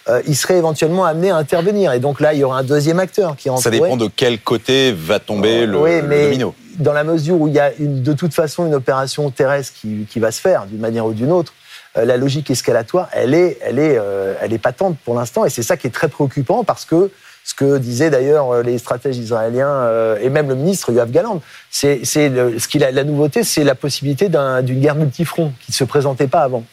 euh, 0.09 0.21
il 0.27 0.35
serait 0.35 0.57
éventuellement 0.57 1.05
amené 1.05 1.29
à 1.29 1.37
intervenir. 1.37 1.93
Et 1.93 1.99
donc 1.99 2.19
là, 2.19 2.33
il 2.33 2.39
y 2.39 2.43
aura 2.43 2.59
un 2.59 2.63
deuxième 2.63 2.99
acteur 2.99 3.35
qui 3.35 3.49
Ça 3.57 3.69
dépend 3.69 3.97
de 3.97 4.09
quel 4.13 4.39
côté 4.39 4.91
va 4.91 5.19
tomber 5.19 5.65
le, 5.65 5.77
oui, 5.77 6.01
mais 6.07 6.25
domino. 6.25 6.55
Dans 6.79 6.93
la 6.93 7.03
mesure 7.03 7.39
où 7.39 7.47
il 7.47 7.53
y 7.53 7.59
a 7.59 7.71
de 7.77 8.13
toute 8.13 8.33
façon 8.33 8.65
une 8.65 8.73
opération 8.73 9.29
terrestre 9.29 9.73
qui, 9.79 10.19
va 10.19 10.31
se 10.31 10.41
faire 10.41 10.65
d'une 10.65 10.79
manière 10.79 11.05
ou 11.05 11.13
d'une 11.13 11.31
autre, 11.31 11.53
euh, 11.97 12.05
la 12.05 12.17
logique 12.17 12.49
escalatoire, 12.49 13.09
elle 13.11 13.35
est, 13.35 13.59
elle 13.61 13.77
est, 13.77 13.95
euh, 13.99 14.33
elle 14.41 14.53
est 14.53 14.57
patente 14.57 14.97
pour 15.05 15.13
l'instant. 15.13 15.45
Et 15.45 15.51
c'est 15.51 15.61
ça 15.61 15.77
qui 15.77 15.85
est 15.85 15.91
très 15.91 16.07
préoccupant 16.07 16.63
parce 16.63 16.85
que 16.85 17.11
ce 17.45 17.53
que 17.53 17.77
disaient 17.77 18.09
d'ailleurs 18.09 18.63
les 18.63 18.77
stratèges 18.77 19.17
israéliens 19.17 20.15
et 20.21 20.29
même 20.29 20.47
le 20.47 20.55
ministre 20.55 20.93
Yoav 20.93 21.11
Galand, 21.11 21.41
c'est 21.69 22.05
ce 22.05 22.67
qu'il 22.69 22.85
a 22.85 22.91
la 22.91 23.03
nouveauté, 23.03 23.43
c'est 23.43 23.65
la 23.65 23.75
possibilité 23.75 24.29
d'une 24.29 24.79
guerre 24.79 24.95
multifront 24.95 25.51
qui 25.59 25.73
ne 25.73 25.75
se 25.75 25.83
présentait 25.83 26.27
pas 26.27 26.39
avant. 26.39 26.63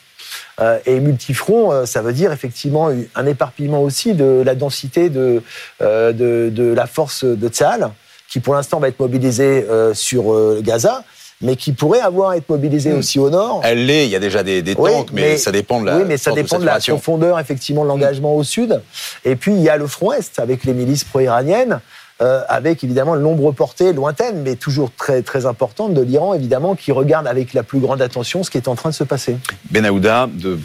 Euh, 0.60 0.78
et 0.86 1.00
multifront, 1.00 1.72
euh, 1.72 1.86
ça 1.86 2.02
veut 2.02 2.12
dire 2.12 2.32
effectivement 2.32 2.90
un 3.14 3.26
éparpillement 3.26 3.82
aussi 3.82 4.14
de 4.14 4.42
la 4.44 4.54
densité 4.54 5.08
de, 5.08 5.42
euh, 5.80 6.12
de, 6.12 6.72
la 6.74 6.86
force 6.86 7.24
de 7.24 7.48
Tsahal, 7.48 7.90
qui 8.28 8.40
pour 8.40 8.54
l'instant 8.54 8.78
va 8.78 8.88
être 8.88 9.00
mobilisée 9.00 9.66
sur 9.94 10.60
Gaza 10.62 11.04
mais 11.42 11.56
qui 11.56 11.72
pourrait 11.72 12.00
avoir 12.00 12.34
être 12.34 12.48
mobilisée 12.48 12.92
hmm. 12.92 12.98
aussi 12.98 13.18
au 13.18 13.30
nord. 13.30 13.62
Elle 13.64 13.86
l'est, 13.86 14.04
il 14.04 14.10
y 14.10 14.16
a 14.16 14.18
déjà 14.18 14.42
des, 14.42 14.60
des 14.62 14.74
tanks, 14.74 15.08
mais, 15.12 15.38
ça 15.38 15.50
dépend 15.50 15.80
de 15.80 15.86
la 15.86 15.96
Oui, 15.96 16.04
mais 16.06 16.18
ça 16.18 16.32
dépend 16.32 16.58
de, 16.58 16.66
la 16.66 16.78
profondeur, 16.78 17.38
effectivement, 17.38 17.82
de 17.82 17.88
l'engagement 17.88 18.34
au 18.34 18.44
sud. 18.44 18.80
Et 19.24 19.36
puis, 19.36 19.54
il 19.54 19.62
y 19.62 19.70
a 19.70 19.76
le 19.76 19.86
front 19.86 20.12
Est, 20.12 20.38
avec 20.38 20.64
les 20.64 20.74
milices 20.74 21.04
pro-iraniennes. 21.04 21.80
Euh, 22.22 22.42
avec 22.48 22.84
évidemment 22.84 23.14
l'ombre 23.14 23.50
portée 23.52 23.94
lointaine, 23.94 24.42
mais 24.42 24.54
toujours 24.56 24.90
très, 24.94 25.22
très 25.22 25.46
importante 25.46 25.94
de 25.94 26.02
l'Iran, 26.02 26.34
évidemment, 26.34 26.74
qui 26.74 26.92
regarde 26.92 27.26
avec 27.26 27.54
la 27.54 27.62
plus 27.62 27.78
grande 27.78 28.02
attention 28.02 28.42
ce 28.42 28.50
qui 28.50 28.58
est 28.58 28.68
en 28.68 28.74
train 28.74 28.90
de 28.90 28.94
se 28.94 29.04
passer. 29.04 29.38
Ben 29.70 29.86
Aouda, 29.86 30.28
de 30.30 30.58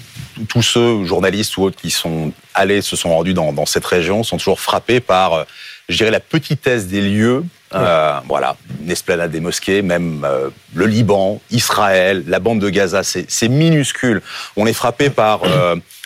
tous 0.50 0.62
ceux, 0.62 1.06
journalistes 1.06 1.56
ou 1.56 1.64
autres, 1.64 1.78
qui 1.78 1.92
sont 1.92 2.34
allés, 2.54 2.82
se 2.82 2.98
sont 2.98 3.16
rendus 3.16 3.34
dans, 3.34 3.54
dans 3.54 3.66
cette 3.66 3.86
région, 3.86 4.22
sont 4.24 4.36
toujours 4.36 4.60
frappés 4.60 5.00
par, 5.00 5.32
euh, 5.32 5.44
je 5.88 5.96
dirais, 5.96 6.12
la 6.12 6.20
petitesse 6.20 6.88
des 6.88 7.00
lieux. 7.00 7.46
Euh, 7.74 8.20
voilà, 8.28 8.58
une 8.84 8.92
esplanade 8.92 9.32
des 9.32 9.40
mosquées, 9.40 9.82
même 9.82 10.26
euh, 10.26 10.50
le 10.74 10.88
Liban, 10.88 11.42
Israël, 11.52 12.24
la 12.28 12.40
bande 12.40 12.60
de 12.60 12.70
Gaza, 12.70 13.04
c'est 13.04 13.50
minuscule. 13.50 14.22
On 14.58 14.66
est 14.66 14.74
frappé 14.74 15.10
par 15.10 15.42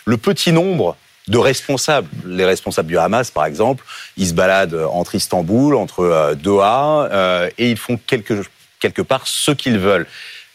le 0.04 0.16
petit 0.16 0.52
nombre 0.52 0.96
de 1.30 1.38
responsables. 1.38 2.08
Les 2.26 2.44
responsables 2.44 2.88
du 2.88 2.98
Hamas, 2.98 3.30
par 3.30 3.46
exemple, 3.46 3.84
ils 4.16 4.26
se 4.26 4.34
baladent 4.34 4.86
entre 4.92 5.14
Istanbul, 5.14 5.76
entre 5.76 6.00
euh, 6.00 6.34
Doha, 6.34 7.08
euh, 7.12 7.48
et 7.56 7.70
ils 7.70 7.76
font 7.76 7.98
quelque, 8.06 8.42
quelque 8.80 9.00
part 9.00 9.26
ce 9.26 9.52
qu'ils 9.52 9.78
veulent. 9.78 10.06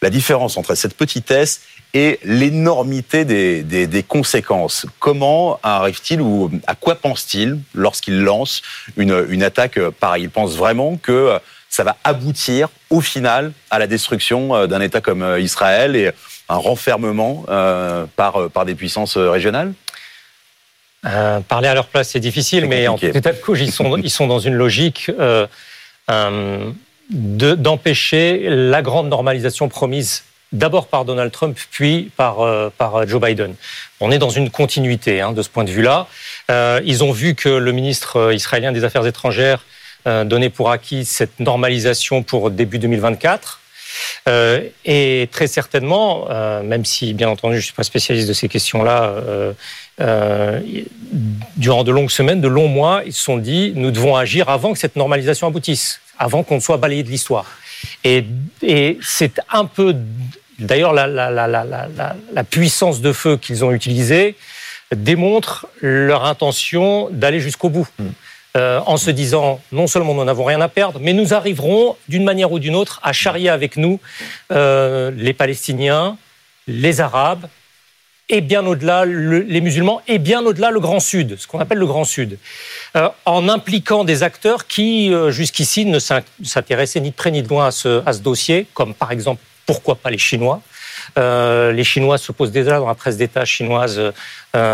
La 0.02 0.10
différence 0.10 0.58
entre 0.58 0.74
cette 0.74 0.94
petitesse 0.94 1.62
et 1.94 2.20
l'énormité 2.22 3.24
des, 3.24 3.62
des, 3.62 4.02
conséquences. 4.02 4.84
Comment 4.98 5.58
arrive-t-il 5.62 6.20
ou 6.20 6.50
à 6.66 6.74
quoi 6.74 6.94
pense-t-il 6.94 7.58
lorsqu'il 7.74 8.20
lance 8.20 8.60
une, 8.98 9.24
une 9.30 9.42
attaque 9.42 9.80
pareille? 9.98 10.24
Il 10.24 10.30
pense 10.30 10.56
vraiment 10.56 10.98
que 10.98 11.38
ça 11.70 11.84
va 11.84 11.96
aboutir 12.04 12.68
au 12.90 13.00
final 13.00 13.52
à 13.70 13.78
la 13.78 13.86
destruction 13.86 14.54
euh, 14.54 14.66
d'un 14.66 14.82
État 14.82 15.00
comme 15.00 15.24
Israël 15.38 15.96
et 15.96 16.10
un 16.50 16.56
renfermement 16.56 17.44
par, 18.14 18.50
par 18.50 18.64
des 18.64 18.76
puissances 18.76 19.16
régionales? 19.16 19.72
Euh, 21.04 21.40
parler 21.40 21.68
à 21.68 21.74
leur 21.74 21.86
place, 21.86 22.10
c'est 22.10 22.20
difficile, 22.20 22.66
mais 22.66 22.88
en 22.88 22.98
tout 22.98 23.06
état 23.06 23.32
de 23.32 23.38
cause, 23.38 23.60
ils 23.60 23.72
sont, 23.72 23.96
ils 23.96 24.10
sont 24.10 24.26
dans 24.26 24.38
une 24.38 24.54
logique 24.54 25.10
euh, 25.18 25.46
euh, 26.10 26.70
d'empêcher 27.10 28.46
la 28.48 28.82
grande 28.82 29.08
normalisation 29.08 29.68
promise 29.68 30.24
d'abord 30.52 30.86
par 30.86 31.04
Donald 31.04 31.30
Trump, 31.32 31.58
puis 31.70 32.10
par, 32.16 32.40
euh, 32.40 32.70
par 32.76 33.06
Joe 33.06 33.20
Biden. 33.20 33.54
On 34.00 34.10
est 34.10 34.18
dans 34.18 34.30
une 34.30 34.50
continuité 34.50 35.20
hein, 35.20 35.32
de 35.32 35.42
ce 35.42 35.48
point 35.48 35.64
de 35.64 35.70
vue-là. 35.70 36.06
Euh, 36.50 36.80
ils 36.84 37.04
ont 37.04 37.12
vu 37.12 37.34
que 37.34 37.48
le 37.48 37.72
ministre 37.72 38.32
israélien 38.32 38.72
des 38.72 38.84
Affaires 38.84 39.06
étrangères 39.06 39.64
donnait 40.06 40.50
pour 40.50 40.70
acquis 40.70 41.04
cette 41.04 41.40
normalisation 41.40 42.22
pour 42.22 42.52
début 42.52 42.78
2024. 42.78 43.60
Euh, 44.28 44.68
et 44.84 45.28
très 45.30 45.46
certainement, 45.46 46.26
euh, 46.30 46.62
même 46.62 46.84
si 46.84 47.14
bien 47.14 47.28
entendu 47.28 47.54
je 47.54 47.60
ne 47.60 47.64
suis 47.64 47.72
pas 47.72 47.84
spécialiste 47.84 48.28
de 48.28 48.32
ces 48.32 48.48
questions-là, 48.48 49.04
euh, 49.04 49.52
durant 49.98 51.84
de 51.84 51.90
longues 51.90 52.10
semaines, 52.10 52.40
de 52.40 52.48
longs 52.48 52.68
mois, 52.68 53.02
ils 53.06 53.12
se 53.12 53.22
sont 53.22 53.38
dit 53.38 53.72
nous 53.76 53.90
devons 53.90 54.16
agir 54.16 54.48
avant 54.48 54.72
que 54.72 54.78
cette 54.78 54.96
normalisation 54.96 55.46
aboutisse, 55.46 56.00
avant 56.18 56.42
qu'on 56.42 56.60
soit 56.60 56.76
balayé 56.76 57.02
de 57.02 57.08
l'histoire. 57.08 57.46
Et, 58.04 58.24
et 58.62 58.98
c'est 59.02 59.40
un 59.50 59.64
peu, 59.64 59.94
d'ailleurs, 60.58 60.92
la, 60.92 61.06
la, 61.06 61.30
la, 61.30 61.46
la, 61.46 62.44
puissance 62.44 63.00
de 63.00 63.12
feu 63.12 63.36
qu'ils 63.36 63.64
ont 63.64 63.72
utilisée 63.72 64.36
démontre 64.94 65.66
leur 65.80 66.24
intention 66.24 67.08
d'aller 67.10 67.40
jusqu'au 67.40 67.68
bout. 67.68 67.88
Hmm. 67.98 68.08
Euh, 68.56 68.80
en 68.86 68.96
se 68.96 69.10
disant 69.10 69.60
non 69.70 69.86
seulement 69.86 70.14
nous 70.14 70.24
n'avons 70.24 70.44
rien 70.44 70.62
à 70.62 70.68
perdre, 70.68 70.98
mais 70.98 71.12
nous 71.12 71.34
arriverons 71.34 71.94
d'une 72.08 72.24
manière 72.24 72.52
ou 72.52 72.58
d'une 72.58 72.74
autre 72.74 73.00
à 73.02 73.12
charrier 73.12 73.50
avec 73.50 73.76
nous 73.76 74.00
euh, 74.50 75.10
les 75.14 75.34
Palestiniens, 75.34 76.16
les 76.66 77.02
Arabes, 77.02 77.48
et 78.28 78.40
bien 78.40 78.66
au-delà 78.66 79.04
les 79.04 79.60
musulmans, 79.60 80.02
et 80.08 80.18
bien 80.18 80.44
au-delà 80.44 80.70
le 80.70 80.80
Grand 80.80 81.00
Sud, 81.00 81.36
ce 81.38 81.46
qu'on 81.46 81.60
appelle 81.60 81.78
le 81.78 81.86
Grand 81.86 82.04
Sud, 82.04 82.38
euh, 82.96 83.08
en 83.24 83.48
impliquant 83.48 84.04
des 84.04 84.22
acteurs 84.22 84.66
qui 84.66 85.12
jusqu'ici 85.28 85.84
ne 85.84 85.98
s'intéressaient 85.98 87.00
ni 87.00 87.10
de 87.10 87.14
près 87.14 87.30
ni 87.30 87.42
de 87.42 87.48
loin 87.48 87.66
à 87.66 87.70
ce, 87.70 88.02
à 88.04 88.12
ce 88.12 88.20
dossier, 88.20 88.66
comme 88.74 88.94
par 88.94 89.12
exemple 89.12 89.40
pourquoi 89.66 89.96
pas 89.96 90.10
les 90.10 90.18
Chinois. 90.18 90.60
Euh, 91.18 91.72
les 91.72 91.84
Chinois 91.84 92.18
se 92.18 92.32
posent 92.32 92.52
déjà 92.52 92.78
dans 92.78 92.86
la 92.86 92.94
presse 92.94 93.16
d'État 93.16 93.44
chinoise, 93.44 93.98
euh, 93.98 94.12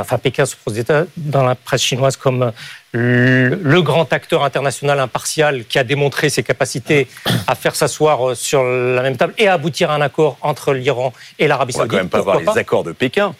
enfin 0.01 0.19
Pékin 0.19 0.47
se 0.47 0.57
pose 0.57 0.75
déjà 0.75 1.05
dans 1.17 1.43
la 1.43 1.55
presse 1.55 1.83
chinoise 1.83 2.17
comme 2.17 2.53
le, 2.93 3.81
grand 3.81 4.13
acteur 4.13 4.45
international 4.45 5.01
impartial 5.01 5.65
qui 5.65 5.79
a 5.79 5.85
démontré 5.85 6.29
ses 6.29 6.43
capacités 6.43 7.09
à 7.47 7.55
faire 7.55 7.75
s'asseoir 7.75 8.31
euh, 8.31 8.35
sur 8.35 8.63
la 8.63 9.03
même 9.03 9.17
table 9.17 9.35
et 9.39 9.49
à 9.49 9.55
aboutir 9.55 9.91
à 9.91 9.95
un 9.95 10.01
accord 10.01 10.37
entre 10.43 10.73
l'Iran 10.75 11.13
et 11.39 11.49
l'Arabie 11.49 11.73
Saoudite. 11.73 11.93
On 11.93 11.97
va 11.97 11.99
quand 11.99 12.05
même 12.05 12.11
pas 12.11 12.21
voir 12.21 12.41
les 12.41 12.59
accords 12.59 12.85
de 12.85 12.93
Pékin. 12.93 13.35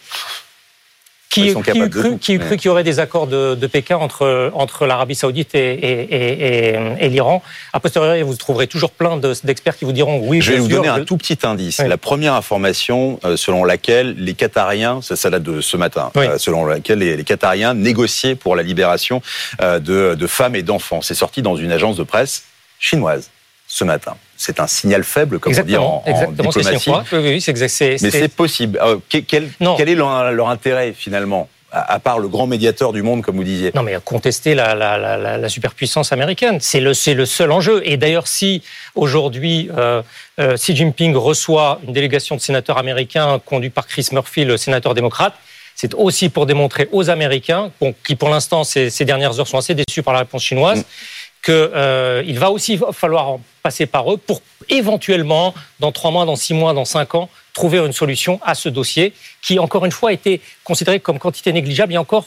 Qui, 1.33 1.55
qui, 1.55 1.89
cru, 1.89 2.19
qui 2.19 2.39
cru 2.39 2.57
qu'il 2.59 2.67
y 2.67 2.69
aurait 2.69 2.85
des 2.85 2.99
accords 2.99 3.27
de, 3.27 3.55
de 3.55 3.67
Pékin 3.67 3.97
entre, 3.97 4.51
entre 4.53 4.85
l'Arabie 4.85 5.15
Saoudite 5.15 5.55
et, 5.55 5.73
et, 5.73 6.75
et, 6.75 6.79
et 7.01 7.09
l'Iran? 7.09 7.43
A 7.73 7.81
posteriori, 7.81 8.23
vous 8.23 8.37
trouverez 8.37 8.67
toujours 8.67 8.91
plein 8.91 9.17
d'experts 9.17 9.79
qui 9.79 9.87
vous 9.87 9.93
diront 9.93 10.21
oui. 10.29 10.43
Je 10.43 10.53
vais 10.53 10.59
vous 10.59 10.69
donner 10.69 10.89
un 10.89 11.05
tout 11.05 11.17
petit 11.17 11.39
indice. 11.43 11.79
La 11.79 11.97
première 11.97 12.35
information 12.35 13.19
euh, 13.25 13.39
selon 13.39 13.65
laquelle 13.65 14.15
les 14.19 14.35
Qatariens, 14.35 15.01
ça, 15.01 15.17
ça 15.17 15.31
date 15.31 15.43
de 15.43 15.63
ce 15.63 15.79
matin, 15.79 16.11
euh, 16.17 16.37
selon 16.37 16.67
laquelle 16.67 16.99
les, 16.99 17.17
les, 17.17 17.25
Qatariens 17.25 17.73
négociaient 17.73 18.35
pour 18.35 18.55
la 18.55 18.63
libération 18.63 19.23
euh, 19.63 19.79
de, 19.79 20.15
de 20.15 20.27
femmes 20.27 20.55
et 20.55 20.63
d'enfants. 20.63 21.01
C'est 21.01 21.15
sorti 21.15 21.41
dans 21.41 21.57
une 21.57 21.73
agence 21.73 21.97
de 21.97 22.03
presse 22.03 22.45
chinoise. 22.79 23.31
ce 23.73 23.85
matin. 23.85 24.17
C'est 24.45 24.59
un 24.59 24.67
signal 24.67 25.05
faible, 25.05 25.39
comme 25.39 25.53
on 25.53 25.55
dit 25.55 25.61
Exactement, 25.61 26.03
en, 26.05 26.11
en 26.11 26.13
exactement, 26.13 26.49
diplomatie. 26.51 26.91
Oui, 26.91 26.95
oui, 26.95 26.99
en- 26.99 27.03
diplomatie. 27.39 27.99
Mais 28.03 28.11
c'est- 28.11 28.29
possible. 28.35 28.79
Euh, 28.83 28.97
que- 29.09 29.19
quel, 29.19 29.45
est 29.89 29.95
leur, 29.95 30.33
leur 30.33 30.49
intérêt 30.49 30.93
finalement, 30.97 31.49
à, 31.71 31.99
part 32.01 32.19
le 32.19 32.27
grand 32.29 32.47
médiateur 32.49 32.93
du 32.93 33.03
monde, 33.03 33.23
comme 33.23 33.37
vous 33.37 33.45
disiez? 33.45 33.71
Non, 33.75 33.83
mais 33.85 33.97
contester 34.05 34.55
la, 34.55 34.75
la, 34.75 34.99
la, 34.99 35.17
la- 35.17 35.39
la 35.39 35.49
superpuissance 35.49 36.13
américaine, 36.13 36.59
c'est 36.61 36.81
le, 36.81 36.93
seul 36.95 37.53
enjeu. 37.53 37.81
Et 37.85 37.97
d'ailleurs, 37.97 38.27
si 38.27 38.63
aujourd'hui 38.95 39.71
euh, 39.77 40.03
euh, 40.41 40.57
Xi 40.57 40.75
Jinping 40.77 41.15
reçoit 41.15 41.81
une 41.87 41.93
délégation 41.93 42.35
de 42.37 42.41
sénateurs 42.41 42.79
américains 42.79 43.41
conduite 43.45 43.75
par 43.75 43.87
Chris 43.87 44.09
Murphy, 44.13 44.45
le 44.45 44.57
sénateur 44.57 44.95
démocrate, 44.95 45.35
c'est 45.75 45.95
aussi 45.95 46.29
pour 46.29 46.45
démontrer 46.47 46.89
aux 46.93 47.09
Américains, 47.09 47.71
qui 48.05 48.15
pour 48.17 48.29
l'instant 48.29 48.65
ces, 48.65 48.91
ces 48.91 49.05
dernières 49.07 49.41
heures 49.41 49.49
sont 49.49 49.57
assez 49.59 49.75
déçus 49.75 50.03
par 50.03 50.13
la 50.13 50.21
réponse 50.21 50.43
chinoise, 50.43 50.81
Mm. 50.81 50.85
Que 51.43 51.73
euh, 51.75 52.23
il 52.25 52.39
va 52.39 52.51
aussi 52.51 52.79
falloir 52.93 53.29
en 53.29 53.41
passer 53.63 53.87
par 53.87 54.13
eux 54.13 54.17
pour 54.17 54.41
éventuellement, 54.69 55.55
dans 55.81 55.93
trois 55.93 56.11
mois, 56.11 56.25
dans 56.25 56.37
six 56.37 56.55
mois, 56.55 56.73
dans 56.73 56.85
cinq 56.85 57.15
ans, 57.15 57.29
trouver 57.53 57.79
une 57.79 57.93
solution 57.93 58.41
à 58.45 58.55
ce 58.55 58.69
dossier 58.69 59.13
qui, 59.43 59.59
encore 59.59 59.85
une 59.85 59.93
fois, 59.93 60.11
a 60.11 60.13
été 60.13 60.41
considéré 60.65 61.01
comme 61.01 61.19
quantité 61.19 61.53
négligeable. 61.53 61.93
Et 61.93 61.99
encore, 61.99 62.27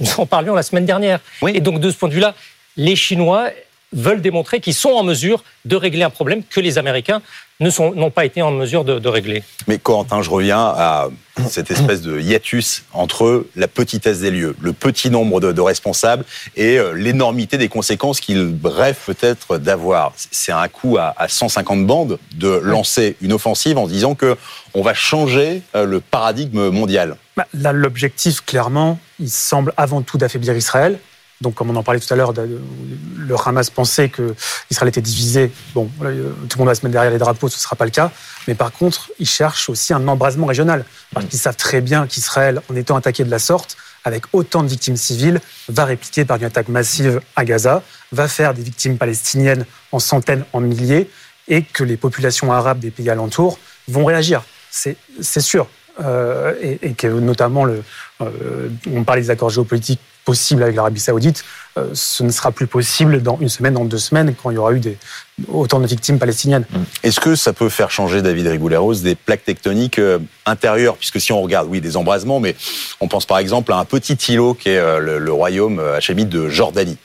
nous 0.00 0.08
en 0.18 0.26
parlions 0.26 0.54
la 0.54 0.62
semaine 0.62 0.86
dernière. 0.86 1.20
Oui. 1.42 1.52
Et 1.54 1.60
donc, 1.60 1.80
de 1.80 1.90
ce 1.90 1.96
point 1.96 2.08
de 2.08 2.14
vue-là, 2.14 2.34
les 2.76 2.96
Chinois 2.96 3.50
veulent 3.92 4.20
démontrer 4.22 4.60
qu'ils 4.60 4.74
sont 4.74 4.90
en 4.90 5.02
mesure 5.02 5.42
de 5.64 5.76
régler 5.76 6.02
un 6.02 6.10
problème 6.10 6.42
que 6.48 6.60
les 6.60 6.78
Américains 6.78 7.22
ne 7.60 7.70
sont- 7.70 7.92
n'ont 7.94 8.10
pas 8.10 8.24
été 8.24 8.42
en 8.42 8.50
mesure 8.50 8.84
de, 8.84 8.98
de 8.98 9.08
régler. 9.08 9.42
Mais 9.68 9.78
Corentin, 9.78 10.22
je 10.22 10.30
reviens 10.30 10.58
à 10.58 11.08
cette 11.48 11.70
espèce 11.70 12.02
de 12.02 12.18
hiatus 12.20 12.82
entre 12.92 13.46
la 13.56 13.68
petitesse 13.68 14.20
des 14.20 14.30
lieux, 14.30 14.56
le 14.60 14.72
petit 14.72 15.10
nombre 15.10 15.40
de, 15.40 15.52
de 15.52 15.60
responsables 15.60 16.24
et 16.56 16.78
euh, 16.78 16.92
l'énormité 16.92 17.58
des 17.58 17.68
conséquences 17.68 18.20
qu'ils 18.20 18.54
rêvent 18.64 18.98
peut-être 19.06 19.58
d'avoir. 19.58 20.12
C'est 20.16 20.52
un 20.52 20.66
coup 20.68 20.96
à, 20.98 21.14
à 21.16 21.28
150 21.28 21.86
bandes 21.86 22.18
de 22.34 22.48
lancer 22.48 23.16
une 23.20 23.32
offensive 23.32 23.78
en 23.78 23.86
disant 23.86 24.14
que 24.14 24.36
on 24.74 24.82
va 24.82 24.94
changer 24.94 25.62
euh, 25.76 25.84
le 25.84 26.00
paradigme 26.00 26.70
mondial. 26.70 27.16
Bah, 27.36 27.46
Là, 27.54 27.72
l'objectif, 27.72 28.40
clairement, 28.40 28.98
il 29.20 29.30
semble 29.30 29.72
avant 29.76 30.02
tout 30.02 30.18
d'affaiblir 30.18 30.56
Israël. 30.56 30.98
Donc, 31.42 31.54
comme 31.56 31.70
on 31.70 31.76
en 31.76 31.82
parlait 31.82 32.00
tout 32.00 32.12
à 32.14 32.16
l'heure, 32.16 32.32
le 32.32 33.36
Hamas 33.44 33.68
pensait 33.68 34.08
que 34.08 34.34
Israël 34.70 34.88
était 34.88 35.02
divisé. 35.02 35.50
Bon, 35.74 35.90
euh, 36.02 36.30
tout 36.48 36.56
le 36.56 36.60
monde 36.60 36.68
va 36.68 36.74
se 36.74 36.86
mettre 36.86 36.92
derrière 36.92 37.10
les 37.10 37.18
drapeaux, 37.18 37.48
ce 37.48 37.56
ne 37.56 37.60
sera 37.60 37.74
pas 37.74 37.84
le 37.84 37.90
cas. 37.90 38.12
Mais 38.46 38.54
par 38.54 38.70
contre, 38.72 39.10
ils 39.18 39.28
cherchent 39.28 39.68
aussi 39.68 39.92
un 39.92 40.06
embrasement 40.06 40.46
régional. 40.46 40.84
Parce 41.12 41.26
qu'ils 41.26 41.40
savent 41.40 41.56
très 41.56 41.80
bien 41.80 42.06
qu'Israël, 42.06 42.62
en 42.70 42.76
étant 42.76 42.96
attaqué 42.96 43.24
de 43.24 43.30
la 43.30 43.40
sorte, 43.40 43.76
avec 44.04 44.22
autant 44.32 44.62
de 44.62 44.68
victimes 44.68 44.96
civiles, 44.96 45.40
va 45.68 45.84
répliquer 45.84 46.24
par 46.24 46.36
une 46.36 46.44
attaque 46.44 46.68
massive 46.68 47.20
à 47.34 47.44
Gaza, 47.44 47.82
va 48.12 48.28
faire 48.28 48.54
des 48.54 48.62
victimes 48.62 48.96
palestiniennes 48.96 49.66
en 49.90 49.98
centaines, 49.98 50.44
en 50.52 50.60
milliers, 50.60 51.10
et 51.48 51.62
que 51.62 51.82
les 51.82 51.96
populations 51.96 52.52
arabes 52.52 52.78
des 52.78 52.92
pays 52.92 53.10
alentours 53.10 53.58
vont 53.88 54.04
réagir. 54.04 54.44
C'est 54.70 54.96
sûr. 55.40 55.66
Euh, 56.00 56.54
et, 56.62 56.78
et 56.82 56.94
que 56.94 57.06
notamment, 57.06 57.64
le, 57.64 57.82
euh, 58.22 58.68
on 58.90 59.04
parlait 59.04 59.20
des 59.22 59.30
accords 59.30 59.50
géopolitiques 59.50 60.00
possibles 60.24 60.62
avec 60.62 60.76
l'Arabie 60.76 61.00
Saoudite, 61.00 61.44
euh, 61.78 61.88
ce 61.94 62.22
ne 62.22 62.30
sera 62.30 62.52
plus 62.52 62.66
possible 62.66 63.22
dans 63.22 63.38
une 63.40 63.48
semaine, 63.48 63.74
dans 63.74 63.84
deux 63.84 63.98
semaines, 63.98 64.34
quand 64.40 64.50
il 64.50 64.54
y 64.54 64.58
aura 64.58 64.72
eu 64.72 64.80
des, 64.80 64.98
autant 65.48 65.80
de 65.80 65.86
victimes 65.86 66.18
palestiniennes. 66.18 66.64
Est-ce 67.02 67.18
que 67.18 67.34
ça 67.34 67.52
peut 67.52 67.68
faire 67.68 67.90
changer, 67.90 68.22
David 68.22 68.46
Rigouleros, 68.46 68.94
des 68.96 69.14
plaques 69.14 69.44
tectoniques 69.44 69.98
euh, 69.98 70.18
intérieures? 70.46 70.96
Puisque 70.96 71.20
si 71.20 71.32
on 71.32 71.40
regarde, 71.42 71.68
oui, 71.70 71.80
des 71.80 71.96
embrasements, 71.96 72.40
mais 72.40 72.54
on 73.00 73.08
pense 73.08 73.26
par 73.26 73.38
exemple 73.38 73.72
à 73.72 73.76
un 73.76 73.84
petit 73.84 74.14
îlot 74.32 74.54
qui 74.54 74.68
est 74.70 74.78
euh, 74.78 74.98
le, 74.98 75.18
le 75.18 75.32
royaume 75.32 75.80
hachémite 75.80 76.28
de 76.28 76.48
Jordanie. 76.48 76.98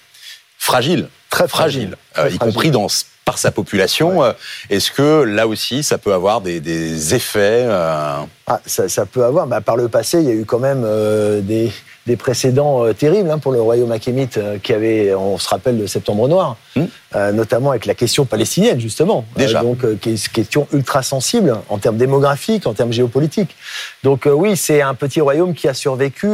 Fragile, 0.58 1.10
Très 1.30 1.48
fragile, 1.48 1.98
Très 2.14 2.24
euh, 2.24 2.30
y 2.30 2.36
fragile. 2.36 2.40
compris 2.40 2.72
dans, 2.72 2.88
par 3.26 3.38
sa 3.38 3.52
population. 3.52 4.24
Euh, 4.24 4.32
Est-ce 4.70 4.92
que 4.92 5.24
là 5.24 5.46
aussi, 5.48 5.84
ça 5.84 5.98
peut 5.98 6.14
avoir 6.14 6.42
des, 6.42 6.60
des 6.62 7.14
effets 7.14 7.66
euh, 7.68 8.20
Ah, 8.48 8.62
ça, 8.66 8.88
ça 8.90 9.06
peut 9.06 9.24
avoir. 9.26 9.46
Bah, 9.48 9.62
par 9.62 9.76
le 9.76 9.88
passé, 9.90 10.20
il 10.20 10.26
y 10.26 10.32
a 10.32 10.34
eu 10.34 10.46
quand 10.46 10.60
même 10.60 10.84
euh, 10.86 11.42
des, 11.42 11.72
des 12.08 12.16
précédents 12.16 12.86
euh, 12.86 12.94
terribles 12.94 13.30
hein, 13.30 13.38
pour 13.38 13.52
le 13.52 13.62
royaume 13.62 13.92
achémite 13.92 14.38
euh, 14.38 14.58
qui 14.58 14.74
avait, 14.74 15.14
on 15.14 15.38
se 15.38 15.48
rappelle, 15.50 15.78
le 15.78 15.86
Septembre 15.88 16.28
Noir, 16.28 16.56
Hmm. 16.76 16.86
euh, 17.16 17.32
notamment 17.32 17.72
avec 17.72 17.88
la 17.88 17.96
question 17.96 18.26
palestinienne, 18.26 18.80
justement. 18.80 19.26
Déjà. 19.36 19.60
Euh, 19.60 19.64
donc, 19.64 19.84
euh, 19.84 19.98
qui 20.00 20.10
est 20.10 20.14
une 20.14 20.32
question 20.32 20.68
ultra 20.72 21.02
sensible 21.02 21.58
en 21.70 21.80
termes 21.80 21.98
démographiques, 21.98 22.68
en 22.68 22.74
termes 22.74 22.94
géopolitiques. 22.94 23.56
Donc, 24.04 24.30
oui, 24.32 24.56
c'est 24.56 24.82
un 24.82 24.94
petit 24.94 25.20
royaume 25.20 25.54
qui 25.56 25.68
a 25.68 25.74
survécu 25.74 26.28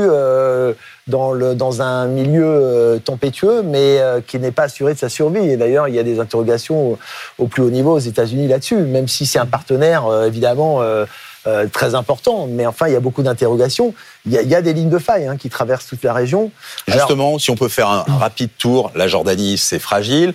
dans, 1.08 1.32
le, 1.32 1.56
dans 1.56 1.82
un 1.82 2.08
milieu 2.08 3.00
tempétueux, 3.06 3.64
mais 3.64 4.02
qui 4.28 4.38
n'est 4.38 4.52
pas 4.52 4.64
assuré 4.64 4.94
de 4.94 5.00
sa 5.00 5.10
survie. 5.10 5.50
Et 5.50 5.56
d'ailleurs, 5.56 5.88
il 5.88 5.96
y 5.96 6.00
a 6.00 6.04
des 6.04 6.20
interrogations 6.20 6.92
au, 6.92 7.00
au 7.40 7.48
plus 7.48 7.64
haut 7.64 7.70
niveau 7.70 7.94
aux 7.94 8.00
États-Unis 8.00 8.48
là-dessus, 8.48 8.76
même 8.76 9.08
si 9.08 9.26
c'est 9.26 9.40
un 9.40 9.46
partenaire, 9.46 10.04
évidemment. 10.26 10.82
Euh, 11.48 11.68
très 11.68 11.96
important, 11.96 12.48
mais 12.50 12.66
enfin, 12.66 12.88
il 12.88 12.94
y 12.94 12.96
a 12.96 13.00
beaucoup 13.00 13.24
d'interrogations. 13.24 13.94
Il 14.26 14.32
y, 14.32 14.38
a, 14.38 14.42
il 14.42 14.50
y 14.50 14.56
a 14.56 14.62
des 14.62 14.74
lignes 14.74 14.90
de 14.90 15.00
faille 15.00 15.28
hein, 15.28 15.36
qui 15.36 15.50
traversent 15.50 15.88
toute 15.88 16.04
la 16.04 16.14
région. 16.14 16.52
Alors, 16.88 17.00
Justement, 17.00 17.40
si 17.40 17.52
on 17.52 17.56
peut 17.56 17.68
faire 17.68 17.90
un, 17.90 18.06
un 18.08 18.18
rapide 18.18 18.52
tour, 18.58 18.92
la 18.96 19.08
Jordanie, 19.08 19.58
c'est 19.58 19.80
fragile. 19.80 20.34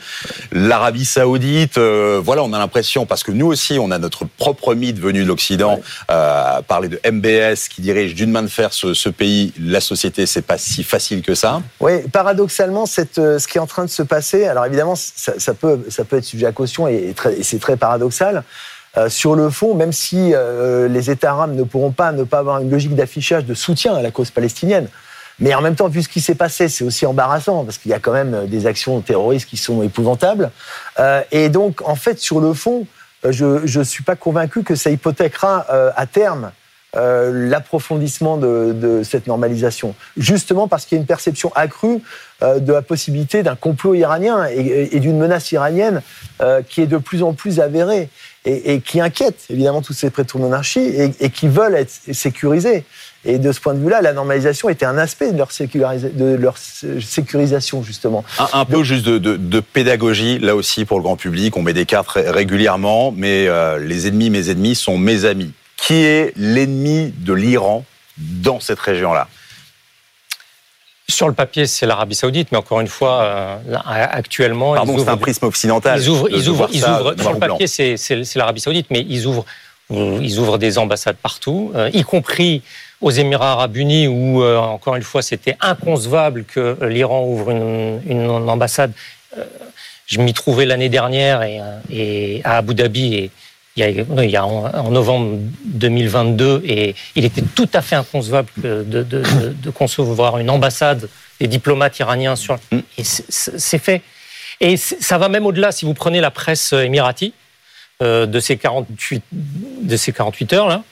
L'Arabie 0.52 1.06
Saoudite, 1.06 1.78
euh, 1.78 2.20
voilà, 2.22 2.42
on 2.42 2.52
a 2.52 2.58
l'impression, 2.58 3.06
parce 3.06 3.22
que 3.22 3.32
nous 3.32 3.46
aussi, 3.46 3.78
on 3.78 3.90
a 3.90 3.98
notre 3.98 4.24
propre 4.26 4.74
mythe 4.74 4.98
venu 4.98 5.22
de 5.22 5.28
l'Occident, 5.28 5.80
euh, 6.10 6.60
parler 6.62 6.88
de 6.88 7.00
MBS 7.10 7.68
qui 7.68 7.80
dirige 7.80 8.14
d'une 8.14 8.30
main 8.30 8.42
de 8.42 8.48
fer 8.48 8.72
ce, 8.72 8.92
ce 8.94 9.08
pays. 9.08 9.52
La 9.58 9.80
société, 9.80 10.26
c'est 10.26 10.42
pas 10.42 10.58
si 10.58 10.82
facile 10.84 11.22
que 11.22 11.34
ça. 11.34 11.62
Oui, 11.80 12.02
paradoxalement, 12.12 12.84
cette, 12.84 13.18
euh, 13.18 13.38
ce 13.38 13.48
qui 13.48 13.58
est 13.58 13.60
en 13.60 13.66
train 13.66 13.84
de 13.84 13.90
se 13.90 14.02
passer, 14.02 14.46
alors 14.46 14.66
évidemment, 14.66 14.96
ça, 14.96 15.32
ça 15.38 15.54
peut, 15.54 15.80
ça 15.88 16.04
peut 16.04 16.18
être 16.18 16.24
sujet 16.24 16.46
à 16.46 16.52
caution 16.52 16.88
et, 16.88 16.94
et 16.94 17.14
et 17.38 17.42
c'est 17.42 17.58
très 17.58 17.76
paradoxal. 17.76 18.44
Euh, 18.96 19.08
sur 19.08 19.34
le 19.34 19.50
fond, 19.50 19.74
même 19.74 19.92
si 19.92 20.32
euh, 20.34 20.88
les 20.88 21.10
États 21.10 21.32
arabes 21.32 21.54
ne 21.54 21.62
pourront 21.62 21.92
pas 21.92 22.12
ne 22.12 22.24
pas 22.24 22.38
avoir 22.38 22.60
une 22.60 22.70
logique 22.70 22.94
d'affichage 22.94 23.44
de 23.44 23.54
soutien 23.54 23.94
à 23.94 24.02
la 24.02 24.10
cause 24.10 24.30
palestinienne, 24.30 24.88
mais 25.40 25.54
en 25.54 25.60
même 25.60 25.76
temps, 25.76 25.88
vu 25.88 26.02
ce 26.02 26.08
qui 26.08 26.20
s'est 26.20 26.34
passé, 26.34 26.68
c'est 26.68 26.84
aussi 26.84 27.06
embarrassant 27.06 27.64
parce 27.64 27.78
qu'il 27.78 27.90
y 27.90 27.94
a 27.94 28.00
quand 28.00 28.12
même 28.12 28.46
des 28.46 28.66
actions 28.66 29.00
terroristes 29.00 29.48
qui 29.48 29.56
sont 29.56 29.82
épouvantables. 29.82 30.50
Euh, 30.98 31.22
et 31.30 31.48
donc, 31.48 31.86
en 31.88 31.94
fait, 31.94 32.18
sur 32.18 32.40
le 32.40 32.52
fond, 32.54 32.86
euh, 33.24 33.32
je 33.32 33.78
ne 33.78 33.84
suis 33.84 34.02
pas 34.02 34.16
convaincu 34.16 34.62
que 34.62 34.74
ça 34.74 34.90
hypothèquera 34.90 35.66
euh, 35.70 35.90
à 35.94 36.06
terme 36.06 36.50
euh, 36.96 37.48
l'approfondissement 37.50 38.38
de, 38.38 38.72
de 38.72 39.02
cette 39.02 39.26
normalisation. 39.26 39.94
Justement 40.16 40.68
parce 40.68 40.86
qu'il 40.86 40.96
y 40.96 40.98
a 40.98 41.02
une 41.02 41.06
perception 41.06 41.52
accrue 41.54 42.00
euh, 42.42 42.60
de 42.60 42.72
la 42.72 42.80
possibilité 42.80 43.42
d'un 43.42 43.56
complot 43.56 43.94
iranien 43.94 44.46
et, 44.48 44.96
et 44.96 44.98
d'une 44.98 45.18
menace 45.18 45.52
iranienne 45.52 46.00
euh, 46.40 46.62
qui 46.66 46.80
est 46.80 46.86
de 46.86 46.96
plus 46.96 47.22
en 47.22 47.34
plus 47.34 47.60
avérée 47.60 48.08
et, 48.48 48.74
et 48.74 48.80
qui 48.80 49.00
inquiète 49.00 49.36
évidemment 49.50 49.82
tous 49.82 49.92
ces 49.92 50.10
prêtres 50.10 50.38
monarchies 50.38 50.80
et, 50.80 51.12
et 51.20 51.30
qui 51.30 51.46
veulent 51.48 51.74
être 51.76 51.92
sécurisés. 52.12 52.84
Et 53.24 53.38
de 53.38 53.50
ce 53.52 53.60
point 53.60 53.74
de 53.74 53.80
vue-là, 53.80 54.00
la 54.00 54.12
normalisation 54.12 54.68
était 54.68 54.86
un 54.86 54.96
aspect 54.96 55.32
de 55.32 55.38
leur, 55.38 55.50
sécurisa- 55.50 56.14
de 56.14 56.34
leur 56.36 56.56
sécurisation, 56.56 57.82
justement. 57.82 58.24
Un, 58.38 58.60
un 58.60 58.64
peu 58.64 58.82
juste 58.84 59.04
de, 59.04 59.18
de- 59.18 59.36
de 59.36 59.60
pédagogie, 59.60 60.38
là 60.38 60.54
aussi, 60.54 60.84
pour 60.84 60.98
le 60.98 61.02
grand 61.02 61.16
public. 61.16 61.56
On 61.56 61.62
met 61.62 61.72
des 61.72 61.84
cartes 61.86 62.08
ré- 62.08 62.30
régulièrement, 62.30 63.12
mais 63.14 63.46
euh, 63.48 63.78
les 63.78 64.06
ennemis, 64.06 64.30
mes 64.30 64.50
ennemis, 64.50 64.74
sont 64.76 64.98
mes 64.98 65.24
amis. 65.24 65.52
Qui 65.76 65.94
est 66.04 66.32
l'ennemi 66.36 67.12
de 67.18 67.32
l'Iran 67.32 67.84
dans 68.18 68.60
cette 68.60 68.80
région-là? 68.80 69.28
Sur 71.10 71.26
le 71.26 71.32
papier, 71.32 71.66
c'est 71.66 71.86
l'Arabie 71.86 72.14
Saoudite, 72.14 72.48
mais 72.52 72.58
encore 72.58 72.80
une 72.80 72.86
fois, 72.86 73.22
euh, 73.22 73.56
là, 73.66 73.82
actuellement, 74.12 74.74
Pardon, 74.74 74.98
c'est 74.98 75.08
un 75.08 75.16
prisme 75.16 75.46
occidental. 75.46 75.98
ils 75.98 76.08
ouvrent, 76.10 76.28
ils 76.30 76.48
ouvrent, 76.50 76.68
ils 76.70 76.84
ouvrent- 76.84 77.14
sur 77.18 77.32
le 77.32 77.38
papier, 77.38 77.66
c'est 77.66 77.96
c'est- 77.96 78.24
c'est 78.24 78.38
l'Arabie 78.38 78.60
Saoudite, 78.60 78.88
mais 78.90 79.00
ils 79.08 79.26
ouvrent, 79.26 79.46
ils 79.90 80.38
ouvrent 80.38 80.58
des 80.58 80.76
ambassades 80.76 81.16
partout, 81.16 81.72
euh, 81.74 81.88
y 81.94 82.02
compris 82.02 82.60
aux 83.00 83.10
Émirats 83.10 83.52
Arabes 83.52 83.74
Unis, 83.76 84.06
où 84.06 84.42
euh, 84.42 84.58
encore 84.58 84.96
une 84.96 85.02
fois, 85.02 85.22
c'était 85.22 85.56
inconcevable 85.62 86.44
que 86.44 86.76
l'Iran 86.84 87.24
ouvre 87.24 87.50
une, 87.52 88.02
une 88.06 88.28
ambassade. 88.28 88.92
Je 90.06 90.20
m'y 90.20 90.34
trouvais 90.34 90.66
l'année 90.66 90.90
dernière 90.90 91.42
et, 91.42 91.60
et 91.90 92.42
à 92.44 92.58
Abu 92.58 92.74
Dhabi 92.74 93.14
et 93.14 93.30
il 93.86 93.96
y 93.96 94.00
a, 94.00 94.04
non, 94.04 94.22
il 94.22 94.30
y 94.30 94.36
a 94.36 94.44
en, 94.46 94.64
en 94.74 94.90
novembre 94.90 95.38
2022 95.64 96.62
et 96.64 96.94
il 97.14 97.24
était 97.24 97.42
tout 97.54 97.68
à 97.72 97.82
fait 97.82 97.96
inconcevable 97.96 98.48
de, 98.56 98.82
de- 98.82 99.02
de- 99.02 99.22
de 99.62 99.70
concevoir 99.70 100.38
une 100.38 100.50
ambassade 100.50 101.08
des 101.40 101.46
diplomates 101.46 101.98
iraniens 101.98 102.36
sur 102.36 102.56
Mm. 102.72 102.78
et 102.98 103.04
c'est- 103.04 103.78
fait 103.78 104.02
et 104.60 104.76
ça 104.76 105.18
va 105.18 105.28
même 105.28 105.46
au-delà 105.46 105.70
si 105.70 105.84
vous 105.84 105.94
prenez 105.94 106.20
la 106.20 106.30
presse 106.32 106.72
émirati 106.72 107.32
euh, 108.02 108.26
de 108.26 108.40
ces 108.40 108.56
48 108.56 109.22
de 109.32 109.96
ces 109.96 110.12
48 110.12 110.52
heures 110.54 110.68
là 110.68 110.82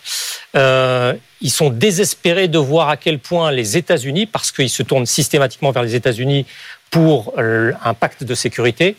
euh, 0.56 1.12
ils 1.40 1.50
sont 1.50 1.70
désespérés 1.70 2.48
de 2.48 2.58
voir 2.58 2.88
à 2.88 2.96
quel 2.96 3.18
point 3.18 3.50
les 3.50 3.76
États-Unis 3.76 4.26
parce 4.26 4.52
qu'ils 4.52 4.70
se 4.70 4.82
tournent 4.82 5.06
systématiquement 5.06 5.70
vers 5.72 5.82
les 5.82 5.94
États-Unis 5.94 6.46
pour 6.90 7.34
euh, 7.38 7.72
un 7.84 7.94
pacte 7.94 8.22
de 8.24 8.34
sécurité 8.34 8.96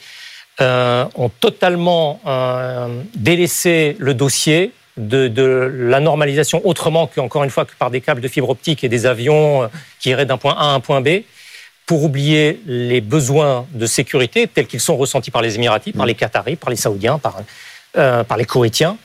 euh, 0.62 1.05
ont 1.16 1.30
totalement 1.30 2.20
euh, 2.26 3.01
délaissé 3.16 3.95
le 3.99 4.14
dossier 4.14 4.72
de, 4.97 5.28
de 5.28 5.72
la 5.78 5.99
normalisation 5.99 6.62
autrement 6.66 7.08
qu'encore 7.08 7.43
une 7.43 7.49
fois 7.49 7.66
que 7.66 7.74
par 7.78 7.91
des 7.91 8.01
câbles 8.01 8.22
de 8.22 8.28
fibre 8.28 8.49
optique 8.49 8.84
et 8.84 8.89
des 8.89 9.05
avions 9.05 9.64
euh, 9.64 9.68
qui 9.99 10.10
iraient 10.10 10.26
d'un 10.26 10.38
point 10.38 10.55
A 10.58 10.72
à 10.72 10.74
un 10.74 10.80
point 10.80 11.01
B 11.01 11.22
pour 11.86 12.03
oublier 12.03 12.60
les 12.66 12.99
besoins 12.99 13.66
de 13.72 13.86
sécurité 13.86 14.47
tels 14.47 14.68
qu'ils 14.68 14.82
sont 14.82 14.97
ressentis 14.97 15.32
par 15.32 15.41
les 15.41 15.55
Émiratis, 15.55 15.93
par 15.93 16.05
les 16.05 16.16
Qataris, 16.16 16.58
par 16.58 16.70
les 16.70 16.76
Saoudiens, 16.76 17.18
par, 17.18 17.38
euh, 17.97 18.24
par 18.24 18.38
les 18.38 18.45
Koweïtiens. 18.45 18.97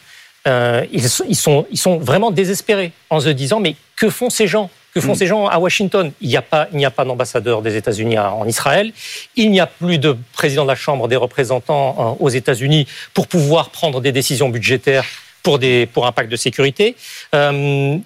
Euh, 0.49 0.85
ils, 0.91 1.05
ils, 1.29 1.37
sont, 1.37 1.67
ils 1.71 1.79
sont 1.79 1.99
vraiment 1.99 2.33
désespérés 2.33 2.93
en 3.09 3.21
se 3.21 3.29
disant 3.29 3.61
mais 3.61 3.77
que 3.95 4.11
font 4.11 4.31
ces 4.31 4.49
gens? 4.49 4.69
Que 4.95 5.01
font 5.01 5.13
mm. 5.13 5.17
ces 5.17 5.27
gens 5.27 5.47
à 5.47 5.59
Washington? 5.59 6.13
Il 6.21 6.29
n'y 6.29 6.37
a 6.37 6.43
pas, 6.43 6.69
il 6.73 6.79
n'y 6.79 6.85
a 6.85 6.91
pas 6.91 7.05
d'ambassadeur 7.05 7.63
des 7.63 7.77
États-Unis 7.77 8.19
en 8.19 8.47
Israël. 8.47 8.93
Il 9.37 9.51
n'y 9.51 9.61
a 9.61 9.67
plus 9.67 9.99
de 9.99 10.17
président 10.33 10.65
de 10.65 10.69
la 10.69 10.75
Chambre 10.75 11.09
des 11.09 11.17
représentants 11.17 11.97
euh, 11.99 12.25
aux 12.25 12.29
États-Unis 12.29 12.87
pour 13.15 13.27
pouvoir 13.27 13.71
prendre 13.71 14.01
des 14.01 14.13
décisions 14.13 14.49
budgétaires 14.49 15.05
pour 15.43 15.59
des 15.59 15.87
pour 15.87 16.07
un 16.07 16.13
pacte 16.13 16.31
de 16.31 16.37
sécurité. 16.37 16.97
Euh, 17.35 17.99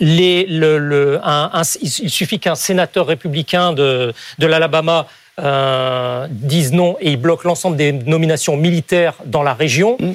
les, 0.00 0.46
le, 0.46 0.78
le, 0.78 1.20
un, 1.22 1.50
un, 1.52 1.62
il 1.82 2.10
suffit 2.10 2.38
qu'un 2.38 2.54
sénateur 2.54 3.06
républicain 3.06 3.72
de, 3.72 4.14
de 4.38 4.46
l'Alabama 4.46 5.06
euh, 5.40 6.26
disent 6.30 6.72
non 6.72 6.96
et 7.00 7.12
ils 7.12 7.16
bloquent 7.16 7.48
l'ensemble 7.48 7.76
des 7.76 7.92
nominations 7.92 8.56
militaires 8.56 9.14
dans 9.24 9.42
la 9.42 9.54
région. 9.54 9.96
Mm. 9.98 10.12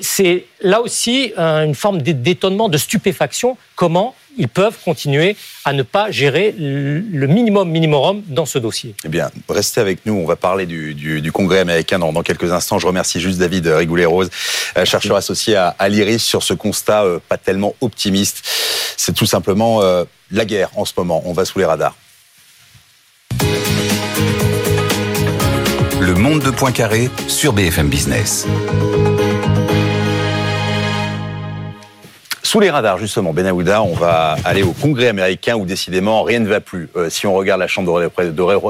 C'est 0.00 0.44
là 0.60 0.80
aussi 0.80 1.32
euh, 1.38 1.64
une 1.64 1.74
forme 1.74 2.02
d'étonnement, 2.02 2.68
de 2.68 2.78
stupéfaction. 2.78 3.56
Comment 3.76 4.14
ils 4.36 4.48
peuvent 4.48 4.76
continuer 4.84 5.36
à 5.64 5.72
ne 5.72 5.82
pas 5.82 6.10
gérer 6.10 6.54
le 6.56 7.26
minimum 7.26 7.70
minimum 7.70 8.22
dans 8.26 8.46
ce 8.46 8.58
dossier? 8.58 8.94
Eh 9.04 9.08
bien, 9.08 9.30
restez 9.48 9.80
avec 9.80 10.04
nous. 10.06 10.14
On 10.14 10.26
va 10.26 10.36
parler 10.36 10.66
du, 10.66 10.94
du, 10.94 11.20
du 11.20 11.32
Congrès 11.32 11.60
américain 11.60 11.98
dans, 11.98 12.12
dans, 12.12 12.22
quelques 12.22 12.52
instants. 12.52 12.78
Je 12.78 12.86
remercie 12.86 13.20
juste 13.20 13.38
David 13.38 13.66
Rigoulet-Rose, 13.66 14.30
euh, 14.76 14.84
chercheur 14.84 15.16
associé 15.16 15.56
à, 15.56 15.74
à 15.78 15.88
l'IRIS, 15.88 16.22
sur 16.22 16.42
ce 16.42 16.54
constat 16.54 17.04
euh, 17.04 17.18
pas 17.28 17.38
tellement 17.38 17.74
optimiste. 17.80 18.42
C'est 18.96 19.14
tout 19.14 19.26
simplement 19.26 19.82
euh, 19.82 20.04
la 20.30 20.44
guerre 20.44 20.70
en 20.76 20.84
ce 20.84 20.92
moment. 20.96 21.22
On 21.24 21.32
va 21.32 21.44
sous 21.44 21.58
les 21.58 21.64
radars. 21.64 21.96
Monde 26.28 26.42
de 26.42 26.50
Poincaré 26.50 27.08
sur 27.28 27.52
BFM 27.52 27.88
Business. 27.88 28.48
Sous 32.42 32.58
les 32.58 32.68
radars, 32.68 32.98
justement, 32.98 33.32
Ben 33.32 33.46
Aouda, 33.46 33.80
on 33.84 33.94
va 33.94 34.36
aller 34.44 34.64
au 34.64 34.72
Congrès 34.72 35.06
américain 35.06 35.54
où 35.54 35.64
décidément 35.64 36.24
rien 36.24 36.40
ne 36.40 36.48
va 36.48 36.60
plus. 36.60 36.88
Euh, 36.96 37.10
si 37.10 37.28
on 37.28 37.34
regarde 37.34 37.60
la 37.60 37.68
Chambre 37.68 38.10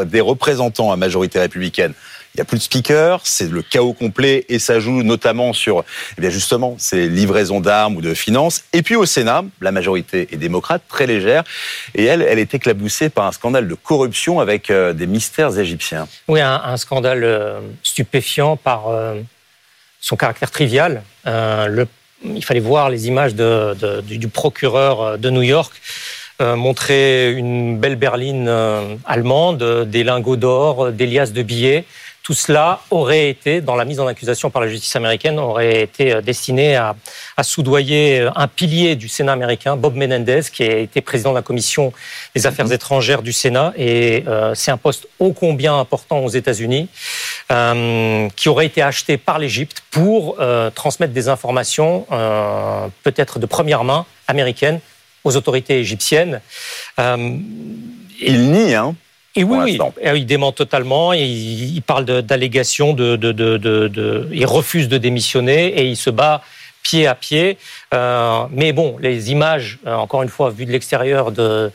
des 0.05 0.21
représentants 0.21 0.93
à 0.93 0.97
majorité 0.97 1.39
républicaine, 1.39 1.95
il 2.37 2.41
n'y 2.41 2.43
a 2.43 2.45
plus 2.45 2.59
de 2.59 2.63
speaker, 2.63 3.21
c'est 3.25 3.51
le 3.51 3.63
chaos 3.63 3.95
complet 3.95 4.45
et 4.51 4.59
ça 4.59 4.79
joue 4.79 5.03
notamment 5.03 5.55
sur, 5.55 5.85
eh 6.21 6.31
justement, 6.31 6.77
ces 6.79 7.09
livraisons 7.09 7.61
d'armes 7.61 7.97
ou 7.97 8.03
de 8.03 8.13
finances. 8.13 8.65
Et 8.75 8.83
puis 8.83 8.95
au 8.95 9.07
Sénat, 9.07 9.43
la 9.63 9.73
majorité 9.73 10.29
est 10.31 10.37
démocrate, 10.37 10.83
très 10.87 11.07
légère, 11.07 11.45
et 11.95 12.05
elle, 12.05 12.21
elle 12.21 12.39
est 12.39 12.53
éclaboussée 12.53 13.09
par 13.09 13.25
un 13.25 13.33
scandale 13.33 13.67
de 13.69 13.75
corruption 13.75 14.39
avec 14.39 14.69
euh, 14.69 14.93
des 14.93 15.07
mystères 15.07 15.59
égyptiens. 15.59 16.09
Oui, 16.29 16.43
un, 16.43 16.77
scandale 16.77 17.25
euh, 17.25 17.61
stupéfiant 17.83 18.59
par 18.59 18.89
euh, 18.89 19.15
son 19.99 20.17
caractère 20.17 20.51
trivial. 20.51 21.03
Il 21.25 22.45
fallait 22.45 22.61
voir 22.61 22.91
les 22.91 23.09
images 23.09 23.35
du, 23.35 24.29
procureur 24.29 25.17
de 25.17 25.31
New 25.31 25.43
York. 25.43 25.73
Montrer 26.39 27.33
une 27.33 27.79
belle 27.79 27.97
berline 27.97 28.51
allemande, 29.07 29.87
des 29.87 30.05
lingots 30.05 30.37
d'or, 30.37 30.93
des 30.93 31.07
liasses 31.07 31.33
de 31.33 31.43
billets, 31.43 31.85
tout 32.27 32.35
cela 32.35 32.81
aurait 32.91 33.29
été, 33.29 33.61
dans 33.61 33.77
la 33.77 33.85
mise 33.85 34.01
en 34.01 34.09
accusation 34.09 34.51
par 34.51 34.61
la 34.61 34.67
justice 34.67 34.97
américaine, 34.97 35.39
aurait 35.39 35.83
été 35.83 36.13
euh, 36.13 36.21
destiné 36.21 36.75
à, 36.75 36.97
à, 37.37 37.45
soudoyer 37.45 38.19
euh, 38.19 38.31
un 38.35 38.49
pilier 38.49 38.97
du 38.97 39.07
Sénat 39.07 39.31
américain, 39.31 39.77
Bob 39.77 39.95
Menendez, 39.95 40.41
qui 40.53 40.65
a 40.65 40.79
été 40.79 41.01
président 41.01 41.31
de 41.31 41.37
la 41.37 41.43
commission 41.43 41.93
des 42.35 42.49
affaires 42.49 42.73
étrangères 42.73 43.23
du 43.23 43.33
Sénat, 43.33 43.73
et 43.77 44.25
euh, 44.27 44.57
c'est 44.57 44.73
un 44.73 44.77
poste 44.77 45.07
ô 45.21 45.33
combien 45.35 45.79
important 45.79 46.19
aux 46.19 46.29
États-Unis, 46.29 46.89
euh, 47.53 48.29
qui 48.35 48.49
aurait 48.49 48.67
été 48.67 48.83
acheté 48.83 49.19
par 49.19 49.39
l'Égypte 49.39 49.85
pour 49.93 50.39
euh, 50.41 50.69
transmettre 50.71 51.13
des 51.13 51.29
informations, 51.29 52.09
peut-être 53.05 53.39
de 53.39 53.47
première 53.47 53.85
main 53.85 54.05
américaines, 54.27 54.81
aux 55.23 55.37
autorités 55.37 55.79
égyptiennes. 55.79 56.41
Il 56.99 58.51
nie, 58.51 58.75
hein 58.75 58.97
et 59.37 59.45
oui, 59.45 59.59
oui, 59.59 59.79
il 60.15 60.27
dément 60.27 60.53
totalement. 60.53 61.13
Il, 61.13 61.77
il 61.77 61.83
parle 61.83 62.05
d'allégations 62.05 62.95
de, 62.95 63.17
de, 63.17 63.33
de, 63.33 63.59
de, 63.59 64.29
Il 64.33 64.47
refuse 64.47 64.89
de 64.89 64.99
démissionner 64.99 65.67
et 65.79 65.85
il 65.87 65.97
se 65.97 66.11
bat 66.11 66.43
pied 66.83 67.07
à 67.07 67.15
pied. 67.15 67.59
Euh, 67.95 68.45
mais 68.51 68.73
bon, 68.73 68.97
les 69.01 69.31
images, 69.31 69.79
euh, 69.87 69.95
encore 69.95 70.23
une 70.23 70.29
fois, 70.29 70.51
vues 70.51 70.67
de 70.67 70.73
l'extérieur 70.73 71.33
de, 71.33 71.71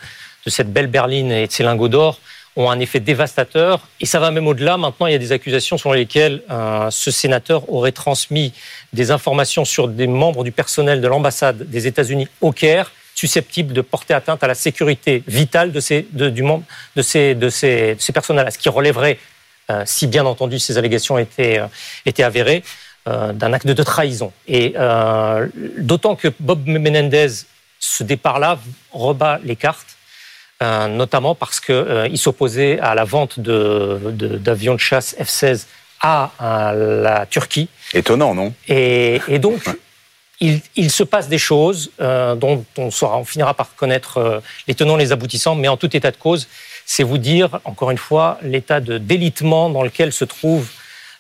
de 0.46 0.50
cette 0.50 0.72
belle 0.72 0.88
berline 0.88 1.32
et 1.32 1.48
de 1.48 1.52
ses 1.52 1.64
lingots 1.64 1.90
d'or, 1.90 2.20
ont 2.56 2.70
un 2.70 2.80
effet 2.80 3.00
dévastateur. 3.00 3.88
Et 4.00 4.06
ça 4.06 4.20
va 4.20 4.32
même 4.32 4.48
au-delà. 4.48 4.78
Maintenant, 4.78 5.08
il 5.08 5.12
y 5.12 5.16
a 5.16 5.20
des 5.20 5.32
accusations 5.32 5.78
sur 5.78 5.94
lesquelles 5.94 6.42
euh, 6.50 6.90
ce 6.90 7.12
sénateur 7.12 7.72
aurait 7.72 7.92
transmis 7.92 8.54
des 8.94 9.12
informations 9.12 9.66
sur 9.66 9.88
des 9.88 10.08
membres 10.08 10.44
du 10.44 10.52
personnel 10.52 11.00
de 11.00 11.08
l'ambassade 11.08 11.70
des 11.70 11.88
États-Unis 11.88 12.28
au 12.42 12.52
Caire 12.52 12.92
susceptibles 13.22 13.74
de 13.74 13.82
porter 13.82 14.16
atteinte 14.16 14.44
à 14.44 14.48
la 14.48 14.56
sécurité 14.56 15.24
vitale 15.28 15.72
de 15.72 15.80
ces, 15.80 16.08
de, 16.12 16.28
du 16.38 16.44
membre, 16.50 16.66
de 16.96 17.04
ces, 17.04 17.36
de 17.36 17.50
ces, 17.50 17.96
de 17.98 18.02
ces 18.02 18.14
personnels, 18.14 18.52
ce 18.52 18.58
qui 18.58 18.70
relèverait, 18.70 19.18
euh, 19.70 19.84
si 19.86 20.08
bien 20.08 20.26
entendu 20.26 20.58
ces 20.58 20.76
allégations 20.80 21.20
étaient, 21.20 21.60
euh, 21.60 21.68
étaient 22.10 22.28
avérées, 22.32 22.64
euh, 23.08 23.32
d'un 23.40 23.54
acte 23.54 23.68
de 23.68 23.84
trahison. 23.84 24.32
Et 24.48 24.74
d'autant 25.78 26.16
que 26.16 26.30
Bob 26.40 26.62
Menendez, 26.66 27.32
ce 27.80 28.04
départ-là, 28.04 28.60
rebat 28.92 29.40
les 29.44 29.56
cartes, 29.56 29.92
notamment 31.02 31.34
parce 31.36 31.60
qu'il 31.60 31.76
euh, 31.76 32.16
s'opposait 32.16 32.80
à 32.80 32.94
la 32.96 33.04
vente 33.04 33.40
d'avions 33.40 34.12
de, 34.14 34.38
de, 34.38 34.78
de 34.78 34.78
chasse 34.78 35.16
F-16 35.20 35.66
à, 36.02 36.32
à, 36.40 36.74
la 36.74 37.26
Turquie. 37.28 37.68
Étonnant, 37.94 38.34
non? 38.36 38.54
Et, 38.68 39.20
et 39.28 39.40
donc, 39.40 39.62
il, 40.42 40.92
se 40.92 41.04
passe 41.04 41.30
des 41.30 41.38
choses 41.38 41.92
euh, 42.02 42.36
dont 42.36 42.66
on, 42.78 42.90
saura, 42.90 43.18
on 43.18 43.24
finira 43.26 43.54
par 43.54 43.76
connaître 43.76 44.18
euh, 44.18 44.40
les 44.68 44.74
tenants, 44.74 44.96
les 44.96 45.12
aboutissants, 45.12 45.56
mais 45.56 45.68
en 45.68 45.78
tout 45.78 45.96
état 45.96 46.10
de 46.10 46.18
cause, 46.18 46.48
c'est 46.86 47.04
vous 47.04 47.20
dire, 47.20 47.60
encore 47.64 47.92
une 47.92 47.98
fois, 47.98 48.40
l'état 48.42 48.80
de 48.80 48.98
délitement 48.98 49.70
dans 49.70 49.84
lequel 49.84 50.12
se 50.12 50.26
trouve 50.26 50.68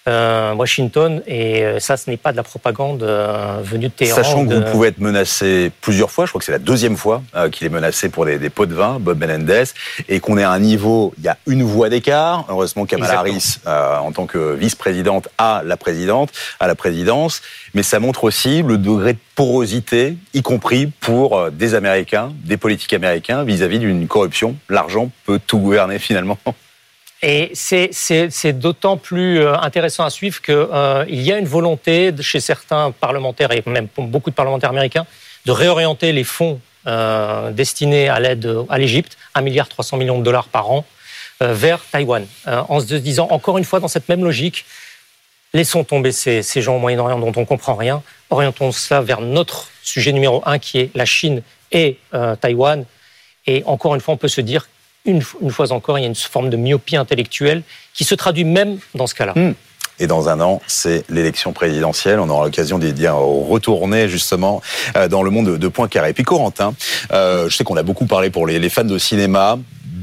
Washington, 0.07 1.21
et 1.27 1.63
euh, 1.63 1.79
ça, 1.79 1.97
ce 1.97 2.09
n'est 2.09 2.17
pas 2.17 2.31
de 2.31 2.37
la 2.37 2.43
propagande 2.43 3.03
euh, 3.03 3.59
venue 3.63 3.87
de 3.87 3.91
Téhéran. 3.91 4.15
Sachant 4.15 4.45
que 4.45 4.53
de... 4.53 4.55
vous 4.55 4.71
pouvez 4.71 4.89
être 4.89 4.99
menacé 4.99 5.71
plusieurs 5.81 6.11
fois, 6.11 6.25
je 6.25 6.31
crois 6.31 6.39
que 6.39 6.45
c'est 6.45 6.51
la 6.51 6.59
deuxième 6.59 6.97
fois 6.97 7.21
euh, 7.35 7.49
qu'il 7.49 7.67
est 7.67 7.69
menacé 7.69 8.09
pour 8.09 8.25
des, 8.25 8.39
des, 8.39 8.49
pots 8.49 8.65
de 8.65 8.73
vin, 8.73 8.97
Bob 8.99 9.19
Menendez, 9.19 9.63
et 10.09 10.19
qu'on 10.19 10.37
est 10.37 10.43
à 10.43 10.51
un 10.51 10.59
niveau, 10.59 11.13
il 11.17 11.23
y 11.23 11.27
a 11.27 11.37
une 11.47 11.63
voix 11.63 11.89
d'écart. 11.89 12.45
Heureusement, 12.49 12.85
Kamala 12.85 13.19
Harris, 13.19 13.57
euh, 13.67 13.97
en 13.97 14.11
tant 14.11 14.25
que 14.25 14.55
vice-présidente, 14.55 15.29
a 15.37 15.61
la 15.65 15.77
présidente, 15.77 16.31
à 16.59 16.67
la 16.67 16.75
présidence, 16.75 17.41
mais 17.73 17.83
ça 17.83 17.99
montre 17.99 18.23
aussi 18.23 18.63
le 18.63 18.77
degré 18.77 19.13
de 19.13 19.19
porosité, 19.35 20.17
y 20.33 20.41
compris 20.41 20.87
pour 20.87 21.37
euh, 21.37 21.49
des 21.49 21.75
Américains, 21.75 22.31
des 22.43 22.57
politiques 22.57 22.93
américains, 22.93 23.43
vis-à-vis 23.43 23.79
d'une 23.79 24.07
corruption. 24.07 24.55
L'argent 24.69 25.09
peut 25.25 25.39
tout 25.45 25.59
gouverner 25.59 25.99
finalement. 25.99 26.37
Et 27.24 27.51
c'est 27.53 28.53
d'autant 28.53 28.97
plus 28.97 29.39
euh, 29.39 29.55
intéressant 29.59 30.03
à 30.03 30.09
suivre 30.09 30.41
qu'il 30.41 30.55
euh, 30.55 31.05
y 31.07 31.32
a 31.32 31.38
une 31.38 31.47
volonté 31.47 32.11
chez 32.19 32.39
certains 32.39 32.91
parlementaires, 32.91 33.51
et 33.51 33.61
même 33.67 33.88
beaucoup 33.95 34.32
de 34.32 34.36
parlementaires 34.36 34.72
américains, 34.72 35.05
de 35.45 35.51
réorienter 35.51 36.13
les 36.13 36.24
fonds 36.24 36.59
euh, 36.88 37.51
destinés 37.51 38.09
à 38.09 38.19
l'aide 38.19 38.51
à 38.69 38.80
l'Égypte, 38.80 39.17
1,3 39.36 39.43
milliard 39.43 39.67
de 40.17 40.24
dollars 40.24 40.47
par 40.47 40.72
an, 40.72 40.86
vers 41.39 41.80
Taïwan, 41.91 42.28
en 42.45 42.80
se 42.80 42.93
disant, 42.93 43.28
encore 43.32 43.57
une 43.57 43.63
fois, 43.63 43.80
dans 43.80 43.88
cette 43.88 44.07
même 44.09 44.24
logique, 44.24 44.63
laissons 45.55 45.84
tomber 45.84 46.11
ces, 46.11 46.43
gens 46.61 46.76
au 46.76 46.80
Moyen-Orient 46.80 47.17
dont 47.17 47.34
on 47.36 47.39
ne 47.39 47.45
comprend 47.45 47.74
rien, 47.74 48.03
orientons 48.30 48.72
cela 48.72 49.01
vers 49.01 49.22
notre 49.22 49.67
sujet 49.82 50.11
numéro 50.11 50.43
un, 50.45 50.59
qui 50.59 50.78
est 50.78 50.91
la 50.93 51.05
Chine 51.05 51.41
et 51.72 51.97
Taïwan. 52.41 52.86
Et 53.47 53.63
encore 53.65 53.95
une 53.95 54.01
fois, 54.01 54.13
on 54.13 54.17
peut 54.17 54.28
se 54.28 54.41
dire 54.41 54.67
une, 55.05 55.21
une, 55.41 55.51
fois 55.51 55.71
encore, 55.71 55.97
il 55.97 56.01
y 56.01 56.05
a 56.05 56.07
une 56.07 56.15
forme 56.15 56.49
de 56.49 56.57
myopie 56.57 56.95
intellectuelle 56.95 57.63
qui 57.93 58.03
se 58.03 58.15
traduit 58.15 58.43
même 58.43 58.77
dans 58.95 59.07
ce 59.07 59.15
cas-là. 59.15 59.33
Mmh. 59.35 59.53
Et 59.99 60.07
dans 60.07 60.29
un 60.29 60.39
an, 60.39 60.61
c'est 60.65 61.03
l'élection 61.09 61.53
présidentielle. 61.53 62.19
On 62.19 62.29
aura 62.29 62.45
l'occasion 62.45 62.79
d'y 62.79 62.91
dire 62.91 63.15
retourner 63.15 64.09
justement 64.09 64.61
euh, 64.95 65.07
dans 65.07 65.21
le 65.21 65.29
monde 65.29 65.57
de, 65.57 65.67
Poincaré. 65.67 66.09
Et 66.09 66.13
puis 66.13 66.23
Corentin, 66.23 66.73
euh, 67.11 67.49
je 67.49 67.55
sais 67.55 67.63
qu'on 67.63 67.77
a 67.77 67.83
beaucoup 67.83 68.07
parlé 68.07 68.31
pour 68.31 68.47
les, 68.47 68.57
les 68.57 68.69
fans 68.69 68.83
de 68.83 68.97
cinéma 68.97 69.59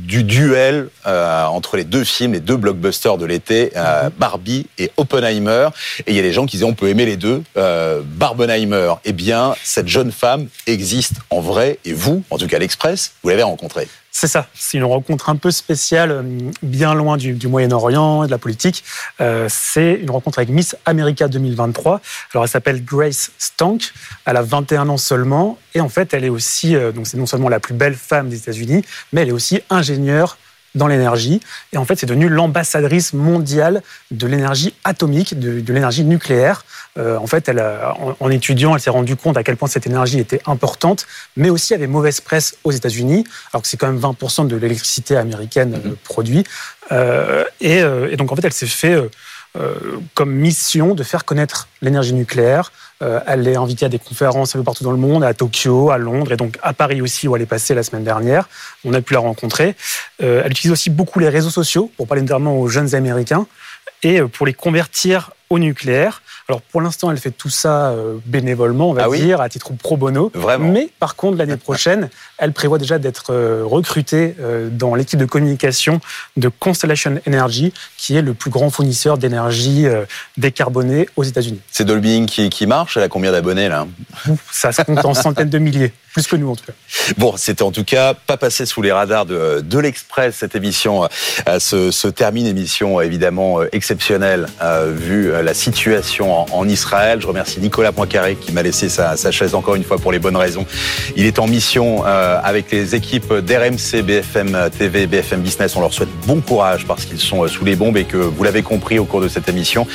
du 0.09 0.25
duel 0.25 0.89
euh, 1.07 1.45
entre 1.45 1.77
les 1.77 1.85
deux 1.85 2.03
films, 2.03 2.33
les 2.33 2.41
deux 2.41 2.57
blockbusters 2.57 3.19
de 3.19 3.27
l'été, 3.27 3.73
euh, 3.77 4.09
Barbie 4.19 4.67
et 4.79 4.91
Oppenheimer. 4.97 5.69
Et 6.07 6.13
il 6.13 6.17
y 6.17 6.19
a 6.19 6.23
des 6.23 6.33
gens 6.33 6.47
qui 6.47 6.57
disaient 6.57 6.65
on 6.65 6.75
peut 6.75 6.89
aimer 6.89 7.05
les 7.05 7.19
deux. 7.19 7.43
Euh, 7.59 8.01
Barbenheimer, 8.03 8.95
eh 9.05 9.13
bien, 9.13 9.55
cette 9.63 9.87
jeune 9.87 10.11
femme 10.11 10.49
existe 10.67 11.17
en 11.29 11.41
vrai. 11.41 11.79
Et 11.85 11.93
vous, 11.93 12.25
en 12.31 12.39
tout 12.39 12.47
cas 12.47 12.59
l'Express, 12.59 13.13
vous 13.23 13.29
l'avez 13.29 13.43
rencontrée. 13.43 13.87
C'est 14.11 14.27
ça. 14.27 14.49
C'est 14.55 14.79
une 14.79 14.85
rencontre 14.85 15.29
un 15.29 15.37
peu 15.37 15.51
spéciale, 15.51 16.11
euh, 16.11 16.23
bien 16.63 16.95
loin 16.95 17.17
du, 17.17 17.47
Moyen-Orient 17.47 18.25
et 18.25 18.27
de 18.27 18.31
la 18.31 18.39
politique. 18.39 18.83
Euh, 19.21 19.47
c'est 19.49 19.95
une 19.95 20.11
rencontre 20.11 20.39
avec 20.39 20.49
Miss 20.49 20.77
America 20.87 21.29
2023. 21.29 22.01
Alors, 22.33 22.45
elle 22.45 22.51
s'appelle 22.51 22.85
Grace 22.85 23.31
Stank. 23.39 23.93
Elle 24.25 24.37
a 24.37 24.43
21 24.43 24.89
ans 24.89 24.97
seulement. 24.97 25.59
Et 25.75 25.81
en 25.81 25.89
fait, 25.89 26.15
elle 26.15 26.25
est 26.25 26.31
aussi, 26.31 26.75
euh, 26.75 26.91
donc 26.91 27.07
c'est 27.07 27.17
non 27.17 27.27
seulement 27.27 27.49
la 27.49 27.61
plus 27.61 27.75
belle 27.75 27.95
femme 27.95 28.29
des 28.29 28.39
États-Unis, 28.39 28.85
mais 29.13 29.23
elle 29.23 29.29
est 29.29 29.33
aussi 29.33 29.61
ingénieure 29.71 30.39
dans 30.75 30.87
l'énergie. 30.87 31.41
Et 31.73 31.77
en 31.77 31.85
fait, 31.85 31.97
c'est 31.97 32.07
devenu 32.07 32.29
l'ambassadrice 32.29 33.13
mondiale 33.13 33.83
de 34.11 34.27
l'énergie 34.27 34.75
atomique, 34.85 35.39
de, 35.39 35.73
l'énergie 35.73 36.05
nucléaire. 36.05 36.65
Euh, 36.99 37.17
en 37.17 37.27
fait, 37.27 37.49
elle 37.49 37.65
en, 38.21 38.31
étudiant, 38.31 38.75
elle 38.75 38.81
s'est 38.81 38.91
rendue 38.91 39.17
compte 39.17 39.37
à 39.37 39.43
quel 39.43 39.57
point 39.57 39.69
cette 39.69 39.87
énergie 39.87 40.19
était 40.19 40.41
importante, 40.47 41.07
mais 41.37 41.51
aussi 41.51 41.75
avait 41.75 41.87
mauvaise 41.87 42.21
presse 42.21 42.57
aux 42.65 42.73
États-Unis, 42.73 43.25
alors 43.53 43.63
que 43.63 43.69
c'est 43.69 43.77
quand 43.77 43.91
même 43.91 44.01
20% 44.01 44.47
de 44.47 44.57
l'électricité 44.57 45.17
américaine 45.17 45.71
mmh. 45.71 45.97
produite. 46.05 46.47
et, 47.61 47.79
et, 47.79 48.17
donc, 48.17 48.33
en 48.33 48.37
fait, 48.37 48.45
elle 48.45 48.53
s'est 48.53 48.67
fait 48.67 48.97
comme 50.15 50.33
mission 50.33 50.95
de 50.95 51.03
faire 51.03 51.25
connaître 51.25 51.69
l'énergie 51.83 52.13
nucléaire 52.13 52.71
euh, 53.03 53.21
elle 53.27 53.47
est 53.47 53.57
invitée 53.57 53.87
à 53.87 53.89
des 53.89 53.99
conférences 53.99 54.57
un 54.57 54.59
peu 54.59 54.65
partout 54.65 54.83
dans 54.83 54.91
le 54.91 54.99
monde, 54.99 55.23
à 55.23 55.33
Tokyo, 55.33 55.91
à 55.91 55.99
Londres 55.99 56.33
et 56.33 56.37
donc 56.37 56.59
à 56.63 56.73
Paris 56.73 57.01
aussi 57.01 57.29
où 57.29 57.37
elle 57.37 57.43
est 57.43 57.47
passée 57.47 57.75
la 57.75 57.83
semaine 57.83 58.03
dernière. 58.03 58.49
On 58.85 58.93
a 58.93 59.01
pu 59.01 59.15
la 59.15 59.21
rencontrer. 59.21 59.77
Euh, 60.23 60.43
elle 60.45 60.51
utilise 60.51 60.73
aussi 60.73 60.91
beaucoup 60.91 61.21
les 61.21 61.29
réseaux 61.29 61.51
sociaux 61.51 61.93
pour 61.97 62.09
parler 62.09 62.23
notamment 62.23 62.59
aux 62.59 62.69
jeunes 62.69 62.95
Américains 62.95 63.47
et 64.03 64.21
euh, 64.21 64.27
pour 64.27 64.47
les 64.47 64.55
convertir 64.55 65.31
au 65.49 65.59
nucléaire. 65.59 66.23
Alors 66.49 66.63
pour 66.63 66.81
l'instant, 66.81 67.11
elle 67.11 67.19
fait 67.19 67.31
tout 67.31 67.51
ça 67.51 67.95
bénévolement, 68.25 68.91
on 68.91 68.93
va 68.95 69.09
ah 69.13 69.17
dire, 69.17 69.41
à 69.41 69.49
titre 69.51 69.73
pro 69.75 69.99
bono. 69.99 70.31
Vraiment. 70.35 70.73
Mais 70.73 70.89
par 70.99 71.15
contre, 71.15 71.37
l'année 71.37 71.57
prochaine, 71.59 72.09
elle 72.39 72.53
prévoit 72.53 72.79
déjà 72.79 72.99
d'être 72.99 73.35
recrutée 73.65 74.35
dans 74.73 74.95
l'équipe 74.95 75.19
de 75.19 75.27
communication 75.27 76.01
de 76.39 76.49
Constellation 76.49 77.21
Energy, 77.29 77.75
qui 77.99 78.17
est 78.17 78.23
le 78.23 78.33
plus 78.33 78.51
grand 78.51 78.71
fournisseur 78.71 79.19
d'énergie 79.19 79.87
décarbonée 80.39 81.09
aux 81.17 81.25
États-Unis. 81.25 81.61
C'est 81.71 81.85
Dolby 81.85 82.25
qui, 82.27 82.49
qui 82.49 82.67
marche. 82.67 82.97
Elle 82.97 83.03
a 83.03 83.09
combien 83.09 83.33
d'abonnés 83.33 83.69
là? 83.69 83.87
Ça 84.51 84.73
se 84.73 84.81
compte 84.83 85.05
en 85.05 85.15
centaines 85.29 85.51
de 85.51 85.59
milliers. 85.59 85.93
Plus 86.13 86.27
que 86.27 86.37
nous, 86.37 86.51
en 86.51 86.57
tout 86.57 86.65
cas. 86.65 86.73
Bon, 87.19 87.37
c'était 87.37 87.63
en 87.63 87.71
tout 87.71 87.85
cas 87.85 88.15
pas 88.15 88.37
passé 88.37 88.67
sous 88.67 88.81
les 88.83 88.91
radars 88.91 89.27
de, 89.27 89.61
de 89.61 89.79
l'Express, 89.79 90.37
cette 90.37 90.57
émission 90.57 91.05
euh, 91.47 91.59
se, 91.61 91.91
se, 91.91 92.09
termine, 92.09 92.47
émission 92.47 93.01
évidemment 93.01 93.61
euh, 93.61 93.69
exceptionnelle, 93.73 94.49
euh, 94.63 94.93
vu 94.93 95.31
la 95.31 95.55
situation 95.55 96.38
en, 96.53 96.69
Israël. 96.69 97.21
Je 97.21 97.27
remercie 97.27 97.61
Nicolas 97.61 97.93
Poincaré 97.93 98.37
qui 98.37 98.53
m'a 98.53 98.63
laissé 98.63 98.89
sa, 98.89 99.17
chaise 99.31 99.55
encore 99.55 99.75
une 99.75 99.85
fois 99.85 99.99
pour 99.99 100.13
les 100.13 100.19
bonnes 100.19 100.37
raisons. 100.37 100.67
Il 101.17 101.25
est 101.25 101.39
en 101.39 101.47
mission 101.47 102.05
avec 102.05 102.71
les 102.71 102.95
équipes 102.95 103.33
d'RMC, 103.33 104.03
BFM 104.03 104.71
TV, 104.77 105.07
BFM 105.07 105.41
Business. 105.41 105.77
On 105.77 105.81
leur 105.81 105.93
souhaite 105.93 106.09
bon 106.27 106.41
courage 106.41 106.87
parce 106.87 107.05
qu'ils 107.05 107.19
sont 107.19 107.47
sous 107.49 107.65
les 107.65 107.77
bombes 107.77 107.97
et 107.97 108.05
que 108.05 108.17
vous 108.17 108.45
l'avez 108.45 108.63
compris 108.63 108.99
au 108.99 109.05
cours 109.05 109.21
de 109.21 109.29
cette 109.29 109.49
émission, 109.49 109.87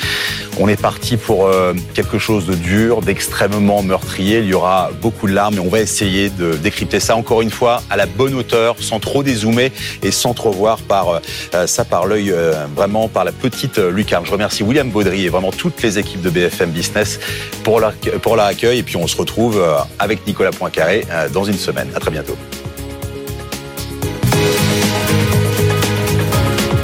on 0.60 0.68
est 0.68 0.80
parti 0.80 1.18
pour 1.18 1.50
quelque 1.94 2.18
chose 2.18 2.46
de 2.46 2.56
dur, 2.56 3.02
d'extrêmement 3.02 3.84
meurtrier. 3.84 4.40
Il 4.40 4.48
y 4.48 4.54
aura 4.54 4.92
beaucoup 5.02 5.28
de 5.28 5.34
larmes 5.34 5.56
et 5.56 5.60
on 5.60 5.70
va 5.70 5.80
essayer 5.80 6.30
de 6.30 6.54
décrypter 6.54 7.00
ça 7.00 7.16
encore 7.16 7.42
une 7.42 7.52
fois 7.52 7.84
à 7.90 7.98
la 7.98 8.06
bonne 8.06 8.34
hauteur, 8.34 8.76
sans 8.80 9.00
trop 9.00 9.24
dézoomer 9.24 9.72
et 10.02 10.12
sans 10.12 10.34
trop 10.34 10.52
voir 10.52 10.80
par 10.80 11.22
euh, 11.54 11.68
ça 11.68 11.86
par 11.86 12.06
l'œil 12.06 12.32
euh, 12.32 12.66
vraiment 12.76 13.08
par 13.08 13.24
la 13.24 13.32
petite 13.32 13.78
lucarne. 13.78 14.26
Je 14.26 14.32
remercie 14.32 14.64
William 14.64 14.90
Baudry 14.90 15.26
et 15.26 15.30
vraiment 15.30 15.52
toutes 15.52 15.82
les 15.82 16.00
équipes 16.00 16.22
de 16.22 16.30
BFM 16.34 16.72
Business 16.72 17.20
pour 17.64 17.80
leur, 17.80 17.94
accueil 18.46 18.80
et 18.80 18.84
puis 18.84 18.98
on 18.98 19.08
se 19.08 19.16
retrouve 19.16 19.60
euh, 19.60 19.78
avec 20.00 20.28
Nicolas 20.28 20.52
Poincaré 20.52 21.06
dans 21.32 21.44
une 21.44 21.58
semaine. 21.58 21.90
À 21.96 22.00
très 22.00 22.12
bientôt. 22.12 22.38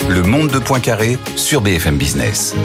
Le 0.10 0.24
monde 0.24 0.50
de 0.50 0.60
Poincaré 0.60 1.18
sur 1.36 1.62
BFM 1.62 1.97
Business. 1.97 2.56